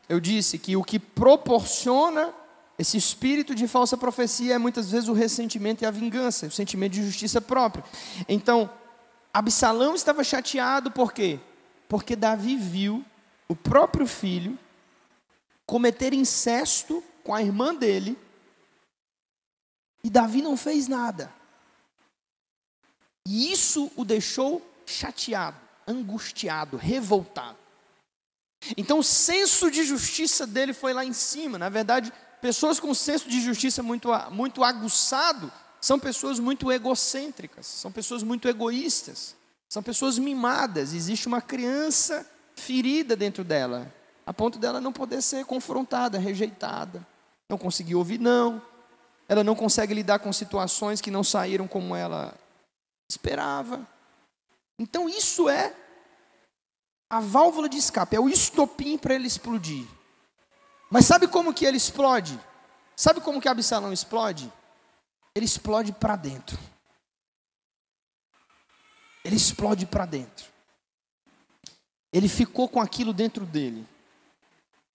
eu 0.09 0.19
disse 0.19 0.57
que 0.57 0.75
o 0.75 0.83
que 0.83 0.99
proporciona 0.99 2.33
esse 2.77 2.97
espírito 2.97 3.53
de 3.53 3.67
falsa 3.67 3.95
profecia 3.95 4.55
é 4.55 4.57
muitas 4.57 4.89
vezes 4.89 5.07
o 5.07 5.13
ressentimento 5.13 5.83
e 5.83 5.85
a 5.85 5.91
vingança, 5.91 6.47
o 6.47 6.51
sentimento 6.51 6.93
de 6.93 7.03
justiça 7.03 7.39
própria. 7.39 7.83
Então, 8.27 8.69
Absalão 9.33 9.95
estava 9.95 10.23
chateado 10.23 10.91
por 10.91 11.13
quê? 11.13 11.39
Porque 11.87 12.15
Davi 12.15 12.57
viu 12.57 13.05
o 13.47 13.55
próprio 13.55 14.07
filho 14.07 14.57
cometer 15.65 16.13
incesto 16.13 17.03
com 17.23 17.33
a 17.33 17.41
irmã 17.41 17.73
dele 17.73 18.17
e 20.03 20.09
Davi 20.09 20.41
não 20.41 20.57
fez 20.57 20.87
nada. 20.87 21.31
E 23.25 23.51
isso 23.51 23.91
o 23.95 24.03
deixou 24.03 24.61
chateado, 24.85 25.57
angustiado, 25.87 26.75
revoltado. 26.75 27.57
Então 28.75 28.99
o 28.99 29.03
senso 29.03 29.71
de 29.71 29.83
justiça 29.83 30.45
dele 30.45 30.73
foi 30.73 30.93
lá 30.93 31.05
em 31.05 31.13
cima. 31.13 31.57
Na 31.57 31.69
verdade, 31.69 32.11
pessoas 32.43 32.77
com 32.77 32.93
senso 32.93 33.29
de 33.29 33.39
justiça 33.39 33.81
muito, 33.81 34.09
muito 34.29 34.65
aguçado 34.65 35.49
são 35.79 35.97
pessoas 35.97 36.39
muito 36.39 36.69
egocêntricas, 36.69 37.65
são 37.65 37.89
pessoas 37.89 38.21
muito 38.21 38.49
egoístas, 38.49 39.33
são 39.69 39.81
pessoas 39.81 40.19
mimadas. 40.19 40.93
Existe 40.93 41.25
uma 41.25 41.41
criança 41.41 42.29
ferida 42.53 43.15
dentro 43.15 43.45
dela, 43.45 43.89
a 44.25 44.33
ponto 44.33 44.59
dela 44.59 44.81
não 44.81 44.91
poder 44.91 45.21
ser 45.21 45.45
confrontada, 45.45 46.19
rejeitada, 46.19 47.07
não 47.47 47.57
conseguir 47.57 47.95
ouvir 47.95 48.19
não, 48.19 48.61
ela 49.29 49.41
não 49.41 49.55
consegue 49.55 49.93
lidar 49.93 50.19
com 50.19 50.33
situações 50.33 50.99
que 50.99 51.09
não 51.09 51.23
saíram 51.23 51.65
como 51.65 51.95
ela 51.95 52.35
esperava. 53.09 53.87
Então 54.77 55.07
isso 55.07 55.47
é 55.47 55.73
a 57.09 57.21
válvula 57.21 57.69
de 57.69 57.77
escape, 57.77 58.17
é 58.17 58.19
o 58.19 58.27
estopim 58.27 58.97
para 58.97 59.15
ele 59.15 59.27
explodir. 59.27 59.87
Mas 60.93 61.07
sabe 61.07 61.27
como 61.27 61.55
que 61.55 61.65
ele 61.65 61.75
explode? 61.75 62.39
Sabe 62.95 63.19
como 63.19 63.41
que 63.41 63.49
Absalão 63.49 63.91
explode? 63.91 64.53
Ele 65.33 65.43
explode 65.43 65.91
para 65.91 66.15
dentro. 66.15 66.55
Ele 69.25 69.35
explode 69.35 69.87
para 69.87 70.05
dentro. 70.05 70.45
Ele 72.11 72.29
ficou 72.29 72.69
com 72.69 72.79
aquilo 72.79 73.11
dentro 73.11 73.43
dele. 73.43 73.87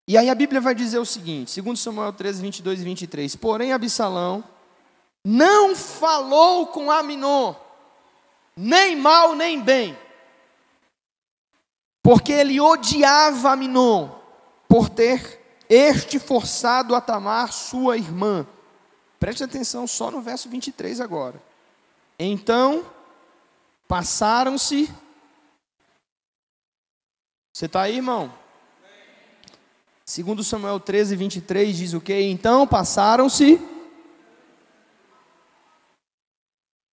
E 0.06 0.16
aí 0.16 0.30
a 0.30 0.36
Bíblia 0.36 0.60
vai 0.60 0.72
dizer 0.72 1.00
o 1.00 1.04
seguinte, 1.04 1.60
2 1.60 1.80
Samuel 1.80 2.12
13, 2.12 2.42
22 2.42 2.80
e 2.80 2.84
23. 2.84 3.34
Porém, 3.34 3.72
Absalão 3.72 4.44
não 5.24 5.74
falou 5.74 6.68
com 6.68 6.92
Aminon, 6.92 7.56
nem 8.56 8.94
mal 8.94 9.34
nem 9.34 9.60
bem, 9.60 9.98
porque 12.00 12.30
ele 12.30 12.60
odiava 12.60 13.50
Aminon 13.50 14.10
por 14.68 14.88
ter 14.88 15.37
este 15.68 16.18
forçado 16.18 16.94
a 16.94 17.00
Tamar, 17.00 17.52
sua 17.52 17.96
irmã. 17.96 18.46
Preste 19.20 19.44
atenção 19.44 19.86
só 19.86 20.10
no 20.10 20.20
verso 20.20 20.48
23 20.48 21.00
agora. 21.00 21.42
Então, 22.18 22.84
passaram-se. 23.86 24.92
Você 27.52 27.66
está 27.66 27.82
aí, 27.82 27.96
irmão? 27.96 28.32
Segundo 30.04 30.42
Samuel 30.42 30.80
13, 30.80 31.16
23 31.16 31.76
diz 31.76 31.92
o 31.92 32.00
que? 32.00 32.18
Então 32.18 32.66
passaram-se. 32.66 33.60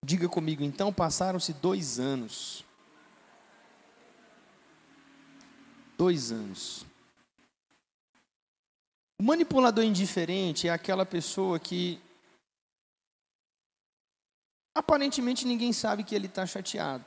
Diga 0.04 0.28
comigo, 0.28 0.64
então 0.64 0.92
passaram-se 0.92 1.54
dois 1.54 1.98
anos. 1.98 2.66
Dois 5.98 6.32
anos. 6.32 6.86
O 9.20 9.24
manipulador 9.24 9.84
indiferente 9.84 10.68
é 10.68 10.72
aquela 10.72 11.06
pessoa 11.06 11.60
que 11.60 12.02
aparentemente 14.76 15.46
ninguém 15.46 15.72
sabe 15.72 16.04
que 16.04 16.14
ele 16.14 16.28
está 16.28 16.46
chateado. 16.46 17.06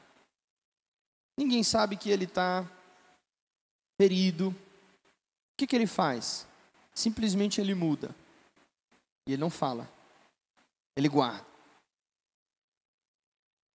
Ninguém 1.37 1.63
sabe 1.63 1.97
que 1.97 2.11
ele 2.11 2.25
está 2.25 2.67
ferido, 4.01 4.55
que, 5.59 5.67
que 5.67 5.75
ele 5.75 5.89
faz? 5.89 6.47
Simplesmente 6.95 7.61
ele 7.61 7.75
muda. 7.75 8.15
E 9.27 9.33
ele 9.33 9.41
não 9.41 9.51
fala. 9.51 9.91
Ele 10.97 11.09
guarda. 11.09 11.45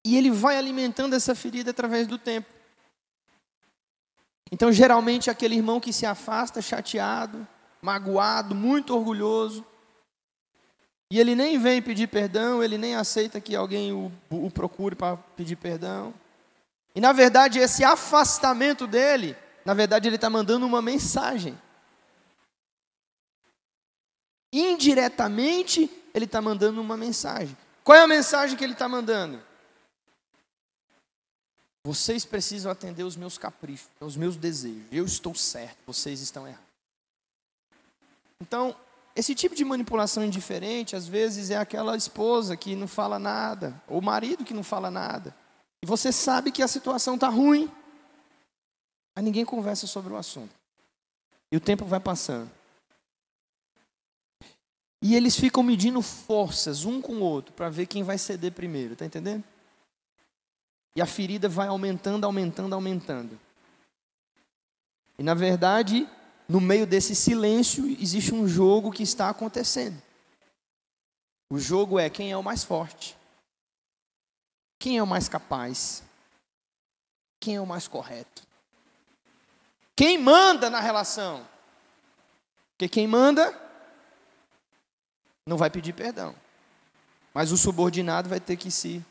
E 0.06 0.18
ele 0.18 0.32
vai 0.32 0.58
alimentando 0.58 1.14
essa 1.14 1.36
ferida 1.36 1.72
através 1.72 2.08
do 2.08 2.18
tempo. 2.18 2.50
Então, 4.52 4.72
geralmente, 4.72 5.30
aquele 5.30 5.56
irmão 5.56 5.80
que 5.80 5.92
se 5.92 6.06
afasta 6.06 6.62
chateado, 6.62 7.46
magoado, 7.84 8.56
muito 8.56 8.96
orgulhoso, 8.96 9.64
e 11.12 11.20
ele 11.20 11.36
nem 11.36 11.60
vem 11.60 11.82
pedir 11.82 12.08
perdão, 12.08 12.64
ele 12.64 12.78
nem 12.78 12.96
aceita 12.96 13.40
que 13.40 13.56
alguém 13.56 13.92
o, 13.92 14.12
o 14.32 14.50
procure 14.50 14.96
para 14.96 15.16
pedir 15.16 15.58
perdão. 15.58 16.12
E, 16.96 17.00
na 17.00 17.12
verdade, 17.12 17.60
esse 17.60 17.84
afastamento 17.84 18.88
dele, 18.88 19.38
na 19.64 19.76
verdade, 19.76 20.08
ele 20.08 20.16
está 20.16 20.30
mandando 20.30 20.66
uma 20.66 20.82
mensagem 20.82 21.56
indiretamente, 24.52 25.92
ele 26.14 26.26
está 26.26 26.42
mandando 26.42 26.80
uma 26.80 26.96
mensagem. 26.96 27.56
Qual 27.84 27.98
é 27.98 28.02
a 28.02 28.08
mensagem 28.08 28.58
que 28.58 28.64
ele 28.64 28.74
está 28.74 28.88
mandando? 28.88 29.42
Vocês 31.84 32.24
precisam 32.24 32.72
atender 32.72 33.04
os 33.04 33.16
meus 33.16 33.38
caprichos, 33.38 33.90
os 34.00 34.16
meus 34.16 34.38
desejos. 34.38 34.84
Eu 34.92 35.06
estou 35.06 35.36
certo, 35.36 35.78
vocês 35.86 36.22
estão 36.22 36.48
errados. 36.48 36.62
Então, 38.44 38.76
esse 39.16 39.34
tipo 39.34 39.56
de 39.56 39.64
manipulação 39.64 40.22
indiferente, 40.22 40.98
às 40.98 41.08
vezes, 41.08 41.50
é 41.50 41.56
aquela 41.56 41.96
esposa 41.96 42.58
que 42.58 42.76
não 42.76 42.89
fala 42.89 43.18
nada, 43.18 43.82
ou 43.88 44.00
o 44.00 44.04
marido 44.04 44.44
que 44.44 44.54
não 44.54 44.64
fala 44.64 44.91
nada. 44.91 45.34
E 45.82 45.86
você 45.86 46.12
sabe 46.12 46.52
que 46.52 46.62
a 46.62 46.68
situação 46.68 47.16
está 47.16 47.30
ruim, 47.30 47.72
mas 49.16 49.24
ninguém 49.24 49.46
conversa 49.46 49.88
sobre 49.88 50.12
o 50.12 50.18
assunto. 50.18 50.54
E 51.50 51.56
o 51.56 51.62
tempo 51.62 51.86
vai 51.86 52.02
passando. 52.02 52.52
E 55.02 55.16
eles 55.16 55.38
ficam 55.38 55.64
medindo 55.64 56.02
forças 56.02 56.84
um 56.84 57.02
com 57.02 57.14
o 57.14 57.22
outro 57.22 57.54
para 57.54 57.70
ver 57.70 57.86
quem 57.86 58.04
vai 58.04 58.18
ceder 58.18 58.52
primeiro, 58.52 58.94
tá 58.94 59.06
entendendo? 59.06 59.44
E 60.98 61.02
a 61.02 61.06
ferida 61.06 61.48
vai 61.48 61.70
aumentando, 61.70 62.26
aumentando, 62.26 62.76
aumentando. 62.76 63.39
E 65.18 65.24
na 65.24 65.34
verdade, 65.34 66.10
no 66.48 66.60
meio 66.60 66.86
desse 66.86 67.16
silêncio, 67.16 67.86
existe 68.00 68.34
um 68.34 68.48
jogo 68.48 68.91
que 68.91 69.04
está 69.04 69.30
acontecendo. 69.30 70.02
O 71.50 71.58
jogo 71.60 72.00
é 72.00 72.10
quem 72.10 72.32
é 72.32 72.38
o 72.38 72.44
mais 72.44 72.64
forte, 72.64 73.18
quem 74.80 74.98
é 74.98 75.04
o 75.04 75.08
mais 75.08 75.30
capaz, 75.30 76.04
quem 77.39 77.56
é 77.56 77.62
o 77.62 77.66
mais 77.68 77.88
correto, 77.88 78.44
quem 79.96 80.18
manda 80.18 80.70
na 80.70 80.80
relação. 80.80 81.48
Porque 82.72 82.89
quem 82.89 83.08
manda 83.08 83.58
não 85.46 85.58
vai 85.58 85.70
pedir 85.70 85.94
perdão. 85.94 86.36
Mas 87.34 87.52
o 87.52 87.58
subordinado 87.58 88.30
vai 88.30 88.39
ter 88.39 88.58
que 88.58 88.72
se, 88.72 89.04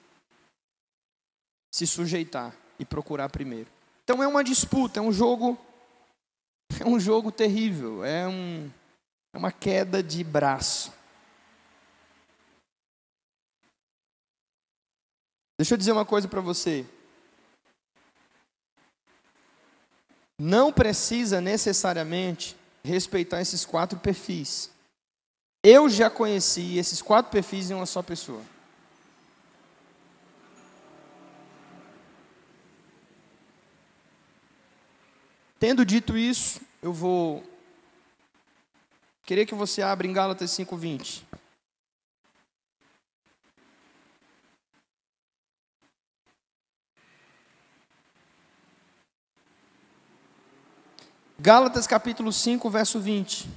se 1.71 1.87
sujeitar 1.87 2.55
e 2.79 2.85
procurar 2.85 3.29
primeiro. 3.29 3.71
Então 4.05 4.23
é 4.23 4.27
uma 4.27 4.43
disputa, 4.43 4.99
é 4.99 5.03
um 5.03 5.13
jogo, 5.13 5.59
é 6.81 6.87
um 6.87 6.99
jogo 6.99 7.31
terrível, 7.31 8.05
é, 8.05 8.27
um, 8.27 8.71
é 9.35 9.39
uma 9.39 9.53
queda 9.53 10.03
de 10.03 10.23
braço. 10.23 10.93
Deixa 15.59 15.75
eu 15.75 15.79
dizer 15.79 15.93
uma 15.93 16.05
coisa 16.05 16.27
para 16.27 16.41
você. 16.41 16.85
Não 20.39 20.73
precisa 20.73 21.41
necessariamente 21.41 22.57
respeitar 22.83 23.41
esses 23.41 23.65
quatro 23.65 23.99
perfis. 23.99 24.71
Eu 25.63 25.89
já 25.89 26.11
conheci 26.11 26.79
esses 26.79 27.01
quatro 27.01 27.31
perfis 27.31 27.71
em 27.71 27.75
uma 27.75 27.87
só 27.87 28.03
pessoa. 28.03 28.43
Tendo 35.63 35.87
dito 35.87 36.19
isso, 36.19 36.61
eu 36.83 36.93
vou 36.93 37.41
querer 39.25 39.47
que 39.47 39.55
você 39.55 39.81
abra 39.81 40.09
em 40.09 40.13
Gálatas 40.13 40.51
5:20. 40.51 41.25
Gálatas 51.39 51.87
capítulo 51.87 52.33
5, 52.33 52.69
verso 52.69 52.99
20. 52.99 53.49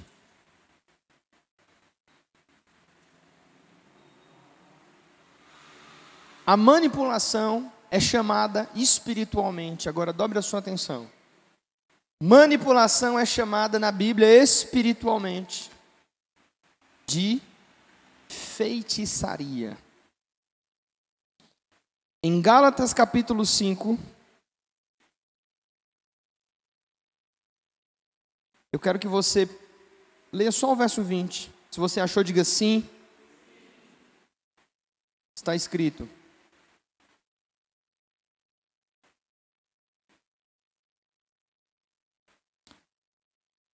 A 6.46 6.56
manipulação 6.56 7.72
é 7.90 7.98
chamada 7.98 8.70
espiritualmente. 8.76 9.88
Agora 9.88 10.12
dobre 10.12 10.38
a 10.38 10.42
sua 10.42 10.60
atenção. 10.60 11.15
Manipulação 12.22 13.18
é 13.18 13.26
chamada 13.26 13.78
na 13.78 13.92
Bíblia 13.92 14.42
espiritualmente 14.42 15.70
de 17.06 17.42
feitiçaria. 18.28 19.76
Em 22.22 22.40
Gálatas 22.40 22.94
capítulo 22.94 23.44
5, 23.44 23.98
eu 28.72 28.80
quero 28.80 28.98
que 28.98 29.06
você 29.06 29.46
leia 30.32 30.50
só 30.50 30.72
o 30.72 30.76
verso 30.76 31.04
20. 31.04 31.52
Se 31.70 31.78
você 31.78 32.00
achou, 32.00 32.24
diga 32.24 32.44
sim. 32.44 32.88
Está 35.36 35.54
escrito: 35.54 36.08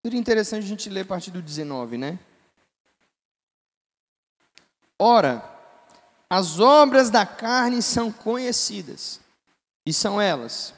Seria 0.03 0.19
interessante 0.19 0.65
a 0.65 0.69
gente 0.69 0.89
ler 0.89 1.01
a 1.01 1.05
partir 1.05 1.31
do 1.31 1.43
19, 1.43 1.99
né? 1.99 2.19
Ora, 4.99 5.45
as 6.29 6.59
obras 6.59 7.11
da 7.11 7.27
carne 7.27 7.83
são 7.83 8.11
conhecidas, 8.11 9.21
e 9.85 9.93
são 9.93 10.21
elas: 10.21 10.73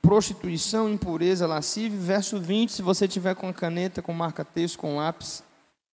prostituição, 0.00 0.88
impureza, 0.88 1.46
lascívia, 1.46 1.98
verso 1.98 2.40
20, 2.40 2.72
se 2.72 2.82
você 2.82 3.06
tiver 3.06 3.34
com 3.34 3.48
a 3.48 3.54
caneta, 3.54 4.00
com 4.00 4.12
marca-texto, 4.12 4.78
com 4.78 4.96
lápis, 4.96 5.42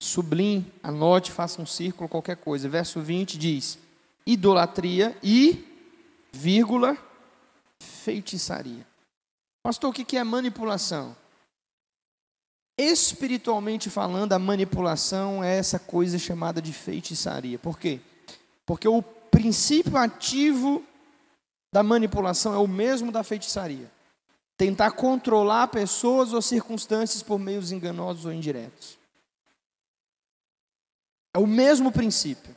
sublinhe, 0.00 0.72
anote, 0.82 1.32
faça 1.32 1.60
um 1.60 1.66
círculo, 1.66 2.08
qualquer 2.08 2.36
coisa. 2.36 2.68
Verso 2.68 3.00
20 3.00 3.36
diz: 3.36 3.78
idolatria 4.26 5.16
e, 5.22 5.64
vírgula, 6.32 6.96
feitiçaria. 7.78 8.86
Pastor, 9.62 9.90
o 9.90 9.92
que 9.92 10.16
é 10.16 10.24
manipulação? 10.24 11.16
Espiritualmente 12.78 13.90
falando, 13.90 14.34
a 14.34 14.38
manipulação 14.38 15.42
é 15.42 15.58
essa 15.58 15.80
coisa 15.80 16.16
chamada 16.16 16.62
de 16.62 16.72
feitiçaria. 16.72 17.58
Por 17.58 17.76
quê? 17.76 18.00
Porque 18.64 18.86
o 18.86 19.02
princípio 19.02 19.96
ativo 19.96 20.84
da 21.72 21.82
manipulação 21.82 22.54
é 22.54 22.58
o 22.58 22.68
mesmo 22.68 23.10
da 23.10 23.24
feitiçaria. 23.24 23.90
Tentar 24.56 24.92
controlar 24.92 25.66
pessoas 25.68 26.32
ou 26.32 26.40
circunstâncias 26.40 27.20
por 27.20 27.38
meios 27.40 27.72
enganosos 27.72 28.24
ou 28.24 28.32
indiretos. 28.32 28.96
É 31.34 31.38
o 31.38 31.46
mesmo 31.48 31.90
princípio. 31.90 32.56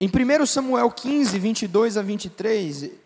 Em 0.00 0.08
1 0.08 0.46
Samuel 0.46 0.90
15, 0.90 1.38
22 1.38 1.96
a 1.96 2.02
23, 2.02 3.03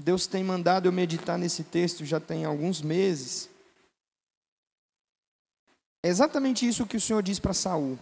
Deus 0.00 0.26
tem 0.26 0.42
mandado 0.42 0.88
eu 0.88 0.92
meditar 0.92 1.38
nesse 1.38 1.62
texto 1.62 2.06
já 2.06 2.18
tem 2.18 2.44
alguns 2.44 2.80
meses. 2.80 3.50
É 6.02 6.08
exatamente 6.08 6.66
isso 6.66 6.86
que 6.86 6.96
o 6.96 7.00
Senhor 7.00 7.22
diz 7.22 7.38
para 7.38 7.52
Saul. 7.52 7.98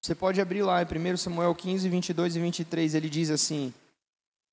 Você 0.00 0.14
pode 0.14 0.40
abrir 0.40 0.62
lá, 0.62 0.80
em 0.80 0.84
1 0.84 1.16
Samuel 1.16 1.54
15, 1.54 1.88
22 1.88 2.36
e 2.36 2.40
23, 2.40 2.94
ele 2.94 3.08
diz 3.10 3.30
assim: 3.30 3.74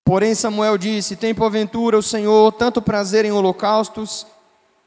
Porém 0.03 0.33
Samuel 0.33 0.77
disse: 0.77 1.15
Tem 1.15 1.35
porventura 1.35 1.97
o 1.97 2.03
Senhor 2.03 2.51
tanto 2.53 2.81
prazer 2.81 3.25
em 3.25 3.31
holocaustos 3.31 4.25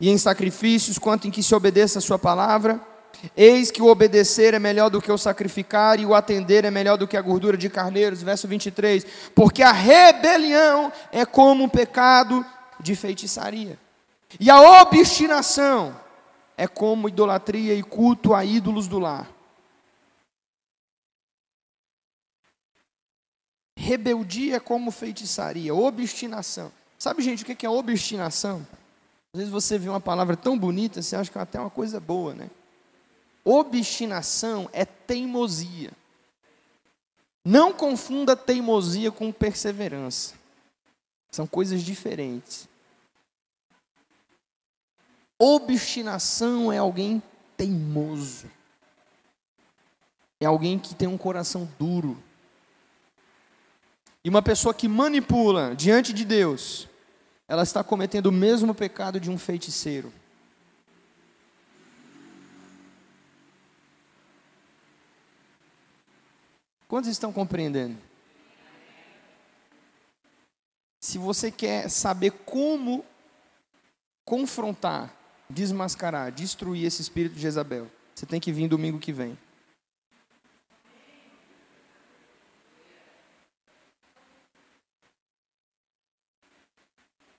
e 0.00 0.10
em 0.10 0.18
sacrifícios, 0.18 0.98
quanto 0.98 1.28
em 1.28 1.30
que 1.30 1.42
se 1.42 1.54
obedeça 1.54 2.00
a 2.00 2.02
sua 2.02 2.18
palavra? 2.18 2.89
Eis 3.36 3.70
que 3.70 3.82
o 3.82 3.86
obedecer 3.86 4.54
é 4.54 4.58
melhor 4.58 4.88
do 4.88 5.00
que 5.00 5.12
o 5.12 5.18
sacrificar, 5.18 6.00
e 6.00 6.06
o 6.06 6.14
atender 6.14 6.64
é 6.64 6.70
melhor 6.70 6.96
do 6.96 7.06
que 7.06 7.16
a 7.16 7.22
gordura 7.22 7.56
de 7.56 7.68
carneiros. 7.68 8.22
Verso 8.22 8.48
23. 8.48 9.04
Porque 9.34 9.62
a 9.62 9.72
rebelião 9.72 10.92
é 11.12 11.24
como 11.26 11.64
um 11.64 11.68
pecado 11.68 12.44
de 12.80 12.96
feitiçaria, 12.96 13.78
e 14.38 14.50
a 14.50 14.80
obstinação 14.80 15.94
é 16.56 16.66
como 16.66 17.08
idolatria 17.08 17.74
e 17.74 17.82
culto 17.82 18.34
a 18.34 18.44
ídolos 18.44 18.86
do 18.86 18.98
lar. 18.98 19.28
Rebeldia 23.78 24.56
é 24.56 24.60
como 24.60 24.90
feitiçaria, 24.90 25.74
obstinação. 25.74 26.70
Sabe, 26.98 27.22
gente, 27.22 27.42
o 27.42 27.46
que 27.46 27.64
é 27.66 27.70
obstinação? 27.70 28.66
Às 29.32 29.38
vezes 29.38 29.52
você 29.52 29.78
vê 29.78 29.88
uma 29.88 30.00
palavra 30.00 30.36
tão 30.36 30.58
bonita, 30.58 31.00
você 31.00 31.16
acha 31.16 31.30
que 31.30 31.38
é 31.38 31.40
até 31.40 31.58
uma 31.58 31.70
coisa 31.70 31.98
boa, 31.98 32.34
né? 32.34 32.50
Obstinação 33.44 34.68
é 34.72 34.84
teimosia. 34.84 35.92
Não 37.44 37.72
confunda 37.72 38.36
teimosia 38.36 39.10
com 39.10 39.32
perseverança. 39.32 40.34
São 41.30 41.46
coisas 41.46 41.82
diferentes. 41.82 42.68
Obstinação 45.38 46.70
é 46.70 46.78
alguém 46.78 47.22
teimoso. 47.56 48.50
É 50.38 50.46
alguém 50.46 50.78
que 50.78 50.94
tem 50.94 51.08
um 51.08 51.16
coração 51.16 51.68
duro. 51.78 52.22
E 54.22 54.28
uma 54.28 54.42
pessoa 54.42 54.74
que 54.74 54.86
manipula 54.86 55.74
diante 55.74 56.12
de 56.12 56.26
Deus, 56.26 56.86
ela 57.48 57.62
está 57.62 57.82
cometendo 57.82 58.26
o 58.26 58.32
mesmo 58.32 58.74
pecado 58.74 59.18
de 59.18 59.30
um 59.30 59.38
feiticeiro. 59.38 60.12
Quantos 66.90 67.08
estão 67.08 67.32
compreendendo? 67.32 67.96
Se 70.98 71.18
você 71.18 71.48
quer 71.48 71.88
saber 71.88 72.32
como 72.44 73.04
confrontar, 74.24 75.14
desmascarar, 75.48 76.32
destruir 76.32 76.84
esse 76.84 77.00
espírito 77.00 77.36
de 77.36 77.42
Jezabel, 77.42 77.88
você 78.12 78.26
tem 78.26 78.40
que 78.40 78.50
vir 78.50 78.66
domingo 78.66 78.98
que 78.98 79.12
vem. 79.12 79.38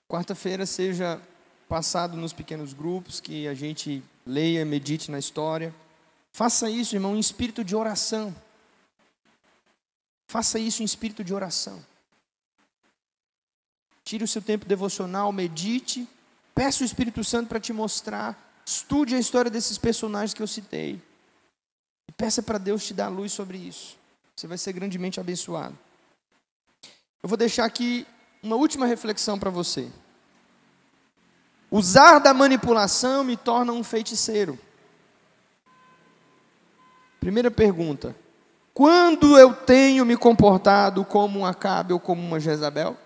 Quarta-feira 0.08 0.66
seja 0.66 1.22
passado 1.68 2.16
nos 2.16 2.32
pequenos 2.32 2.72
grupos, 2.72 3.20
que 3.20 3.49
a 3.49 3.54
gente 3.54 4.02
leia, 4.26 4.64
medite 4.64 5.12
na 5.12 5.20
história. 5.20 5.76
Faça 6.32 6.70
isso, 6.70 6.95
irmão, 6.95 7.18
em 7.18 7.20
espírito 7.20 7.66
de 7.66 7.76
oração. 7.76 8.34
Faça 10.32 10.57
isso 10.57 10.82
em 10.82 10.86
espírito 10.86 11.25
de 11.25 11.34
oração. 11.34 11.86
Tire 14.01 14.23
o 14.23 14.27
seu 14.27 14.41
tempo 14.41 14.65
devocional, 14.65 15.29
medite, 15.34 16.07
peça 16.55 16.84
o 16.84 16.86
Espírito 16.86 17.21
Santo 17.21 17.49
para 17.49 17.59
te 17.59 17.73
mostrar, 17.73 18.61
estude 18.65 19.13
a 19.13 19.19
história 19.19 19.51
desses 19.51 19.77
personagens 19.77 20.34
que 20.34 20.41
eu 20.41 20.47
citei. 20.47 21.01
E 22.07 22.13
peça 22.13 22.41
para 22.41 22.57
Deus 22.57 22.86
te 22.86 22.93
dar 22.93 23.09
luz 23.09 23.34
sobre 23.34 23.57
isso. 23.57 23.97
Você 24.34 24.47
vai 24.47 24.57
ser 24.57 24.71
grandemente 24.71 25.19
abençoado. 25.19 25.77
Eu 27.21 27.27
vou 27.27 27.38
deixar 27.38 27.65
aqui 27.65 28.07
uma 28.41 28.55
última 28.55 28.86
reflexão 28.86 29.38
para 29.38 29.49
você. 29.49 29.91
Usar 31.69 32.19
da 32.19 32.34
manipulação 32.34 33.21
me 33.21 33.36
torna 33.36 33.73
um 33.73 33.84
feiticeiro. 33.84 34.57
Primeira 37.19 37.51
pergunta: 37.51 38.15
quando 38.82 39.38
eu 39.38 39.53
tenho 39.53 40.03
me 40.03 40.17
comportado 40.17 41.05
como 41.05 41.38
um 41.38 41.45
Acabe 41.45 41.93
ou 41.93 41.99
como 41.99 42.19
uma 42.19 42.39
Jezabel? 42.39 42.97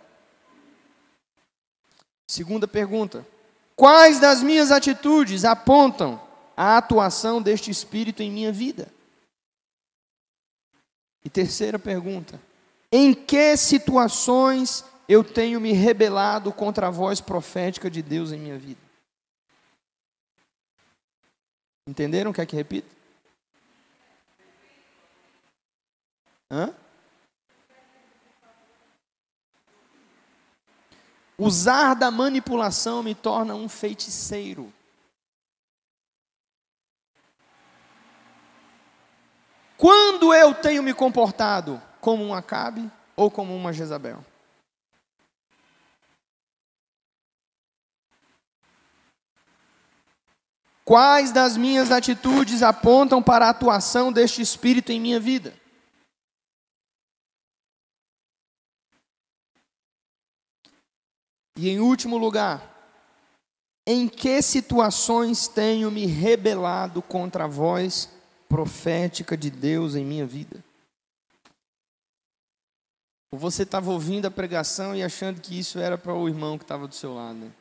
Segunda 2.25 2.65
pergunta: 2.65 3.27
quais 3.75 4.17
das 4.17 4.41
minhas 4.41 4.71
atitudes 4.71 5.43
apontam 5.43 6.21
a 6.55 6.77
atuação 6.77 7.41
deste 7.41 7.69
espírito 7.69 8.23
em 8.23 8.31
minha 8.31 8.53
vida? 8.53 8.87
E 11.25 11.29
terceira 11.29 11.77
pergunta: 11.77 12.39
em 12.89 13.13
que 13.13 13.57
situações 13.57 14.85
eu 15.09 15.25
tenho 15.25 15.59
me 15.59 15.73
rebelado 15.73 16.53
contra 16.53 16.87
a 16.87 16.89
voz 16.89 17.19
profética 17.19 17.91
de 17.91 18.01
Deus 18.01 18.31
em 18.31 18.39
minha 18.39 18.57
vida? 18.57 18.79
Entenderam? 21.85 22.31
Quer 22.31 22.45
que 22.45 22.55
repita? 22.55 22.94
Hã? 26.49 26.73
Usar 31.37 31.95
da 31.95 32.09
manipulação 32.09 33.03
me 33.03 33.13
torna 33.13 33.55
um 33.55 33.67
feiticeiro. 33.67 34.71
Quando 39.77 40.33
eu 40.33 40.53
tenho 40.53 40.81
me 40.81 40.93
comportado 40.93 41.81
como 41.99 42.23
um 42.23 42.33
Acabe 42.33 42.89
ou 43.15 43.29
como 43.29 43.55
uma 43.55 43.73
Jezabel? 43.73 44.23
Quais 50.85 51.31
das 51.31 51.57
minhas 51.57 51.91
atitudes 51.91 52.61
apontam 52.61 53.21
para 53.21 53.47
a 53.47 53.49
atuação 53.49 54.13
deste 54.13 54.41
Espírito 54.41 54.91
em 54.91 55.01
minha 55.01 55.19
vida? 55.19 55.53
E 61.57 61.69
em 61.69 61.79
último 61.79 62.17
lugar, 62.17 62.75
em 63.87 64.09
que 64.09 64.41
situações 64.41 65.47
tenho 65.47 65.89
me 65.89 66.05
rebelado 66.05 67.01
contra 67.01 67.45
a 67.45 67.47
voz 67.47 68.09
profética 68.49 69.37
de 69.37 69.49
Deus 69.49 69.95
em 69.95 70.03
minha 70.03 70.25
vida? 70.25 70.63
Ou 73.31 73.39
você 73.39 73.63
estava 73.63 73.91
ouvindo 73.91 74.25
a 74.25 74.31
pregação 74.31 74.95
e 74.95 75.03
achando 75.03 75.39
que 75.39 75.57
isso 75.57 75.79
era 75.79 75.97
para 75.97 76.13
o 76.13 76.27
irmão 76.27 76.57
que 76.57 76.63
estava 76.63 76.87
do 76.87 76.95
seu 76.95 77.13
lado? 77.13 77.37
Né? 77.37 77.51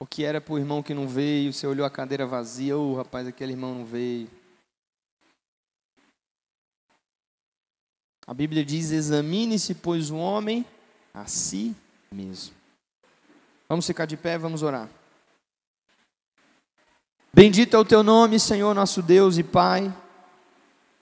O 0.00 0.06
que 0.06 0.24
era 0.24 0.40
para 0.40 0.54
o 0.54 0.58
irmão 0.58 0.82
que 0.82 0.94
não 0.94 1.06
veio, 1.06 1.52
você 1.52 1.66
olhou 1.66 1.86
a 1.86 1.90
cadeira 1.90 2.26
vazia, 2.26 2.76
ô 2.76 2.92
oh, 2.92 2.96
rapaz, 2.96 3.28
aquele 3.28 3.52
irmão 3.52 3.74
não 3.74 3.84
veio. 3.84 4.28
A 8.26 8.34
Bíblia 8.34 8.64
diz: 8.64 8.90
examine-se, 8.90 9.74
pois, 9.74 10.10
o 10.10 10.16
homem 10.16 10.64
a 11.12 11.26
si 11.26 11.76
mesmo. 12.12 12.56
Vamos 13.68 13.86
ficar 13.86 14.04
de 14.04 14.16
pé, 14.16 14.36
vamos 14.36 14.64
orar. 14.64 14.88
Bendito 17.32 17.76
é 17.76 17.78
o 17.78 17.84
teu 17.84 18.02
nome, 18.02 18.40
Senhor, 18.40 18.74
nosso 18.74 19.00
Deus 19.00 19.38
e 19.38 19.44
Pai. 19.44 19.94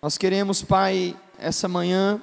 Nós 0.03 0.19
queremos, 0.19 0.61
Pai, 0.61 1.17
essa 1.39 1.67
manhã 1.67 2.21